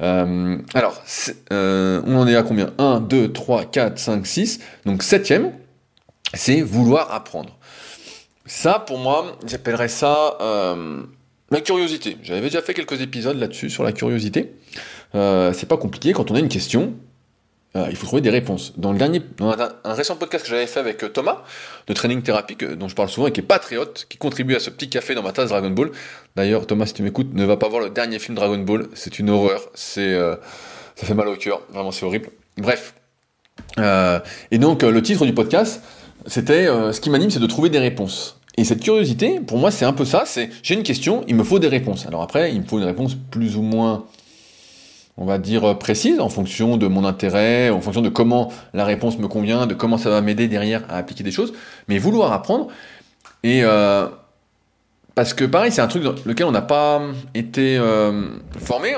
Euh, 0.00 0.56
alors, 0.74 1.02
on 1.50 2.16
en 2.16 2.26
est 2.26 2.36
à 2.36 2.42
combien? 2.42 2.72
1, 2.78 3.00
2, 3.00 3.32
3, 3.32 3.64
4, 3.66 3.98
5, 3.98 4.26
6. 4.26 4.60
Donc 4.86 5.02
septième, 5.02 5.52
c'est 6.32 6.62
vouloir 6.62 7.12
apprendre. 7.12 7.58
Ça, 8.46 8.78
pour 8.78 8.98
moi, 8.98 9.38
j'appellerais 9.46 9.88
ça 9.88 10.38
la 11.52 11.60
curiosité. 11.60 12.16
J'avais 12.22 12.42
déjà 12.42 12.62
fait 12.62 12.74
quelques 12.74 13.00
épisodes 13.00 13.36
là-dessus, 13.36 13.68
sur 13.68 13.82
la 13.82 13.92
curiosité. 13.92 14.54
c'est 15.12 15.68
pas 15.68 15.76
compliqué, 15.76 16.12
quand 16.12 16.30
on 16.30 16.36
a 16.36 16.38
une 16.38 16.48
question, 16.48 16.94
euh, 17.76 17.86
il 17.88 17.96
faut 17.96 18.06
trouver 18.06 18.22
des 18.22 18.30
réponses. 18.30 18.72
Dans 18.76 18.92
le 18.92 18.98
dernier, 18.98 19.22
un, 19.40 19.92
récent 19.92 20.16
podcast 20.16 20.44
que 20.44 20.50
j'avais 20.50 20.66
fait 20.66 20.80
avec 20.80 21.04
euh, 21.04 21.08
Thomas 21.08 21.44
de 21.86 21.92
Training 21.92 22.20
Therapy, 22.20 22.56
dont 22.76 22.88
je 22.88 22.96
parle 22.96 23.08
souvent 23.08 23.28
et 23.28 23.32
qui 23.32 23.40
est 23.40 23.44
patriote, 23.44 24.06
qui 24.08 24.18
contribue 24.18 24.56
à 24.56 24.60
ce 24.60 24.70
petit 24.70 24.88
café 24.88 25.14
dans 25.14 25.22
ma 25.22 25.30
tasse 25.30 25.50
Dragon 25.50 25.70
Ball. 25.70 25.92
D'ailleurs, 26.34 26.66
Thomas, 26.66 26.86
si 26.86 26.94
tu 26.94 27.02
m'écoutes, 27.04 27.32
ne 27.32 27.44
va 27.44 27.56
pas 27.56 27.68
voir 27.68 27.80
le 27.80 27.90
dernier 27.90 28.18
film 28.18 28.34
Dragon 28.34 28.58
Ball. 28.58 28.88
C'est 28.94 29.20
une 29.20 29.30
horreur. 29.30 29.62
C'est, 29.74 30.14
euh, 30.14 30.34
ça 30.96 31.06
fait 31.06 31.14
mal 31.14 31.28
au 31.28 31.36
cœur. 31.36 31.62
Vraiment, 31.72 31.92
c'est 31.92 32.04
horrible. 32.04 32.30
Bref. 32.58 32.94
et 33.78 34.58
donc, 34.58 34.82
le 34.82 35.02
titre 35.02 35.24
du 35.24 35.32
podcast, 35.32 35.80
c'était 36.26 36.66
ce 36.66 37.00
qui 37.00 37.08
m'anime, 37.08 37.30
c'est 37.30 37.38
de 37.38 37.46
trouver 37.46 37.70
des 37.70 37.78
réponses. 37.78 38.40
Et 38.56 38.64
cette 38.64 38.82
curiosité, 38.82 39.38
pour 39.38 39.58
moi, 39.58 39.70
c'est 39.70 39.84
un 39.84 39.92
peu 39.92 40.04
ça. 40.04 40.24
C'est 40.26 40.50
j'ai 40.62 40.74
une 40.74 40.82
question, 40.82 41.24
il 41.28 41.36
me 41.36 41.44
faut 41.44 41.60
des 41.60 41.68
réponses. 41.68 42.06
Alors 42.06 42.22
après, 42.22 42.52
il 42.52 42.62
me 42.62 42.66
faut 42.66 42.78
une 42.78 42.84
réponse 42.84 43.16
plus 43.30 43.56
ou 43.56 43.62
moins 43.62 44.06
on 45.16 45.24
va 45.24 45.38
dire, 45.38 45.64
euh, 45.64 45.74
précise 45.74 46.20
en 46.20 46.28
fonction 46.28 46.76
de 46.76 46.86
mon 46.86 47.04
intérêt, 47.04 47.70
en 47.70 47.80
fonction 47.80 48.02
de 48.02 48.08
comment 48.08 48.52
la 48.72 48.84
réponse 48.84 49.18
me 49.18 49.28
convient, 49.28 49.66
de 49.66 49.74
comment 49.74 49.98
ça 49.98 50.10
va 50.10 50.20
m'aider 50.20 50.48
derrière 50.48 50.82
à 50.88 50.96
appliquer 50.96 51.22
des 51.22 51.30
choses, 51.30 51.52
mais 51.88 51.98
vouloir 51.98 52.32
apprendre. 52.32 52.68
Et 53.42 53.60
euh, 53.62 54.08
parce 55.14 55.34
que 55.34 55.44
pareil, 55.44 55.72
c'est 55.72 55.82
un 55.82 55.88
truc 55.88 56.02
dans 56.02 56.14
lequel 56.24 56.46
on 56.46 56.52
n'a 56.52 56.62
pas 56.62 57.02
été 57.34 57.76
euh, 57.76 58.28
formé, 58.58 58.94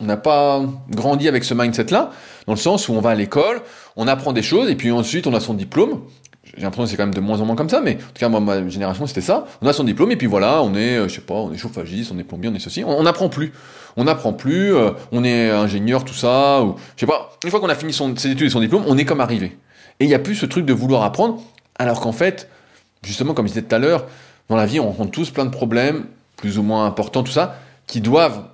on 0.00 0.04
n'a 0.04 0.16
pas 0.16 0.62
grandi 0.90 1.28
avec 1.28 1.44
ce 1.44 1.54
mindset-là, 1.54 2.10
dans 2.46 2.52
le 2.52 2.58
sens 2.58 2.88
où 2.88 2.92
on 2.92 3.00
va 3.00 3.10
à 3.10 3.14
l'école, 3.14 3.62
on 3.96 4.08
apprend 4.08 4.32
des 4.32 4.42
choses, 4.42 4.68
et 4.68 4.74
puis 4.74 4.90
ensuite 4.90 5.26
on 5.26 5.34
a 5.34 5.40
son 5.40 5.54
diplôme, 5.54 6.02
j'ai 6.56 6.62
l'impression 6.62 6.84
que 6.84 6.90
c'est 6.90 6.96
quand 6.96 7.04
même 7.04 7.14
de 7.14 7.20
moins 7.20 7.40
en 7.40 7.46
moins 7.46 7.56
comme 7.56 7.68
ça, 7.68 7.80
mais 7.80 7.94
en 7.94 7.96
tout 7.96 8.20
cas, 8.20 8.28
moi, 8.28 8.40
ma 8.40 8.68
génération, 8.68 9.06
c'était 9.06 9.20
ça. 9.20 9.46
On 9.62 9.66
a 9.66 9.72
son 9.72 9.84
diplôme, 9.84 10.10
et 10.12 10.16
puis 10.16 10.26
voilà, 10.26 10.62
on 10.62 10.74
est, 10.74 10.96
euh, 10.96 11.08
je 11.08 11.14
sais 11.14 11.20
pas, 11.20 11.34
on 11.34 11.52
est 11.52 11.56
chauffagiste, 11.56 12.12
on 12.14 12.18
est 12.18 12.24
plombier, 12.24 12.50
on 12.50 12.54
est 12.54 12.60
ceci. 12.60 12.84
On 12.84 13.02
n'apprend 13.02 13.28
plus. 13.28 13.52
On 13.96 14.04
n'apprend 14.04 14.32
plus, 14.32 14.74
euh, 14.74 14.90
on 15.12 15.24
est 15.24 15.50
ingénieur, 15.50 16.04
tout 16.04 16.14
ça, 16.14 16.62
ou, 16.62 16.74
je 16.96 17.00
sais 17.00 17.06
pas, 17.06 17.32
une 17.44 17.50
fois 17.50 17.60
qu'on 17.60 17.68
a 17.68 17.74
fini 17.74 17.92
son, 17.92 18.16
ses 18.16 18.30
études 18.30 18.48
et 18.48 18.50
son 18.50 18.60
diplôme, 18.60 18.84
on 18.86 18.98
est 18.98 19.04
comme 19.04 19.20
arrivé. 19.20 19.56
Et 20.00 20.04
il 20.04 20.08
n'y 20.08 20.14
a 20.14 20.18
plus 20.18 20.34
ce 20.34 20.46
truc 20.46 20.66
de 20.66 20.72
vouloir 20.72 21.02
apprendre, 21.04 21.40
alors 21.78 22.00
qu'en 22.00 22.12
fait, 22.12 22.48
justement, 23.02 23.34
comme 23.34 23.46
je 23.46 23.52
disais 23.52 23.62
tout 23.62 23.74
à 23.74 23.78
l'heure, 23.78 24.06
dans 24.48 24.56
la 24.56 24.66
vie, 24.66 24.80
on 24.80 24.86
rencontre 24.86 25.12
tous 25.12 25.30
plein 25.30 25.44
de 25.44 25.50
problèmes, 25.50 26.06
plus 26.36 26.58
ou 26.58 26.62
moins 26.62 26.86
importants, 26.86 27.22
tout 27.22 27.32
ça, 27.32 27.56
qui 27.86 28.00
doivent 28.00 28.44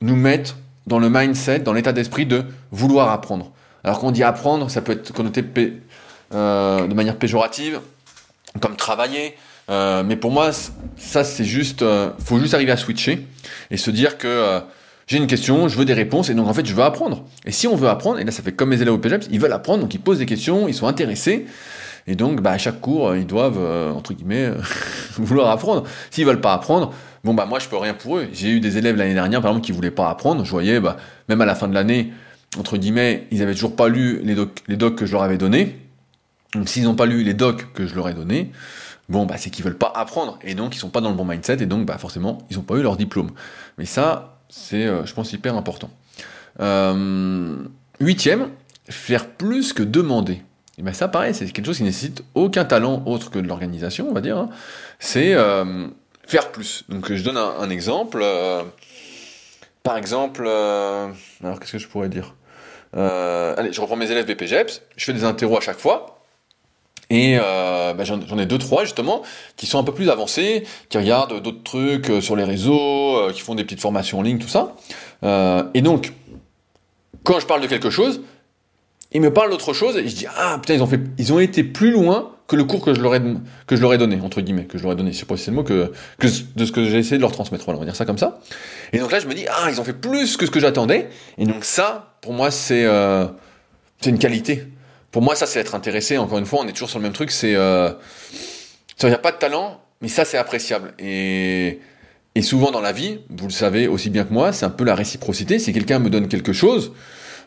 nous 0.00 0.16
mettre 0.16 0.56
dans 0.86 0.98
le 0.98 1.10
mindset, 1.10 1.60
dans 1.60 1.72
l'état 1.72 1.92
d'esprit 1.92 2.26
de 2.26 2.44
vouloir 2.72 3.10
apprendre. 3.10 3.52
Alors 3.84 4.00
quand 4.00 4.08
on 4.08 4.10
dit 4.10 4.22
apprendre, 4.22 4.70
ça 4.70 4.82
peut 4.82 4.92
être 4.92 5.12
connoté 5.12 5.42
de 6.32 6.94
manière 6.94 7.16
péjorative, 7.16 7.80
comme 8.60 8.76
travailler. 8.76 9.34
Euh, 9.70 10.02
mais 10.04 10.16
pour 10.16 10.30
moi, 10.30 10.50
ça 10.96 11.24
c'est 11.24 11.44
juste, 11.44 11.82
euh, 11.82 12.10
faut 12.24 12.38
juste 12.38 12.54
arriver 12.54 12.72
à 12.72 12.76
switcher 12.76 13.26
et 13.70 13.76
se 13.76 13.90
dire 13.90 14.16
que 14.16 14.60
j'ai 15.06 15.18
une 15.18 15.26
question, 15.26 15.68
je 15.68 15.76
veux 15.76 15.84
des 15.84 15.94
réponses 15.94 16.30
et 16.30 16.34
donc 16.34 16.48
en 16.48 16.54
fait 16.54 16.66
je 16.66 16.74
veux 16.74 16.82
apprendre. 16.82 17.24
Et 17.44 17.52
si 17.52 17.66
on 17.66 17.76
veut 17.76 17.88
apprendre, 17.88 18.18
et 18.18 18.24
là 18.24 18.30
ça 18.30 18.42
fait 18.42 18.52
comme 18.52 18.70
mes 18.70 18.80
élèves 18.80 18.94
au 18.94 18.98
PGEPS, 18.98 19.28
ils 19.30 19.40
veulent 19.40 19.52
apprendre, 19.52 19.82
donc 19.82 19.94
ils 19.94 20.00
posent 20.00 20.18
des 20.18 20.26
questions, 20.26 20.68
ils 20.68 20.74
sont 20.74 20.86
intéressés. 20.86 21.46
Et 22.10 22.14
donc, 22.14 22.40
bah, 22.40 22.52
à 22.52 22.58
chaque 22.58 22.80
cours, 22.80 23.14
ils 23.16 23.26
doivent, 23.26 23.58
entre 23.94 24.14
guillemets, 24.14 24.50
vouloir 25.18 25.50
apprendre. 25.50 25.84
S'ils 26.10 26.24
veulent 26.24 26.40
pas 26.40 26.54
apprendre, 26.54 26.94
bon, 27.22 27.34
bah, 27.34 27.44
moi, 27.44 27.58
je 27.58 27.68
peux 27.68 27.76
rien 27.76 27.92
pour 27.92 28.16
eux. 28.16 28.28
J'ai 28.32 28.48
eu 28.48 28.60
des 28.60 28.78
élèves 28.78 28.96
l'année 28.96 29.12
dernière, 29.12 29.42
par 29.42 29.50
exemple, 29.50 29.66
qui 29.66 29.72
voulaient 29.72 29.90
pas 29.90 30.08
apprendre. 30.08 30.42
Je 30.42 30.50
voyais, 30.50 30.80
bah, 30.80 30.96
même 31.28 31.42
à 31.42 31.44
la 31.44 31.54
fin 31.54 31.68
de 31.68 31.74
l'année, 31.74 32.10
entre 32.58 32.78
guillemets, 32.78 33.26
ils 33.30 33.42
avaient 33.42 33.52
toujours 33.52 33.76
pas 33.76 33.88
lu 33.88 34.22
les 34.24 34.76
docs 34.78 34.94
que 34.94 35.04
je 35.04 35.12
leur 35.12 35.22
avais 35.22 35.36
donnés. 35.36 35.76
Donc 36.54 36.68
s'ils 36.68 36.84
n'ont 36.84 36.94
pas 36.94 37.06
lu 37.06 37.22
les 37.22 37.34
docs 37.34 37.72
que 37.74 37.86
je 37.86 37.94
leur 37.94 38.08
ai 38.08 38.14
donnés, 38.14 38.52
bon 39.08 39.26
bah 39.26 39.36
c'est 39.36 39.50
qu'ils 39.50 39.64
veulent 39.64 39.76
pas 39.76 39.92
apprendre 39.94 40.38
et 40.42 40.54
donc 40.54 40.74
ils 40.74 40.78
sont 40.78 40.88
pas 40.88 41.00
dans 41.00 41.10
le 41.10 41.14
bon 41.14 41.24
mindset 41.24 41.62
et 41.62 41.66
donc 41.66 41.86
bah 41.86 41.98
forcément 41.98 42.38
ils 42.50 42.58
ont 42.58 42.62
pas 42.62 42.74
eu 42.76 42.82
leur 42.82 42.96
diplôme. 42.96 43.30
Mais 43.76 43.84
ça 43.84 44.38
c'est 44.48 44.86
euh, 44.86 45.04
je 45.04 45.12
pense 45.14 45.32
hyper 45.32 45.56
important. 45.56 45.90
Euh, 46.60 47.56
huitième, 48.00 48.50
faire 48.88 49.28
plus 49.28 49.72
que 49.72 49.82
demander. 49.82 50.42
Et 50.78 50.82
ben 50.82 50.94
ça 50.94 51.08
pareil 51.08 51.34
c'est 51.34 51.46
quelque 51.46 51.66
chose 51.66 51.78
qui 51.78 51.84
nécessite 51.84 52.24
aucun 52.34 52.64
talent 52.64 53.02
autre 53.04 53.30
que 53.30 53.38
de 53.38 53.46
l'organisation 53.46 54.08
on 54.08 54.14
va 54.14 54.22
dire. 54.22 54.38
Hein. 54.38 54.48
C'est 54.98 55.34
euh, 55.34 55.86
faire 56.26 56.50
plus. 56.50 56.84
Donc 56.88 57.12
je 57.12 57.22
donne 57.22 57.36
un, 57.36 57.68
exemple. 57.68 58.24
par 59.82 59.98
exemple, 59.98 60.46
alors 60.46 61.60
qu'est-ce 61.60 61.72
que 61.72 61.78
je 61.78 61.88
pourrais 61.88 62.08
dire? 62.08 62.34
Allez 62.94 63.70
je 63.70 63.80
reprends 63.82 63.96
mes 63.96 64.10
élèves 64.10 64.26
BPGEPS, 64.26 64.80
je 64.96 65.04
fais 65.04 65.12
des 65.12 65.24
interros 65.24 65.58
à 65.58 65.60
chaque 65.60 65.78
fois. 65.78 66.17
Et 67.10 67.38
euh, 67.40 67.94
bah, 67.94 68.04
j'en 68.04 68.38
ai 68.38 68.46
deux, 68.46 68.58
trois 68.58 68.84
justement, 68.84 69.22
qui 69.56 69.66
sont 69.66 69.78
un 69.78 69.84
peu 69.84 69.94
plus 69.94 70.10
avancés, 70.10 70.64
qui 70.90 70.98
regardent 70.98 71.42
d'autres 71.42 71.62
trucs 71.62 72.10
euh, 72.10 72.20
sur 72.20 72.36
les 72.36 72.44
réseaux, 72.44 73.16
euh, 73.16 73.32
qui 73.32 73.40
font 73.40 73.54
des 73.54 73.64
petites 73.64 73.80
formations 73.80 74.18
en 74.18 74.22
ligne, 74.22 74.38
tout 74.38 74.48
ça. 74.48 74.74
Et 75.74 75.80
donc, 75.80 76.12
quand 77.24 77.40
je 77.40 77.46
parle 77.46 77.62
de 77.62 77.66
quelque 77.66 77.90
chose, 77.90 78.20
ils 79.12 79.22
me 79.22 79.32
parlent 79.32 79.50
d'autre 79.50 79.72
chose, 79.72 79.96
et 79.96 80.06
je 80.06 80.14
dis 80.14 80.26
ah 80.36 80.58
putain 80.60 80.74
ils 80.74 80.82
ont 80.82 80.86
fait, 80.86 81.00
ils 81.16 81.32
ont 81.32 81.40
été 81.40 81.64
plus 81.64 81.90
loin 81.90 82.30
que 82.46 82.56
le 82.56 82.64
cours 82.64 82.84
que 82.84 82.94
je 82.94 83.00
leur 83.00 83.14
ai 83.14 83.22
que 83.66 83.74
je 83.74 83.80
leur 83.80 83.94
ai 83.94 83.98
donné 83.98 84.20
entre 84.22 84.42
guillemets, 84.42 84.64
que 84.64 84.76
je 84.76 84.82
leur 84.82 84.92
ai 84.92 84.96
donné. 84.96 85.12
Je 85.12 85.18
sais 85.18 85.24
pas 85.24 85.36
si 85.36 85.44
c'est 85.44 85.50
le 85.50 85.56
mot 85.56 85.64
que, 85.64 85.92
de 86.20 86.64
ce 86.64 86.72
que 86.72 86.84
j'ai 86.84 86.98
essayé 86.98 87.16
de 87.16 87.22
leur 87.22 87.32
transmettre. 87.32 87.64
Voilà, 87.64 87.78
on 87.78 87.80
va 87.80 87.86
dire 87.86 87.96
ça 87.96 88.04
comme 88.04 88.18
ça. 88.18 88.38
Et 88.92 88.98
donc 88.98 89.10
là 89.10 89.18
je 89.18 89.26
me 89.26 89.34
dis 89.34 89.46
ah 89.48 89.70
ils 89.70 89.80
ont 89.80 89.84
fait 89.84 89.94
plus 89.94 90.36
que 90.36 90.44
ce 90.44 90.50
que 90.50 90.60
j'attendais. 90.60 91.08
Et 91.38 91.46
donc 91.46 91.64
ça, 91.64 92.14
pour 92.20 92.34
moi 92.34 92.50
c'est 92.50 92.86
c'est 94.00 94.10
une 94.10 94.18
qualité 94.18 94.66
pour 95.18 95.24
moi, 95.24 95.34
ça, 95.34 95.46
c'est 95.46 95.58
être 95.58 95.74
intéressé. 95.74 96.16
Encore 96.16 96.38
une 96.38 96.46
fois, 96.46 96.60
on 96.62 96.68
est 96.68 96.72
toujours 96.72 96.90
sur 96.90 97.00
le 97.00 97.02
même 97.02 97.12
truc. 97.12 97.32
C'est, 97.32 97.56
euh, 97.56 97.90
il 99.02 99.08
n'y 99.08 99.12
a 99.12 99.18
pas 99.18 99.32
de 99.32 99.36
talent, 99.36 99.80
mais 100.00 100.06
ça, 100.06 100.24
c'est 100.24 100.38
appréciable. 100.38 100.94
Et, 101.00 101.80
souvent 102.40 102.70
dans 102.70 102.80
la 102.80 102.92
vie, 102.92 103.18
vous 103.28 103.48
le 103.48 103.52
savez 103.52 103.88
aussi 103.88 104.10
bien 104.10 104.22
que 104.22 104.32
moi, 104.32 104.52
c'est 104.52 104.64
un 104.64 104.70
peu 104.70 104.84
la 104.84 104.94
réciprocité. 104.94 105.58
Si 105.58 105.72
quelqu'un 105.72 105.98
me 105.98 106.08
donne 106.08 106.28
quelque 106.28 106.52
chose, 106.52 106.92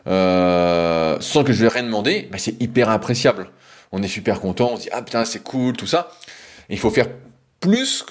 euh, 0.06 1.16
sans 1.20 1.44
que 1.44 1.54
je 1.54 1.60
lui 1.60 1.64
ai 1.64 1.70
rien 1.70 1.84
demandé, 1.84 2.28
bah, 2.30 2.36
c'est 2.36 2.60
hyper 2.60 2.90
appréciable. 2.90 3.48
On 3.90 4.02
est 4.02 4.08
super 4.08 4.42
content, 4.42 4.72
on 4.74 4.76
se 4.76 4.82
dit 4.82 4.90
ah 4.92 5.00
putain 5.00 5.24
c'est 5.24 5.42
cool, 5.42 5.74
tout 5.74 5.86
ça. 5.86 6.10
il 6.68 6.78
faut 6.78 6.90
faire 6.90 7.06
plus 7.58 8.04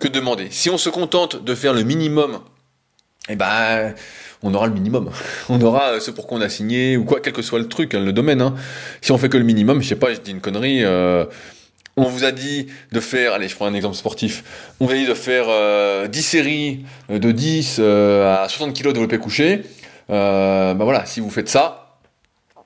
que 0.00 0.08
demander. 0.08 0.48
Si 0.50 0.70
on 0.70 0.76
se 0.76 0.88
contente 0.88 1.44
de 1.44 1.54
faire 1.54 1.72
le 1.72 1.84
minimum, 1.84 2.40
eh 3.28 3.36
ben 3.36 3.94
on 4.44 4.52
aura 4.54 4.66
le 4.66 4.74
minimum. 4.74 5.10
On 5.48 5.60
aura 5.60 5.94
euh, 5.94 6.00
ce 6.00 6.10
pour 6.10 6.26
quoi 6.26 6.38
on 6.38 6.40
a 6.42 6.50
signé 6.50 6.96
ou 6.98 7.04
quoi, 7.04 7.20
quel 7.20 7.32
que 7.32 7.42
soit 7.42 7.58
le 7.58 7.68
truc, 7.68 7.94
hein, 7.94 8.00
le 8.00 8.12
domaine. 8.12 8.42
Hein. 8.42 8.54
Si 9.00 9.10
on 9.10 9.18
fait 9.18 9.30
que 9.30 9.38
le 9.38 9.44
minimum, 9.44 9.82
je 9.82 9.88
sais 9.88 9.96
pas, 9.96 10.12
je 10.12 10.20
dis 10.20 10.32
une 10.32 10.40
connerie. 10.40 10.84
Euh, 10.84 11.24
on 11.96 12.04
vous 12.04 12.24
a 12.24 12.32
dit 12.32 12.66
de 12.92 13.00
faire, 13.00 13.32
allez, 13.32 13.48
je 13.48 13.56
prends 13.56 13.66
un 13.66 13.74
exemple 13.74 13.96
sportif. 13.96 14.44
On 14.80 14.86
vous 14.86 14.92
a 14.92 14.96
dit 14.96 15.06
de 15.06 15.14
faire 15.14 15.44
10 15.44 15.50
euh, 15.50 16.08
séries 16.22 16.84
de 17.08 17.32
10 17.32 17.78
à 17.78 18.46
60 18.48 18.76
kg 18.76 18.88
de 18.88 18.92
développé 18.92 19.16
couché. 19.18 19.62
bah 20.08 20.74
voilà, 20.78 21.06
si 21.06 21.20
vous 21.20 21.30
faites 21.30 21.48
ça, 21.48 21.98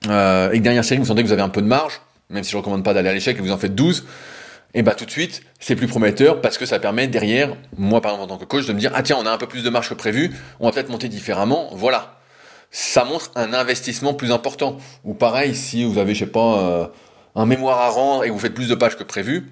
et 0.05 0.09
que 0.09 0.59
dernière 0.59 0.85
série, 0.85 0.99
vous 0.99 1.07
sentez 1.07 1.23
que 1.23 1.29
vous 1.29 1.33
avez 1.33 1.43
un 1.43 1.51
peu 1.51 1.61
de 1.63 1.67
marge, 1.67 2.01
même 2.31 2.43
si 2.43 2.51
je 2.51 2.57
recommande 2.57 2.83
pas 2.83 2.95
d'aller 2.95 3.11
à 3.11 3.13
l'échec 3.13 3.37
et 3.37 3.41
vous 3.41 3.53
en 3.53 3.59
faites 3.59 3.75
12, 3.75 4.07
et 4.75 4.83
bah 4.83 4.95
tout 4.95 5.07
de 5.07 5.11
suite, 5.11 5.43
c'est 5.61 5.77
plus 5.77 5.87
prometteur 5.87 6.41
parce 6.41 6.59
que 6.59 6.67
ça 6.67 6.79
permet 6.79 7.09
derrière, 7.09 7.57
moi 7.77 8.01
par 8.01 8.13
exemple 8.13 8.33
en 8.33 8.37
tant 8.37 8.41
que 8.41 8.49
coach, 8.49 8.67
de 8.67 8.73
me 8.73 8.79
dire 8.79 8.91
ah 8.95 9.03
tiens 9.03 9.17
on 9.19 9.27
a 9.27 9.31
un 9.31 9.39
peu 9.39 9.47
plus 9.47 9.65
de 9.65 9.71
marge 9.71 9.89
que 9.89 9.95
prévu, 9.95 10.35
on 10.61 10.67
va 10.67 10.73
peut-être 10.73 10.91
monter 10.91 11.09
différemment, 11.09 11.71
voilà. 11.73 12.15
Ça 12.71 13.05
montre 13.05 13.31
un 13.35 13.55
investissement 13.55 14.13
plus 14.13 14.31
important. 14.31 14.77
Ou 15.05 15.15
pareil, 15.15 15.55
si 15.55 15.85
vous 15.85 15.99
avez 15.99 16.15
je 16.15 16.21
sais 16.21 16.31
pas 16.31 16.59
euh, 16.59 16.87
un 17.35 17.47
mémoire 17.47 17.81
à 17.81 17.89
rendre 17.89 18.25
et 18.25 18.29
que 18.29 18.33
vous 18.33 18.39
faites 18.39 18.53
plus 18.53 18.69
de 18.69 18.75
pages 18.75 18.97
que 18.99 19.05
prévu, 19.05 19.51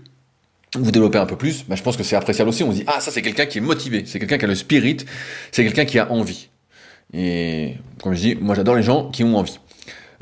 vous 0.74 0.90
développez 0.90 1.16
un 1.16 1.24
peu 1.24 1.36
plus, 1.36 1.64
bah, 1.66 1.76
je 1.76 1.82
pense 1.82 1.96
que 1.96 2.02
c'est 2.02 2.16
appréciable 2.16 2.50
aussi. 2.50 2.62
On 2.62 2.70
se 2.70 2.76
dit 2.76 2.84
ah 2.86 3.00
ça 3.00 3.10
c'est 3.10 3.22
quelqu'un 3.22 3.46
qui 3.46 3.56
est 3.56 3.62
motivé, 3.62 4.04
c'est 4.06 4.18
quelqu'un 4.18 4.36
qui 4.36 4.44
a 4.44 4.48
le 4.48 4.54
spirit, 4.54 4.98
c'est 5.50 5.64
quelqu'un 5.64 5.86
qui 5.86 5.98
a 5.98 6.12
envie. 6.12 6.50
Et 7.14 7.76
comme 8.02 8.12
je 8.12 8.20
dis, 8.20 8.34
moi 8.34 8.54
j'adore 8.54 8.74
les 8.74 8.82
gens 8.82 9.10
qui 9.10 9.24
ont 9.24 9.36
envie. 9.36 9.58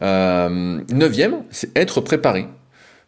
Euh, 0.02 0.80
neuvième, 0.92 1.44
c'est 1.50 1.76
être 1.76 2.00
préparé. 2.00 2.46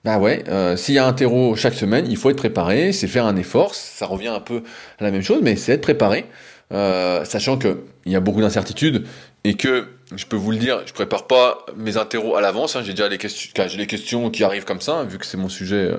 Bah 0.07 0.21
ouais, 0.21 0.45
euh, 0.47 0.77
s'il 0.77 0.95
y 0.95 0.99
a 0.99 1.05
un 1.05 1.13
terreau 1.13 1.57
chaque 1.57 1.75
semaine, 1.75 2.07
il 2.09 2.17
faut 2.17 2.31
être 2.31 2.37
préparé, 2.37 2.93
c'est 2.93 3.09
faire 3.09 3.27
un 3.27 3.35
effort, 3.35 3.75
ça 3.75 4.07
revient 4.07 4.29
un 4.29 4.39
peu 4.39 4.63
à 5.01 5.03
la 5.03 5.11
même 5.11 5.23
chose, 5.23 5.41
mais 5.43 5.57
c'est 5.57 5.73
être 5.73 5.81
préparé, 5.81 6.27
euh, 6.73 7.25
sachant 7.25 7.59
qu'il 7.59 7.75
y 8.07 8.15
a 8.15 8.21
beaucoup 8.21 8.41
d'incertitudes 8.41 9.05
et 9.43 9.55
que, 9.55 9.89
je 10.15 10.25
peux 10.27 10.37
vous 10.37 10.53
le 10.53 10.59
dire, 10.59 10.83
je 10.87 10.93
prépare 10.93 11.27
pas 11.27 11.67
mes 11.77 11.97
interros 11.97 12.37
à 12.37 12.41
l'avance, 12.41 12.77
hein, 12.77 12.83
j'ai 12.85 12.93
déjà 12.93 13.09
les 13.09 13.19
questions, 13.19 14.31
qui 14.31 14.45
arrivent 14.45 14.65
comme 14.65 14.81
ça, 14.81 15.03
vu 15.03 15.19
que 15.19 15.27
c'est 15.27 15.39
mon 15.39 15.49
sujet, 15.49 15.91
euh, 15.91 15.97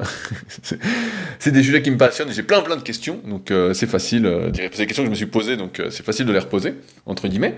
c'est 1.39 1.51
des 1.51 1.61
sujets 1.61 1.81
qui 1.81 1.91
me 1.91 1.97
passionnent, 1.97 2.31
j'ai 2.31 2.43
plein 2.43 2.61
plein 2.61 2.77
de 2.77 2.83
questions, 2.83 3.19
donc 3.25 3.51
c'est 3.73 3.87
facile, 3.87 4.51
c'est 4.55 4.77
des 4.77 4.87
questions 4.87 5.03
que 5.03 5.07
je 5.07 5.11
me 5.11 5.15
suis 5.15 5.25
posées, 5.25 5.57
donc 5.57 5.81
c'est 5.89 6.05
facile 6.05 6.25
de 6.25 6.31
les 6.31 6.39
reposer, 6.39 6.75
entre 7.05 7.27
guillemets. 7.27 7.57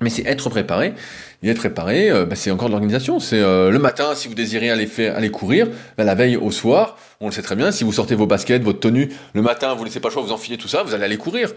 Mais 0.00 0.08
c'est 0.08 0.24
être 0.26 0.48
préparé. 0.48 0.94
Et 1.42 1.48
être 1.48 1.58
préparé, 1.58 2.10
euh, 2.10 2.26
bah, 2.26 2.36
c'est 2.36 2.50
encore 2.50 2.68
de 2.68 2.72
l'organisation. 2.72 3.18
C'est 3.18 3.40
euh, 3.40 3.70
le 3.70 3.78
matin, 3.78 4.14
si 4.14 4.28
vous 4.28 4.34
désirez 4.34 4.70
aller 4.70 4.86
faire, 4.86 5.16
aller 5.16 5.30
courir, 5.30 5.68
bah, 5.96 6.04
la 6.04 6.14
veille 6.14 6.36
au 6.36 6.50
soir, 6.50 6.98
on 7.20 7.26
le 7.26 7.32
sait 7.32 7.42
très 7.42 7.56
bien. 7.56 7.72
Si 7.72 7.84
vous 7.84 7.92
sortez 7.92 8.14
vos 8.14 8.26
baskets, 8.26 8.62
votre 8.62 8.80
tenue, 8.80 9.10
le 9.32 9.42
matin, 9.42 9.74
vous 9.74 9.84
laissez 9.84 10.00
pas 10.00 10.08
le 10.08 10.12
choix, 10.12 10.22
vous 10.22 10.32
enfilez 10.32 10.58
tout 10.58 10.68
ça, 10.68 10.82
vous 10.82 10.94
allez 10.94 11.04
aller 11.04 11.16
courir. 11.16 11.52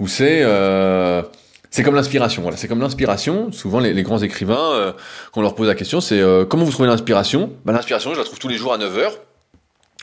Ou 0.00 0.08
c'est 0.08 0.42
euh, 0.42 1.22
c'est 1.70 1.82
comme 1.82 1.94
l'inspiration. 1.94 2.42
Voilà, 2.42 2.56
c'est 2.56 2.66
comme 2.66 2.80
l'inspiration. 2.80 3.52
Souvent, 3.52 3.78
les, 3.78 4.02
grands 4.02 4.18
écrivains, 4.18 4.94
quand 5.32 5.40
on 5.40 5.42
leur 5.42 5.54
pose 5.54 5.68
la 5.68 5.74
question, 5.74 6.00
c'est 6.00 6.22
comment 6.48 6.64
vous 6.64 6.72
trouvez 6.72 6.88
l'inspiration? 6.88 7.52
Bah, 7.66 7.72
L'inspiration, 7.72 8.14
je 8.14 8.18
la 8.18 8.24
trouve 8.24 8.38
tous 8.38 8.48
les 8.48 8.56
jours 8.56 8.72
à 8.72 8.78
9 8.78 8.96
h 8.96 9.10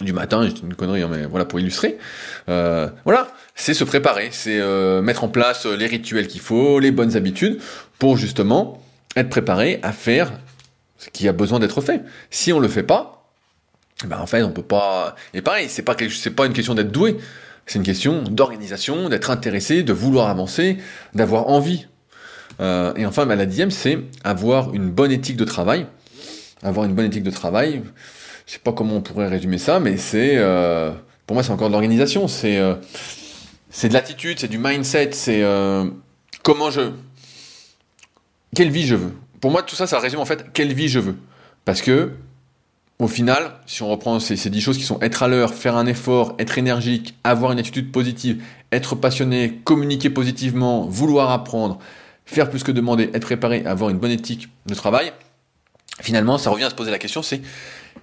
du 0.01 0.11
matin, 0.11 0.45
c'est 0.45 0.61
une 0.61 0.73
connerie, 0.73 1.03
hein, 1.03 1.09
mais 1.09 1.25
voilà 1.25 1.45
pour 1.45 1.59
illustrer. 1.59 1.97
Euh, 2.49 2.89
voilà, 3.05 3.29
c'est 3.55 3.73
se 3.73 3.85
préparer, 3.85 4.27
c'est 4.31 4.59
euh, 4.59 5.01
mettre 5.01 5.23
en 5.23 5.29
place 5.29 5.65
les 5.65 5.87
rituels 5.87 6.27
qu'il 6.27 6.41
faut, 6.41 6.79
les 6.79 6.91
bonnes 6.91 7.15
habitudes, 7.15 7.61
pour 7.97 8.17
justement 8.17 8.81
être 9.15 9.29
préparé 9.29 9.79
à 9.83 9.91
faire 9.91 10.31
ce 10.97 11.09
qui 11.09 11.27
a 11.27 11.33
besoin 11.33 11.59
d'être 11.59 11.81
fait. 11.81 12.03
Si 12.29 12.53
on 12.53 12.59
le 12.59 12.67
fait 12.67 12.83
pas, 12.83 13.31
ben 14.05 14.19
en 14.19 14.25
fait 14.25 14.43
on 14.43 14.51
peut 14.51 14.63
pas. 14.63 15.15
Et 15.33 15.41
pareil, 15.41 15.67
c'est 15.69 15.83
pas 15.83 15.95
c'est 16.09 16.31
pas 16.31 16.45
une 16.45 16.53
question 16.53 16.73
d'être 16.73 16.91
doué, 16.91 17.17
c'est 17.65 17.79
une 17.79 17.85
question 17.85 18.23
d'organisation, 18.23 19.09
d'être 19.09 19.31
intéressé, 19.31 19.83
de 19.83 19.93
vouloir 19.93 20.29
avancer, 20.29 20.77
d'avoir 21.13 21.47
envie. 21.47 21.87
Euh, 22.59 22.93
et 22.95 23.05
enfin, 23.05 23.25
ben, 23.25 23.35
la 23.35 23.45
dixième, 23.45 23.71
c'est 23.71 23.99
avoir 24.23 24.73
une 24.73 24.89
bonne 24.89 25.11
éthique 25.11 25.37
de 25.37 25.45
travail. 25.45 25.87
Avoir 26.63 26.85
une 26.85 26.93
bonne 26.93 27.05
éthique 27.05 27.23
de 27.23 27.31
travail 27.31 27.83
je 28.47 28.53
sais 28.53 28.59
pas 28.59 28.73
comment 28.73 28.97
on 28.97 29.01
pourrait 29.01 29.27
résumer 29.27 29.57
ça, 29.57 29.79
mais 29.79 29.97
c'est, 29.97 30.33
euh, 30.35 30.91
pour 31.25 31.33
moi, 31.33 31.41
c'est 31.41 31.49
encore 31.49 31.69
de 31.69 31.71
l'organisation. 31.71 32.27
C'est, 32.27 32.59
euh, 32.59 32.75
c'est 33.71 33.89
de 33.89 33.93
l'attitude, 33.95 34.37
c'est 34.37 34.47
du 34.47 34.59
mindset, 34.59 35.13
c'est 35.13 35.43
comment 36.43 36.69
je, 36.69 36.91
quelle 38.55 38.71
vie 38.71 38.87
je 38.87 38.95
veux. 38.95 39.13
Pour 39.41 39.51
moi, 39.51 39.61
tout 39.61 39.75
ça, 39.75 39.85
ça 39.85 39.99
résume 39.99 40.19
en 40.19 40.25
fait 40.25 40.51
quelle 40.53 40.73
vie 40.73 40.87
je 40.87 40.99
veux. 40.99 41.15
Parce 41.65 41.81
que, 41.81 42.11
au 42.97 43.07
final, 43.07 43.51
si 43.65 43.83
on 43.83 43.89
reprend 43.89 44.19
ces, 44.19 44.35
ces 44.35 44.49
dix 44.49 44.61
choses 44.61 44.77
qui 44.77 44.83
sont 44.83 44.99
être 45.01 45.21
à 45.21 45.27
l'heure, 45.27 45.53
faire 45.53 45.75
un 45.75 45.85
effort, 45.85 46.35
être 46.39 46.57
énergique, 46.57 47.15
avoir 47.23 47.51
une 47.51 47.59
attitude 47.59 47.91
positive, 47.91 48.41
être 48.71 48.95
passionné, 48.95 49.61
communiquer 49.63 50.09
positivement, 50.09 50.85
vouloir 50.85 51.31
apprendre, 51.31 51.79
faire 52.25 52.49
plus 52.49 52.63
que 52.63 52.71
demander, 52.71 53.09
être 53.13 53.25
préparé, 53.25 53.65
avoir 53.65 53.89
une 53.89 53.97
bonne 53.97 54.11
éthique 54.11 54.49
de 54.65 54.73
travail, 54.73 55.11
finalement, 56.01 56.37
ça 56.37 56.49
revient 56.49 56.63
à 56.63 56.69
se 56.69 56.75
poser 56.75 56.91
la 56.91 56.99
question, 56.99 57.21
c'est 57.21 57.41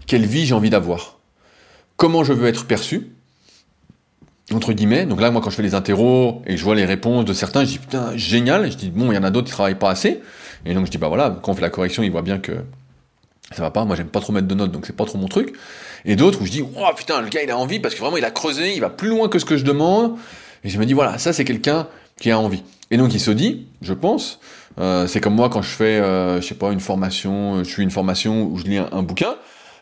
quelle 0.06 0.26
vie 0.26 0.46
j'ai 0.46 0.54
envie 0.54 0.70
d'avoir? 0.70 1.18
Comment 1.96 2.24
je 2.24 2.32
veux 2.32 2.46
être 2.46 2.66
perçu? 2.66 3.12
Entre 4.54 4.72
guillemets. 4.72 5.06
Donc 5.06 5.20
là, 5.20 5.30
moi, 5.30 5.40
quand 5.42 5.50
je 5.50 5.56
fais 5.56 5.62
les 5.62 5.74
interros 5.74 6.42
et 6.46 6.56
je 6.56 6.64
vois 6.64 6.74
les 6.74 6.84
réponses 6.84 7.24
de 7.24 7.32
certains, 7.32 7.64
je 7.64 7.70
dis 7.70 7.78
putain, 7.78 8.16
génial. 8.16 8.70
Je 8.70 8.76
dis 8.76 8.90
bon, 8.90 9.12
il 9.12 9.14
y 9.14 9.18
en 9.18 9.24
a 9.24 9.30
d'autres 9.30 9.46
qui 9.46 9.52
travaillent 9.52 9.74
pas 9.74 9.90
assez. 9.90 10.20
Et 10.64 10.74
donc 10.74 10.86
je 10.86 10.90
dis 10.90 10.98
bah 10.98 11.08
voilà, 11.08 11.38
quand 11.42 11.52
on 11.52 11.54
fait 11.54 11.62
la 11.62 11.70
correction, 11.70 12.02
il 12.02 12.10
voit 12.10 12.22
bien 12.22 12.38
que 12.38 12.52
ça 13.52 13.62
va 13.62 13.70
pas, 13.70 13.84
moi 13.84 13.96
j'aime 13.96 14.08
pas 14.08 14.20
trop 14.20 14.32
mettre 14.32 14.46
de 14.46 14.54
notes, 14.54 14.72
donc 14.72 14.86
c'est 14.86 14.96
pas 14.96 15.04
trop 15.04 15.18
mon 15.18 15.28
truc. 15.28 15.54
Et 16.04 16.16
d'autres 16.16 16.40
où 16.40 16.46
je 16.46 16.50
dis, 16.50 16.62
oh 16.62 16.86
putain, 16.96 17.20
le 17.20 17.28
gars 17.28 17.42
il 17.42 17.50
a 17.50 17.56
envie 17.56 17.80
parce 17.80 17.94
que 17.94 18.00
vraiment 18.00 18.16
il 18.16 18.24
a 18.24 18.30
creusé, 18.30 18.74
il 18.74 18.80
va 18.80 18.90
plus 18.90 19.08
loin 19.08 19.28
que 19.28 19.38
ce 19.38 19.44
que 19.44 19.56
je 19.56 19.64
demande. 19.64 20.16
Et 20.64 20.68
je 20.68 20.78
me 20.78 20.86
dis, 20.86 20.92
voilà, 20.92 21.18
ça 21.18 21.32
c'est 21.32 21.44
quelqu'un 21.44 21.86
qui 22.20 22.30
a 22.30 22.38
envie. 22.38 22.62
Et 22.90 22.96
donc 22.96 23.14
il 23.14 23.20
se 23.20 23.30
dit, 23.30 23.66
je 23.82 23.92
pense, 23.92 24.40
euh, 24.78 25.06
c'est 25.06 25.20
comme 25.20 25.34
moi 25.34 25.48
quand 25.48 25.62
je 25.62 25.70
fais, 25.70 25.98
euh, 25.98 26.40
je 26.40 26.46
sais 26.46 26.54
pas, 26.54 26.72
une 26.72 26.80
formation, 26.80 27.58
je 27.58 27.68
suis 27.68 27.82
une 27.82 27.90
formation 27.90 28.44
où 28.44 28.58
je 28.58 28.64
lis 28.64 28.78
un, 28.78 29.02
bouquin, 29.02 29.34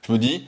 je 0.07 0.13
me 0.13 0.19
dis, 0.19 0.47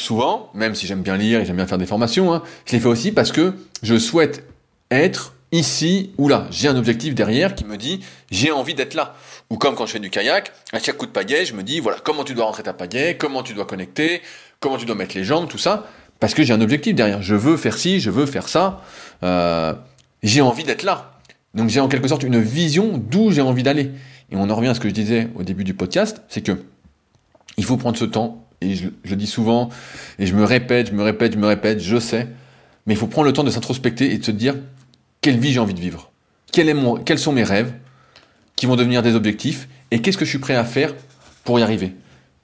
souvent, 0.00 0.50
même 0.54 0.74
si 0.74 0.86
j'aime 0.86 1.02
bien 1.02 1.16
lire 1.16 1.40
et 1.40 1.44
j'aime 1.44 1.56
bien 1.56 1.66
faire 1.66 1.78
des 1.78 1.86
formations, 1.86 2.32
hein, 2.32 2.42
je 2.66 2.72
les 2.72 2.80
fais 2.80 2.88
aussi 2.88 3.12
parce 3.12 3.32
que 3.32 3.54
je 3.82 3.98
souhaite 3.98 4.44
être 4.90 5.34
ici 5.52 6.12
ou 6.18 6.28
là. 6.28 6.46
J'ai 6.50 6.68
un 6.68 6.76
objectif 6.76 7.14
derrière 7.14 7.54
qui 7.54 7.64
me 7.64 7.76
dit 7.76 8.00
j'ai 8.30 8.50
envie 8.50 8.74
d'être 8.74 8.94
là. 8.94 9.14
Ou 9.50 9.56
comme 9.56 9.74
quand 9.74 9.86
je 9.86 9.92
fais 9.92 9.98
du 9.98 10.10
kayak, 10.10 10.52
à 10.72 10.78
chaque 10.78 10.96
coup 10.96 11.06
de 11.06 11.10
pagaie, 11.10 11.44
je 11.44 11.54
me 11.54 11.62
dis 11.62 11.80
voilà 11.80 11.98
comment 12.02 12.24
tu 12.24 12.34
dois 12.34 12.46
rentrer 12.46 12.62
ta 12.62 12.72
pagaie, 12.72 13.16
comment 13.16 13.42
tu 13.42 13.54
dois 13.54 13.66
connecter, 13.66 14.22
comment 14.58 14.78
tu 14.78 14.86
dois 14.86 14.96
mettre 14.96 15.16
les 15.16 15.24
jambes, 15.24 15.48
tout 15.48 15.58
ça, 15.58 15.86
parce 16.18 16.34
que 16.34 16.42
j'ai 16.42 16.52
un 16.54 16.60
objectif 16.60 16.94
derrière. 16.94 17.22
Je 17.22 17.34
veux 17.34 17.56
faire 17.56 17.76
ci, 17.76 18.00
je 18.00 18.10
veux 18.10 18.26
faire 18.26 18.48
ça. 18.48 18.82
Euh, 19.22 19.74
j'ai 20.22 20.40
envie 20.40 20.64
d'être 20.64 20.82
là. 20.82 21.12
Donc 21.54 21.68
j'ai 21.68 21.80
en 21.80 21.88
quelque 21.88 22.08
sorte 22.08 22.22
une 22.22 22.40
vision 22.40 22.96
d'où 22.96 23.32
j'ai 23.32 23.42
envie 23.42 23.62
d'aller. 23.62 23.90
Et 24.30 24.36
on 24.36 24.48
en 24.48 24.54
revient 24.54 24.68
à 24.68 24.74
ce 24.74 24.80
que 24.80 24.88
je 24.88 24.94
disais 24.94 25.28
au 25.34 25.42
début 25.42 25.64
du 25.64 25.74
podcast, 25.74 26.22
c'est 26.28 26.42
que 26.42 26.62
il 27.56 27.64
faut 27.64 27.76
prendre 27.76 27.98
ce 27.98 28.04
temps. 28.04 28.46
Et 28.60 28.74
je, 28.74 28.88
je 29.04 29.14
dis 29.14 29.26
souvent, 29.26 29.70
et 30.18 30.26
je 30.26 30.34
me 30.34 30.44
répète, 30.44 30.88
je 30.88 30.92
me 30.92 31.02
répète, 31.02 31.32
je 31.32 31.38
me 31.38 31.46
répète, 31.46 31.80
je 31.80 31.98
sais, 31.98 32.28
mais 32.86 32.94
il 32.94 32.96
faut 32.96 33.06
prendre 33.06 33.26
le 33.26 33.32
temps 33.32 33.44
de 33.44 33.50
s'introspecter 33.50 34.12
et 34.12 34.18
de 34.18 34.24
se 34.24 34.30
dire 34.30 34.56
quelle 35.20 35.38
vie 35.38 35.52
j'ai 35.52 35.60
envie 35.60 35.74
de 35.74 35.80
vivre, 35.80 36.10
Quel 36.52 36.68
est 36.68 36.74
mon, 36.74 36.96
quels 36.96 37.18
sont 37.18 37.32
mes 37.32 37.44
rêves 37.44 37.72
qui 38.56 38.66
vont 38.66 38.76
devenir 38.76 39.02
des 39.02 39.14
objectifs 39.14 39.68
et 39.90 40.00
qu'est-ce 40.00 40.18
que 40.18 40.24
je 40.24 40.30
suis 40.30 40.38
prêt 40.38 40.56
à 40.56 40.64
faire 40.64 40.94
pour 41.44 41.58
y 41.58 41.62
arriver? 41.62 41.94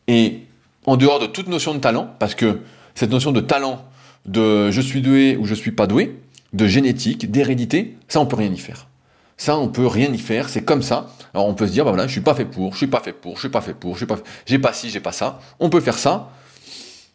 Et 0.08 0.42
en 0.84 0.96
dehors 0.96 1.18
de 1.18 1.26
toute 1.26 1.48
notion 1.48 1.74
de 1.74 1.80
talent, 1.80 2.14
parce 2.18 2.34
que 2.34 2.60
cette 2.94 3.10
notion 3.10 3.32
de 3.32 3.40
talent, 3.40 3.84
de 4.24 4.70
je 4.70 4.80
suis 4.80 5.02
doué 5.02 5.36
ou 5.36 5.46
je 5.46 5.54
suis 5.54 5.72
pas 5.72 5.86
doué, 5.86 6.18
de 6.52 6.66
génétique, 6.66 7.30
d'hérédité, 7.30 7.96
ça 8.08 8.20
on 8.20 8.26
peut 8.26 8.36
rien 8.36 8.52
y 8.52 8.58
faire. 8.58 8.88
Ça 9.37 9.57
on 9.59 9.68
peut 9.68 9.87
rien 9.87 10.12
y 10.12 10.18
faire, 10.18 10.49
c'est 10.49 10.62
comme 10.62 10.82
ça. 10.82 11.09
Alors 11.34 11.47
on 11.47 11.55
peut 11.55 11.66
se 11.66 11.72
dire 11.72 11.84
bah 11.84 11.91
voilà, 11.91 12.07
je 12.07 12.12
suis 12.12 12.20
pas 12.20 12.34
fait 12.34 12.45
pour, 12.45 12.72
je 12.72 12.78
suis 12.78 12.87
pas 12.87 13.01
fait 13.01 13.12
pour, 13.12 13.34
je 13.34 13.41
suis 13.41 13.49
pas 13.49 13.61
fait 13.61 13.74
pour, 13.74 13.93
je 13.93 13.99
suis 13.99 14.07
pas 14.07 14.18
j'ai 14.47 14.59
pas 14.59 14.72
ci, 14.72 14.91
j'ai 14.91 15.01
pas 15.01 15.12
ça. 15.12 15.41
On 15.61 15.68
peut 15.68 15.80
faire 15.80 15.99
ça, 15.99 16.30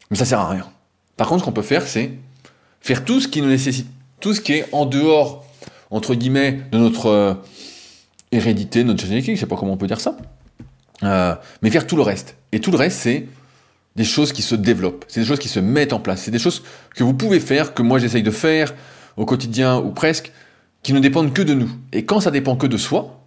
mais 0.10 0.18
ça 0.18 0.26
sert 0.26 0.40
à 0.40 0.50
rien. 0.50 0.68
Par 1.18 1.28
contre, 1.28 1.42
ce 1.42 1.46
qu'on 1.46 1.52
peut 1.52 1.62
faire, 1.62 1.88
c'est 1.88 2.12
faire 2.80 3.04
tout 3.06 3.20
ce 3.20 3.28
qui 3.28 3.42
nous 3.42 3.50
nécessite, 3.50 3.88
tout 4.20 4.34
ce 4.34 4.42
qui 4.42 4.54
est 4.54 4.70
en 4.72 4.86
dehors 4.86 5.46
entre 5.92 6.16
guillemets, 6.16 6.62
de 6.72 6.78
notre 6.78 7.08
euh, 7.08 7.34
hérédité, 8.32 8.84
notre 8.84 9.06
génétique, 9.06 9.36
je 9.36 9.42
sais 9.42 9.46
pas 9.46 9.58
comment 9.58 9.74
on 9.74 9.78
peut 9.78 9.88
dire 9.88 10.00
ça, 10.00 10.18
euh, 11.04 11.36
mais 11.62 11.70
faire 11.70 11.86
tout 11.86 11.98
le 11.98 12.02
reste. 12.02 12.38
Et 12.54 12.62
tout 12.62 12.72
le 12.72 12.78
reste, 12.78 13.00
c'est 13.02 13.28
des 13.98 14.06
choses 14.06 14.32
qui 14.32 14.42
se 14.42 14.56
développent, 14.56 15.04
c'est 15.10 15.20
des 15.20 15.26
choses 15.26 15.40
qui 15.40 15.50
se 15.50 15.60
mettent 15.60 15.92
en 15.92 16.00
place, 16.00 16.24
c'est 16.24 16.32
des 16.32 16.40
choses 16.40 16.64
que 16.96 17.04
vous 17.04 17.14
pouvez 17.14 17.42
faire, 17.42 17.74
que 17.74 17.82
moi 17.82 18.00
j'essaye 18.00 18.24
de 18.24 18.32
faire 18.32 18.74
au 19.18 19.26
quotidien 19.26 19.78
ou 19.78 19.92
presque, 19.92 20.32
qui 20.84 20.94
ne 20.94 21.00
dépendent 21.00 21.34
que 21.34 21.42
de 21.42 21.54
nous. 21.54 21.70
Et 21.92 22.06
quand 22.06 22.20
ça 22.20 22.32
dépend 22.32 22.56
que 22.56 22.68
de 22.68 22.78
soi, 22.78 23.22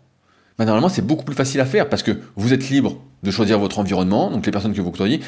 bah 0.59 0.65
normalement 0.65 0.89
c'est 0.89 1.03
beaucoup 1.03 1.25
plus 1.25 1.35
facile 1.35 1.61
à 1.61 1.67
faire 1.67 1.89
parce 1.89 2.03
que 2.03 2.13
vous 2.37 2.53
êtes 2.53 2.69
libre 2.69 3.01
de 3.23 3.31
choisir 3.31 3.59
votre 3.59 3.79
environnement, 3.79 4.31
donc 4.31 4.47
les 4.47 4.53
personnes 4.53 4.73
que 4.73 4.81
vous 4.81 4.91
côtoyez, 4.91 5.21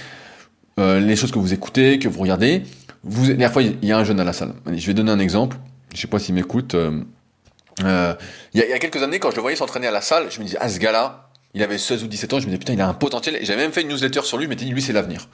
euh, 0.78 1.00
les 1.00 1.16
choses 1.16 1.30
que 1.30 1.38
vous 1.38 1.52
écoutez, 1.52 1.98
que 1.98 2.08
vous 2.08 2.20
regardez. 2.20 2.62
Vous, 3.02 3.22
la 3.22 3.28
dernière 3.28 3.52
fois, 3.52 3.62
il 3.62 3.76
y 3.82 3.92
a 3.92 3.98
un 3.98 4.04
jeune 4.04 4.20
à 4.20 4.24
la 4.24 4.32
salle. 4.32 4.54
je 4.66 4.86
vais 4.86 4.94
donner 4.94 5.10
un 5.10 5.18
exemple. 5.18 5.56
Je 5.94 6.00
sais 6.00 6.08
pas 6.08 6.18
s'il 6.18 6.34
m'écoute. 6.34 6.74
Euh, 6.74 8.14
il 8.54 8.60
y, 8.60 8.72
a, 8.72 8.78
quelques 8.78 9.02
années, 9.02 9.18
quand 9.18 9.30
je 9.30 9.36
le 9.36 9.42
voyais 9.42 9.56
s'entraîner 9.56 9.86
à 9.86 9.90
la 9.90 10.00
salle, 10.00 10.26
je 10.30 10.40
me 10.40 10.44
disais, 10.44 10.58
ah, 10.60 10.68
ce 10.68 10.78
gars-là, 10.78 11.30
il 11.54 11.62
avait 11.62 11.78
16 11.78 12.04
ou 12.04 12.06
17 12.06 12.32
ans, 12.32 12.40
je 12.40 12.44
me 12.44 12.50
disais, 12.50 12.58
putain, 12.58 12.72
il 12.72 12.80
a 12.80 12.88
un 12.88 12.94
potentiel. 12.94 13.38
J'avais 13.42 13.62
même 13.62 13.72
fait 13.72 13.82
une 13.82 13.88
newsletter 13.88 14.22
sur 14.22 14.38
lui, 14.38 14.44
je 14.44 14.50
m'étais 14.50 14.64
dit, 14.64 14.70
lui, 14.70 14.82
c'est 14.82 14.92
l'avenir. 14.92 15.28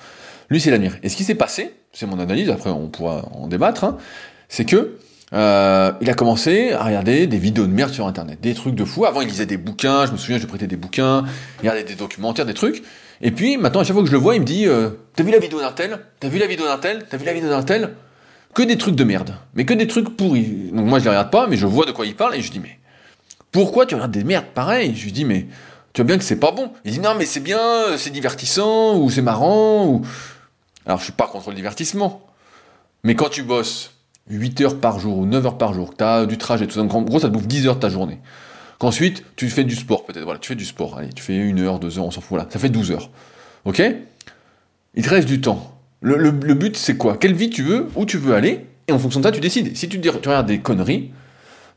Lui, 0.50 0.60
c'est 0.60 0.70
l'avenir. 0.70 0.96
Et 1.02 1.08
ce 1.08 1.16
qui 1.16 1.24
s'est 1.24 1.34
passé, 1.34 1.72
c'est 1.92 2.06
mon 2.06 2.18
analyse, 2.18 2.50
après, 2.50 2.70
on 2.70 2.88
pourra 2.88 3.24
en 3.32 3.46
débattre, 3.46 3.84
hein, 3.84 3.96
c'est 4.48 4.64
que, 4.64 4.98
euh, 5.32 5.92
il 6.00 6.10
a 6.10 6.14
commencé 6.14 6.72
à 6.72 6.84
regarder 6.84 7.26
des 7.26 7.38
vidéos 7.38 7.66
de 7.66 7.72
merde 7.72 7.92
sur 7.92 8.06
Internet, 8.06 8.40
des 8.40 8.54
trucs 8.54 8.74
de 8.74 8.84
fou. 8.84 9.06
Avant, 9.06 9.20
il 9.22 9.28
lisait 9.28 9.46
des 9.46 9.56
bouquins, 9.56 10.06
je 10.06 10.12
me 10.12 10.16
souviens, 10.16 10.36
je 10.36 10.42
lui 10.42 10.48
prêtais 10.48 10.66
des 10.66 10.76
bouquins, 10.76 11.24
il 11.56 11.60
regardait 11.60 11.84
des 11.84 11.94
documentaires, 11.94 12.44
des 12.44 12.54
trucs. 12.54 12.82
Et 13.22 13.30
puis, 13.30 13.56
maintenant, 13.56 13.80
à 13.80 13.84
chaque 13.84 13.94
fois 13.94 14.02
que 14.02 14.08
je 14.08 14.14
le 14.14 14.18
vois, 14.18 14.34
il 14.34 14.40
me 14.40 14.44
dit, 14.44 14.66
euh, 14.66 14.90
t'as 15.14 15.22
vu 15.22 15.30
la 15.30 15.38
vidéo 15.38 15.60
d'un 15.60 15.72
tel? 15.72 16.00
T'as 16.20 16.28
vu 16.28 16.38
la 16.38 16.46
vidéo 16.46 16.66
d'un 16.66 16.78
tel? 16.78 17.06
T'as 17.08 17.16
vu 17.16 17.24
la 17.24 17.32
vidéo 17.32 17.48
d'un 17.48 17.62
tel? 17.62 17.94
Que 18.52 18.62
des 18.62 18.76
trucs 18.76 18.96
de 18.96 19.04
merde. 19.04 19.34
Mais 19.54 19.64
que 19.64 19.74
des 19.74 19.86
trucs 19.86 20.16
pourris. 20.16 20.70
Donc 20.72 20.86
moi, 20.86 20.98
je 20.98 21.04
les 21.04 21.10
regarde 21.10 21.30
pas, 21.30 21.46
mais 21.46 21.56
je 21.56 21.66
vois 21.66 21.86
de 21.86 21.92
quoi 21.92 22.04
il 22.04 22.16
parle, 22.16 22.34
et 22.34 22.42
je 22.42 22.50
dis, 22.50 22.60
mais 22.60 22.78
pourquoi 23.52 23.86
tu 23.86 23.94
regardes 23.94 24.10
des 24.10 24.24
merdes 24.24 24.46
pareilles? 24.54 24.94
Je 24.96 25.04
lui 25.04 25.12
dis, 25.12 25.24
mais 25.24 25.46
tu 25.92 26.02
vois 26.02 26.06
bien 26.06 26.18
que 26.18 26.24
c'est 26.24 26.40
pas 26.40 26.50
bon. 26.50 26.72
Il 26.84 26.92
dit, 26.92 27.00
non, 27.00 27.14
mais 27.16 27.24
c'est 27.24 27.40
bien, 27.40 27.96
c'est 27.96 28.10
divertissant, 28.10 28.98
ou 28.98 29.08
c'est 29.08 29.22
marrant, 29.22 29.86
ou... 29.86 30.02
Alors, 30.84 30.98
je 30.98 31.04
suis 31.04 31.12
pas 31.12 31.28
contre 31.28 31.50
le 31.50 31.56
divertissement. 31.56 32.26
Mais 33.04 33.14
quand 33.14 33.28
tu 33.28 33.44
bosses 33.44 33.92
8 34.30 34.60
heures 34.62 34.80
par 34.80 34.98
jour, 34.98 35.18
ou 35.18 35.26
9 35.26 35.46
heures 35.46 35.58
par 35.58 35.74
jour, 35.74 35.90
que 35.90 35.96
tu 35.96 36.04
as 36.04 36.26
du 36.26 36.38
trajet, 36.38 36.66
tout 36.66 36.74
ça, 36.74 36.82
en 36.82 37.02
gros, 37.02 37.18
ça 37.18 37.28
te 37.28 37.32
bouffe 37.32 37.46
10 37.46 37.66
heures 37.66 37.76
de 37.76 37.80
ta 37.80 37.88
journée. 37.88 38.18
Qu'ensuite, 38.78 39.24
tu 39.36 39.48
fais 39.48 39.64
du 39.64 39.76
sport, 39.76 40.04
peut-être, 40.04 40.24
voilà, 40.24 40.38
tu 40.38 40.48
fais 40.48 40.54
du 40.54 40.64
sport, 40.64 40.98
allez, 40.98 41.10
tu 41.10 41.22
fais 41.22 41.36
une 41.36 41.60
heure, 41.60 41.78
deux 41.78 41.98
heures, 41.98 42.06
on 42.06 42.10
s'en 42.10 42.20
fout, 42.20 42.30
voilà, 42.30 42.46
ça 42.50 42.58
fait 42.58 42.68
12 42.68 42.92
heures. 42.92 43.10
Ok? 43.64 43.82
Il 44.94 45.04
te 45.04 45.10
reste 45.10 45.28
du 45.28 45.40
temps. 45.40 45.78
Le, 46.00 46.16
le 46.16 46.54
but, 46.54 46.76
c'est 46.76 46.96
quoi? 46.96 47.16
Quelle 47.16 47.34
vie 47.34 47.50
tu 47.50 47.62
veux, 47.62 47.88
où 47.94 48.04
tu 48.06 48.18
veux 48.18 48.34
aller, 48.34 48.66
et 48.88 48.92
en 48.92 48.98
fonction 48.98 49.20
de 49.20 49.24
ça, 49.26 49.32
tu 49.32 49.40
décides. 49.40 49.76
Si 49.76 49.88
tu, 49.88 50.00
tu 50.00 50.08
regardes 50.10 50.46
des 50.46 50.58
conneries, 50.58 51.10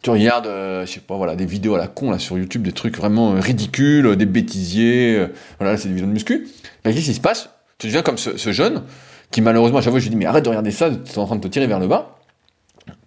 tu 0.02 0.10
regardes, 0.10 0.48
euh, 0.48 0.86
je 0.86 0.92
sais 0.92 1.00
pas, 1.00 1.16
voilà, 1.18 1.36
des 1.36 1.46
vidéos 1.46 1.76
à 1.76 1.78
la 1.78 1.88
con 1.88 2.12
là 2.12 2.20
sur 2.20 2.38
YouTube, 2.38 2.64
des 2.64 2.72
trucs 2.72 2.98
vraiment 2.98 3.36
euh, 3.36 3.40
ridicules, 3.40 4.06
euh, 4.06 4.16
des 4.16 4.26
bêtisiers, 4.26 5.28
voilà, 5.60 5.78
c'est 5.78 5.88
des 5.88 5.96
vidéos 5.96 6.08
de 6.08 6.14
muscu. 6.14 6.48
Ben, 6.84 6.94
qu'est-ce 6.94 7.06
qui 7.06 7.14
se 7.14 7.22
passe? 7.22 7.50
Tu 7.78 7.88
deviens 7.88 8.02
comme 8.02 8.18
ce, 8.18 8.52
jeune 8.52 8.84
qui 9.32 9.42
malheureusement, 9.42 9.80
à 9.80 9.82
chaque 9.82 9.92
fois, 9.92 10.00
je 10.00 10.06
lui 10.06 10.12
dis 10.12 10.16
mais 10.16 10.26
arrête 10.26 10.46
de 10.46 10.50
regarder 10.50 10.72
ça, 10.72 10.90
tu 10.90 11.12
es 11.12 11.18
en 11.18 11.26
train 11.26 11.36
de 11.36 11.42
te 11.42 11.48
tirer 11.48 11.68
vers 11.68 11.80
le 11.80 11.88
bas. 11.88 12.15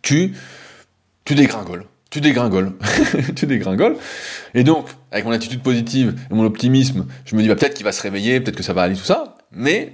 Tu, 0.08 1.34
dégringoles, 1.34 1.84
tu 2.08 2.22
dégringoles, 2.22 2.72
tu 3.36 3.46
dégringoles. 3.46 3.98
Et 4.54 4.64
donc, 4.64 4.86
avec 5.12 5.26
mon 5.26 5.32
attitude 5.32 5.62
positive 5.62 6.18
et 6.30 6.34
mon 6.34 6.44
optimisme, 6.44 7.06
je 7.26 7.36
me 7.36 7.42
dis 7.42 7.48
bah, 7.48 7.56
peut-être 7.56 7.74
qu'il 7.74 7.84
va 7.84 7.92
se 7.92 8.00
réveiller, 8.00 8.40
peut-être 8.40 8.56
que 8.56 8.62
ça 8.62 8.72
va 8.72 8.80
aller 8.84 8.94
tout 8.94 9.04
ça, 9.04 9.36
mais 9.52 9.92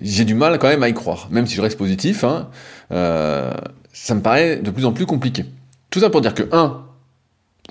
j'ai 0.00 0.24
du 0.24 0.34
mal 0.34 0.60
quand 0.60 0.68
même 0.68 0.84
à 0.84 0.88
y 0.88 0.94
croire, 0.94 1.26
même 1.32 1.48
si 1.48 1.56
je 1.56 1.60
reste 1.60 1.76
positif. 1.76 2.22
Hein, 2.22 2.48
ça 2.90 4.14
me 4.14 4.20
paraît 4.20 4.58
de 4.58 4.70
plus 4.70 4.84
en 4.84 4.92
plus 4.92 5.04
compliqué. 5.04 5.44
Tout 5.90 5.98
ça 5.98 6.10
pour 6.10 6.20
dire 6.20 6.34
que, 6.34 6.44
un, 6.52 6.84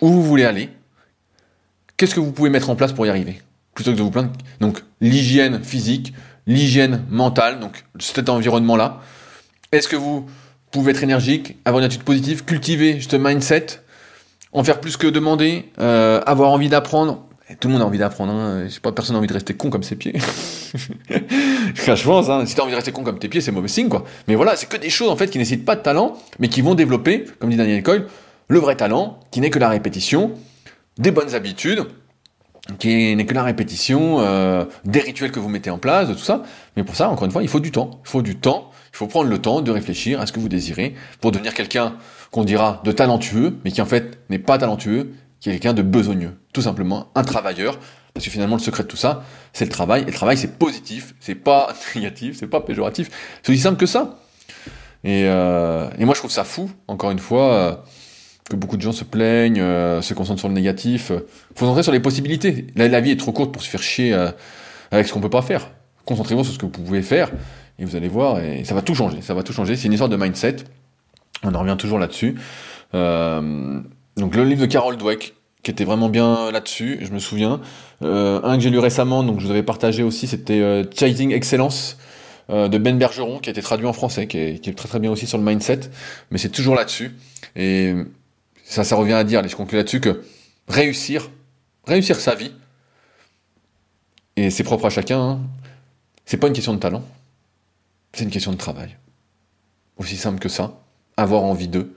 où 0.02 0.10
vous 0.10 0.24
voulez 0.24 0.43
aller, 0.43 0.70
qu'est-ce 1.95 2.14
que 2.14 2.20
vous 2.20 2.34
pouvez 2.34 2.50
mettre 2.50 2.70
en 2.70 2.76
place 2.76 2.91
pour 2.91 3.06
y 3.06 3.10
arriver? 3.10 3.41
Plutôt 3.74 3.93
que 3.93 3.98
de 3.98 4.02
vous 4.02 4.12
plaindre. 4.12 4.34
Donc, 4.60 4.84
l'hygiène 5.00 5.64
physique, 5.64 6.14
l'hygiène 6.45 7.06
mentale, 7.10 7.62
donc 7.62 7.86
cet 8.00 8.28
environnement-là. 8.28 9.00
Est-ce 9.72 9.88
que 9.88 9.95
vous 9.95 10.28
pouvez 10.72 10.91
être 10.91 11.03
énergique, 11.03 11.57
avoir 11.65 11.80
une 11.80 11.86
attitude 11.86 12.05
positive, 12.05 12.45
cultiver 12.45 12.99
ce 12.99 13.15
mindset, 13.15 13.68
en 14.51 14.63
faire 14.63 14.80
plus 14.80 14.97
que 14.97 15.07
demander, 15.07 15.65
euh, 15.80 16.22
avoir 16.26 16.51
envie 16.51 16.70
d'apprendre 16.70 17.28
tout 17.59 17.70
le 17.70 17.74
monde 17.74 17.82
a 17.82 17.86
envie 17.86 17.97
d'apprendre. 17.97 18.34
Hein. 18.34 18.68
Pas, 18.82 18.91
personne 18.91 19.13
n'a 19.13 19.20
envie 19.20 19.28
de 19.28 19.34
rester 19.34 19.53
con 19.53 19.70
comme 19.70 19.84
ses 19.84 19.95
pieds. 19.95 20.13
je 20.74 22.03
pense, 22.03 22.30
hein, 22.30 22.45
si 22.45 22.55
t'as 22.55 22.63
envie 22.63 22.72
de 22.72 22.76
rester 22.76 22.91
con 22.91 23.03
comme 23.03 23.20
tes 23.20 23.30
pieds, 23.30 23.41
c'est 23.41 23.51
mauvais 23.51 23.70
signe, 23.70 23.88
quoi. 23.88 24.03
Mais 24.28 24.36
voilà, 24.36 24.55
c'est 24.55 24.68
que 24.68 24.78
des 24.78 24.89
choses, 24.89 25.09
en 25.09 25.15
fait, 25.15 25.30
qui 25.30 25.38
nécessitent 25.38 25.65
pas 25.65 25.76
de 25.76 25.82
talent, 25.82 26.18
mais 26.39 26.49
qui 26.49 26.61
vont 26.61 26.76
développer, 26.76 27.26
comme 27.39 27.49
dit 27.49 27.55
Daniel 27.55 27.84
Coyle, 27.84 28.05
le 28.49 28.59
vrai 28.59 28.76
talent, 28.76 29.20
qui 29.32 29.39
n'est 29.39 29.49
que 29.49 29.59
la 29.59 29.70
répétition, 29.70 30.34
des 30.97 31.11
bonnes 31.11 31.36
habitudes, 31.36 31.86
qui 32.80 33.15
n'est 33.15 33.26
que 33.26 33.34
la 33.34 33.43
répétition, 33.43 34.18
euh, 34.20 34.65
des 34.84 34.99
rituels 34.99 35.32
que 35.32 35.39
vous 35.39 35.49
mettez 35.49 35.70
en 35.70 35.78
place, 35.78 36.09
de 36.09 36.13
tout 36.13 36.20
ça. 36.20 36.43
Mais 36.76 36.84
pour 36.84 36.95
ça, 36.95 37.09
encore 37.09 37.26
une 37.26 37.32
fois, 37.32 37.43
il 37.43 37.47
faut 37.47 37.61
du 37.61 37.72
temps. 37.72 38.01
Il 38.03 38.09
faut 38.09 38.22
du 38.22 38.36
temps. 38.36 38.72
Il 38.98 39.02
faut 39.02 39.08
prendre 39.08 39.30
le 39.30 39.38
temps 39.38 39.62
de 39.62 39.70
réfléchir 39.70 40.20
à 40.20 40.26
ce 40.26 40.32
que 40.32 40.39
vous 40.39 40.50
désirez 40.50 40.95
pour 41.22 41.32
devenir 41.32 41.54
quelqu'un 41.54 41.98
qu'on 42.32 42.43
dira 42.43 42.82
de 42.84 42.91
talentueux, 42.91 43.60
mais 43.64 43.70
qui 43.70 43.80
en 43.80 43.86
fait 43.86 44.18
n'est 44.32 44.39
pas 44.39 44.58
talentueux 44.58 45.12
quelqu'un 45.39 45.76
de 45.76 45.84
besogneux, 45.84 46.34
tout 46.52 46.64
simplement 46.64 47.12
un 47.14 47.24
travailleur, 47.24 47.78
parce 48.16 48.26
que 48.26 48.32
finalement 48.32 48.56
le 48.56 48.62
secret 48.62 48.82
de 48.82 48.88
tout 48.88 48.98
ça, 48.98 49.24
c'est 49.54 49.66
le 49.66 49.70
travail, 49.70 50.02
et 50.02 50.06
le 50.06 50.14
travail 50.14 50.36
c'est 50.36 50.58
positif, 50.58 51.14
c'est 51.20 51.36
pas 51.36 51.76
négatif, 51.95 52.38
c'est 52.39 52.48
pas 52.48 52.60
péjoratif, 52.60 53.12
c'est 53.43 53.52
aussi 53.52 53.62
simple 53.62 53.78
que 53.78 53.86
ça. 53.86 54.18
Et, 55.04 55.26
euh, 55.28 55.88
moi 56.00 56.16
je 56.16 56.20
trouve 56.20 56.32
ça 56.32 56.43
fou, 56.43 56.72
encore 56.88 57.12
une 57.12 57.20
fois, 57.20 57.54
euh, 57.54 57.76
que 58.50 58.56
beaucoup 58.56 58.78
de 58.78 58.82
gens 58.82 58.93
se 58.93 59.04
plaignent, 59.04 59.62
euh, 59.62 60.02
se 60.02 60.16
concentrent 60.16 60.39
sur 60.39 60.50
le 60.50 60.56
négatif. 60.56 61.12
faut 61.54 61.76
se 61.76 61.82
sur 61.84 61.91
les 61.91 62.00
possibilités. 62.00 62.66
La, 62.76 62.88
la, 62.88 63.00
vie 63.00 63.12
est 63.12 63.20
trop 63.20 63.32
courte 63.32 63.52
pour 63.52 63.62
se 63.62 63.70
faire 63.70 63.84
chier 63.84 64.12
avec 64.89 65.08
ce 65.08 65.14
qu'on 65.14 65.22
peut 65.22 65.30
pas 65.30 65.43
faire. 65.43 65.70
Concentrez-vous 66.04 66.45
sur 66.45 66.54
ce 66.54 66.58
que 66.58 66.66
vous 66.66 66.72
pouvez 66.72 67.04
faire, 67.04 67.30
et 67.80 67.86
vous 67.86 67.95
allez 67.95 68.07
voir, 68.07 68.39
et 68.39 68.63
ça 68.63 68.73
va 68.73 68.82
tout 68.82 68.95
changer, 68.95 69.21
ça 69.21 69.34
va 69.34 69.43
tout 69.43 69.53
changer. 69.53 69.75
C'est 69.75 69.88
une 69.88 69.93
histoire 69.93 70.09
de 70.09 70.17
mindset. 70.17 70.57
On 71.43 71.53
en 71.53 71.59
revient 71.59 71.75
toujours 71.78 71.99
là-dessus. 71.99 72.36
Euh, 72.93 73.80
donc 74.15 74.36
le 74.36 74.43
livre 74.43 74.61
de 74.61 74.65
Carol 74.65 74.97
Dweck, 74.97 75.36
qui 75.63 75.71
était 75.71 75.84
vraiment 75.84 76.09
bien 76.09 76.51
là-dessus, 76.51 76.99
je 77.01 77.11
me 77.11 77.19
souviens. 77.19 77.61
Euh, 78.01 78.41
un 78.43 78.57
que 78.57 78.63
j'ai 78.63 78.69
lu 78.69 78.80
récemment, 78.80 79.23
donc 79.23 79.39
je 79.39 79.45
vous 79.45 79.51
avais 79.51 79.63
partagé 79.63 80.03
aussi, 80.03 80.28
c'était 80.28 80.61
euh, 80.61 80.84
Chasing 80.93 81.32
Excellence 81.32 81.97
de 82.49 82.78
Ben 82.78 82.97
Bergeron, 82.97 83.39
qui 83.39 83.49
a 83.49 83.51
été 83.51 83.61
traduit 83.61 83.88
en 83.88 83.91
français, 83.91 84.25
qui 84.25 84.38
est, 84.38 84.78
très 84.78 84.88
très 84.88 84.99
bien 84.99 85.11
aussi 85.11 85.28
sur 85.28 85.38
le 85.38 85.43
mindset, 85.43 85.82
mais 86.32 86.38
c'est 86.38 86.47
toujours 86.47 86.75
là-dessus. 86.75 87.13
Et 87.57 87.93
ça, 88.63 88.86
ça 88.86 88.95
revient 88.95 89.11
à 89.11 89.25
dire, 89.25 89.39
allez, 89.39 89.49
je 89.49 89.55
conclue 89.57 89.75
là-dessus, 89.75 89.99
que 89.99 90.23
réussir, 90.69 91.30
réussir 91.86 92.15
sa 92.15 92.36
vie, 92.36 92.53
et 94.38 94.49
c'est 94.49 94.63
propre 94.63 94.86
à 94.86 94.89
chacun, 94.89 95.19
hein, 95.19 95.39
c'est 96.25 96.38
pas 96.38 96.47
une 96.47 96.53
question 96.53 96.73
de 96.73 96.80
talent, 96.80 97.03
c'est 98.18 98.24
une 98.24 98.32
question 98.32 98.51
de 98.51 98.57
travail. 98.57 98.97
Aussi 99.97 100.18
simple 100.18 100.39
que 100.39 100.49
ça, 100.49 100.80
avoir 101.18 101.43
envie 101.43 101.68
d'eux. 101.68 101.95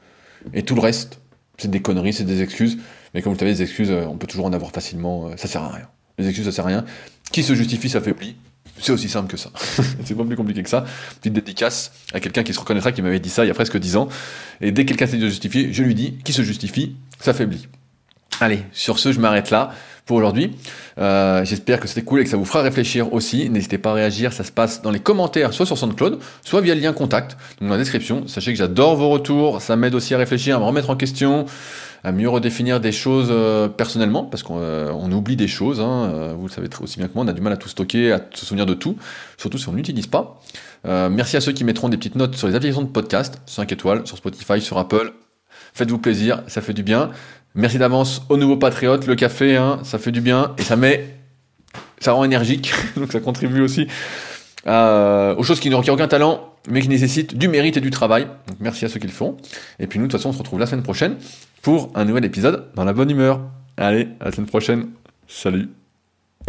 Et 0.52 0.62
tout 0.62 0.74
le 0.74 0.80
reste, 0.80 1.20
c'est 1.56 1.70
des 1.70 1.80
conneries, 1.80 2.12
c'est 2.12 2.24
des 2.24 2.42
excuses. 2.42 2.78
Mais 3.14 3.22
comme 3.22 3.32
vous 3.32 3.38
savez, 3.38 3.52
les 3.52 3.62
excuses, 3.62 3.90
euh, 3.90 4.04
on 4.06 4.16
peut 4.16 4.26
toujours 4.26 4.44
en 4.44 4.52
avoir 4.52 4.70
facilement, 4.70 5.28
euh, 5.28 5.36
ça 5.36 5.48
sert 5.48 5.62
à 5.62 5.70
rien. 5.70 5.88
Les 6.18 6.26
excuses, 6.26 6.44
ça 6.44 6.52
sert 6.52 6.64
à 6.64 6.68
rien. 6.68 6.84
Qui 7.32 7.42
se 7.42 7.54
justifie 7.54 7.88
s'affaiblit. 7.88 8.36
C'est 8.78 8.92
aussi 8.92 9.08
simple 9.08 9.30
que 9.30 9.36
ça. 9.36 9.50
c'est 10.04 10.14
pas 10.14 10.24
plus 10.24 10.36
compliqué 10.36 10.62
que 10.62 10.68
ça. 10.68 10.84
Petite 11.20 11.32
dédicace 11.32 11.92
à 12.12 12.20
quelqu'un 12.20 12.42
qui 12.42 12.52
se 12.52 12.60
reconnaîtra, 12.60 12.92
qui 12.92 13.00
m'avait 13.00 13.20
dit 13.20 13.30
ça 13.30 13.44
il 13.44 13.48
y 13.48 13.50
a 13.50 13.54
presque 13.54 13.78
10 13.78 13.96
ans. 13.96 14.08
Et 14.60 14.72
dès 14.72 14.84
que 14.84 14.90
quelqu'un 14.90 15.06
s'est 15.06 15.20
justifié, 15.20 15.72
je 15.72 15.82
lui 15.82 15.94
dis, 15.94 16.18
qui 16.24 16.34
se 16.34 16.42
justifie, 16.42 16.96
s'affaiblit. 17.18 17.68
Allez, 18.40 18.62
sur 18.72 18.98
ce, 18.98 19.12
je 19.12 19.20
m'arrête 19.20 19.50
là 19.50 19.72
aujourd'hui. 20.16 20.56
Euh, 20.98 21.44
j'espère 21.44 21.80
que 21.80 21.88
c'était 21.88 22.02
cool 22.02 22.20
et 22.20 22.24
que 22.24 22.30
ça 22.30 22.36
vous 22.36 22.44
fera 22.44 22.62
réfléchir 22.62 23.12
aussi. 23.12 23.48
N'hésitez 23.50 23.78
pas 23.78 23.90
à 23.90 23.94
réagir, 23.94 24.32
ça 24.32 24.44
se 24.44 24.52
passe 24.52 24.82
dans 24.82 24.90
les 24.90 25.00
commentaires, 25.00 25.52
soit 25.52 25.66
sur 25.66 25.78
SoundCloud, 25.78 26.18
soit 26.44 26.60
via 26.60 26.74
le 26.74 26.80
lien 26.80 26.92
contact, 26.92 27.36
donc 27.60 27.68
dans 27.68 27.74
la 27.74 27.78
description. 27.78 28.26
Sachez 28.26 28.52
que 28.52 28.58
j'adore 28.58 28.96
vos 28.96 29.08
retours, 29.08 29.62
ça 29.62 29.76
m'aide 29.76 29.94
aussi 29.94 30.14
à 30.14 30.18
réfléchir, 30.18 30.56
à 30.56 30.58
me 30.58 30.64
remettre 30.64 30.90
en 30.90 30.96
question, 30.96 31.46
à 32.04 32.12
mieux 32.12 32.28
redéfinir 32.28 32.80
des 32.80 32.92
choses 32.92 33.28
euh, 33.30 33.68
personnellement, 33.68 34.24
parce 34.24 34.42
qu'on 34.42 34.58
euh, 34.58 34.92
oublie 34.92 35.36
des 35.36 35.48
choses, 35.48 35.80
hein, 35.80 36.34
vous 36.36 36.46
le 36.46 36.52
savez 36.52 36.68
très 36.68 36.84
aussi 36.84 36.98
bien 36.98 37.08
que 37.08 37.14
moi, 37.14 37.24
on 37.24 37.28
a 37.28 37.32
du 37.32 37.40
mal 37.40 37.52
à 37.52 37.56
tout 37.56 37.68
stocker, 37.68 38.12
à 38.12 38.20
se 38.34 38.46
souvenir 38.46 38.66
de 38.66 38.74
tout, 38.74 38.96
surtout 39.36 39.58
si 39.58 39.68
on 39.68 39.72
n'utilise 39.72 40.06
pas. 40.06 40.40
merci 40.84 41.36
à 41.36 41.40
ceux 41.40 41.52
qui 41.52 41.64
mettront 41.64 41.88
des 41.88 41.96
petites 41.96 42.16
notes 42.16 42.36
sur 42.36 42.48
les 42.48 42.54
applications 42.54 42.82
de 42.82 42.88
podcast, 42.88 43.40
5 43.46 43.72
étoiles, 43.72 44.06
sur 44.06 44.16
Spotify, 44.16 44.60
sur 44.60 44.78
Apple. 44.78 45.12
Faites-vous 45.72 45.98
plaisir, 45.98 46.42
ça 46.46 46.60
fait 46.60 46.72
du 46.72 46.82
bien. 46.82 47.10
Merci 47.54 47.78
d'avance 47.78 48.22
aux 48.28 48.36
nouveaux 48.36 48.56
patriotes, 48.56 49.06
le 49.06 49.14
café, 49.16 49.56
hein, 49.56 49.80
ça 49.82 49.98
fait 49.98 50.12
du 50.12 50.20
bien 50.20 50.54
et 50.58 50.62
ça 50.62 50.76
met, 50.76 51.04
ça 51.98 52.12
rend 52.12 52.24
énergique, 52.24 52.72
donc 52.96 53.10
ça 53.10 53.20
contribue 53.20 53.60
aussi 53.60 53.88
euh, 54.66 55.34
aux 55.36 55.42
choses 55.42 55.60
qui 55.60 55.70
n'ont 55.70 55.80
aucun 55.80 56.08
talent, 56.08 56.54
mais 56.68 56.80
qui 56.80 56.88
nécessitent 56.88 57.36
du 57.36 57.48
mérite 57.48 57.76
et 57.76 57.80
du 57.80 57.90
travail. 57.90 58.24
Donc 58.46 58.58
merci 58.60 58.84
à 58.84 58.88
ceux 58.88 59.00
qui 59.00 59.06
le 59.06 59.12
font. 59.12 59.36
Et 59.78 59.86
puis 59.86 59.98
nous, 59.98 60.06
de 60.06 60.10
toute 60.10 60.20
façon, 60.20 60.30
on 60.30 60.32
se 60.32 60.38
retrouve 60.38 60.60
la 60.60 60.66
semaine 60.66 60.84
prochaine 60.84 61.16
pour 61.62 61.90
un 61.94 62.04
nouvel 62.04 62.24
épisode 62.24 62.66
dans 62.74 62.84
la 62.84 62.92
bonne 62.92 63.10
humeur. 63.10 63.40
Allez, 63.76 64.08
à 64.20 64.26
la 64.26 64.32
semaine 64.32 64.48
prochaine. 64.48 64.88
Salut. 65.26 65.79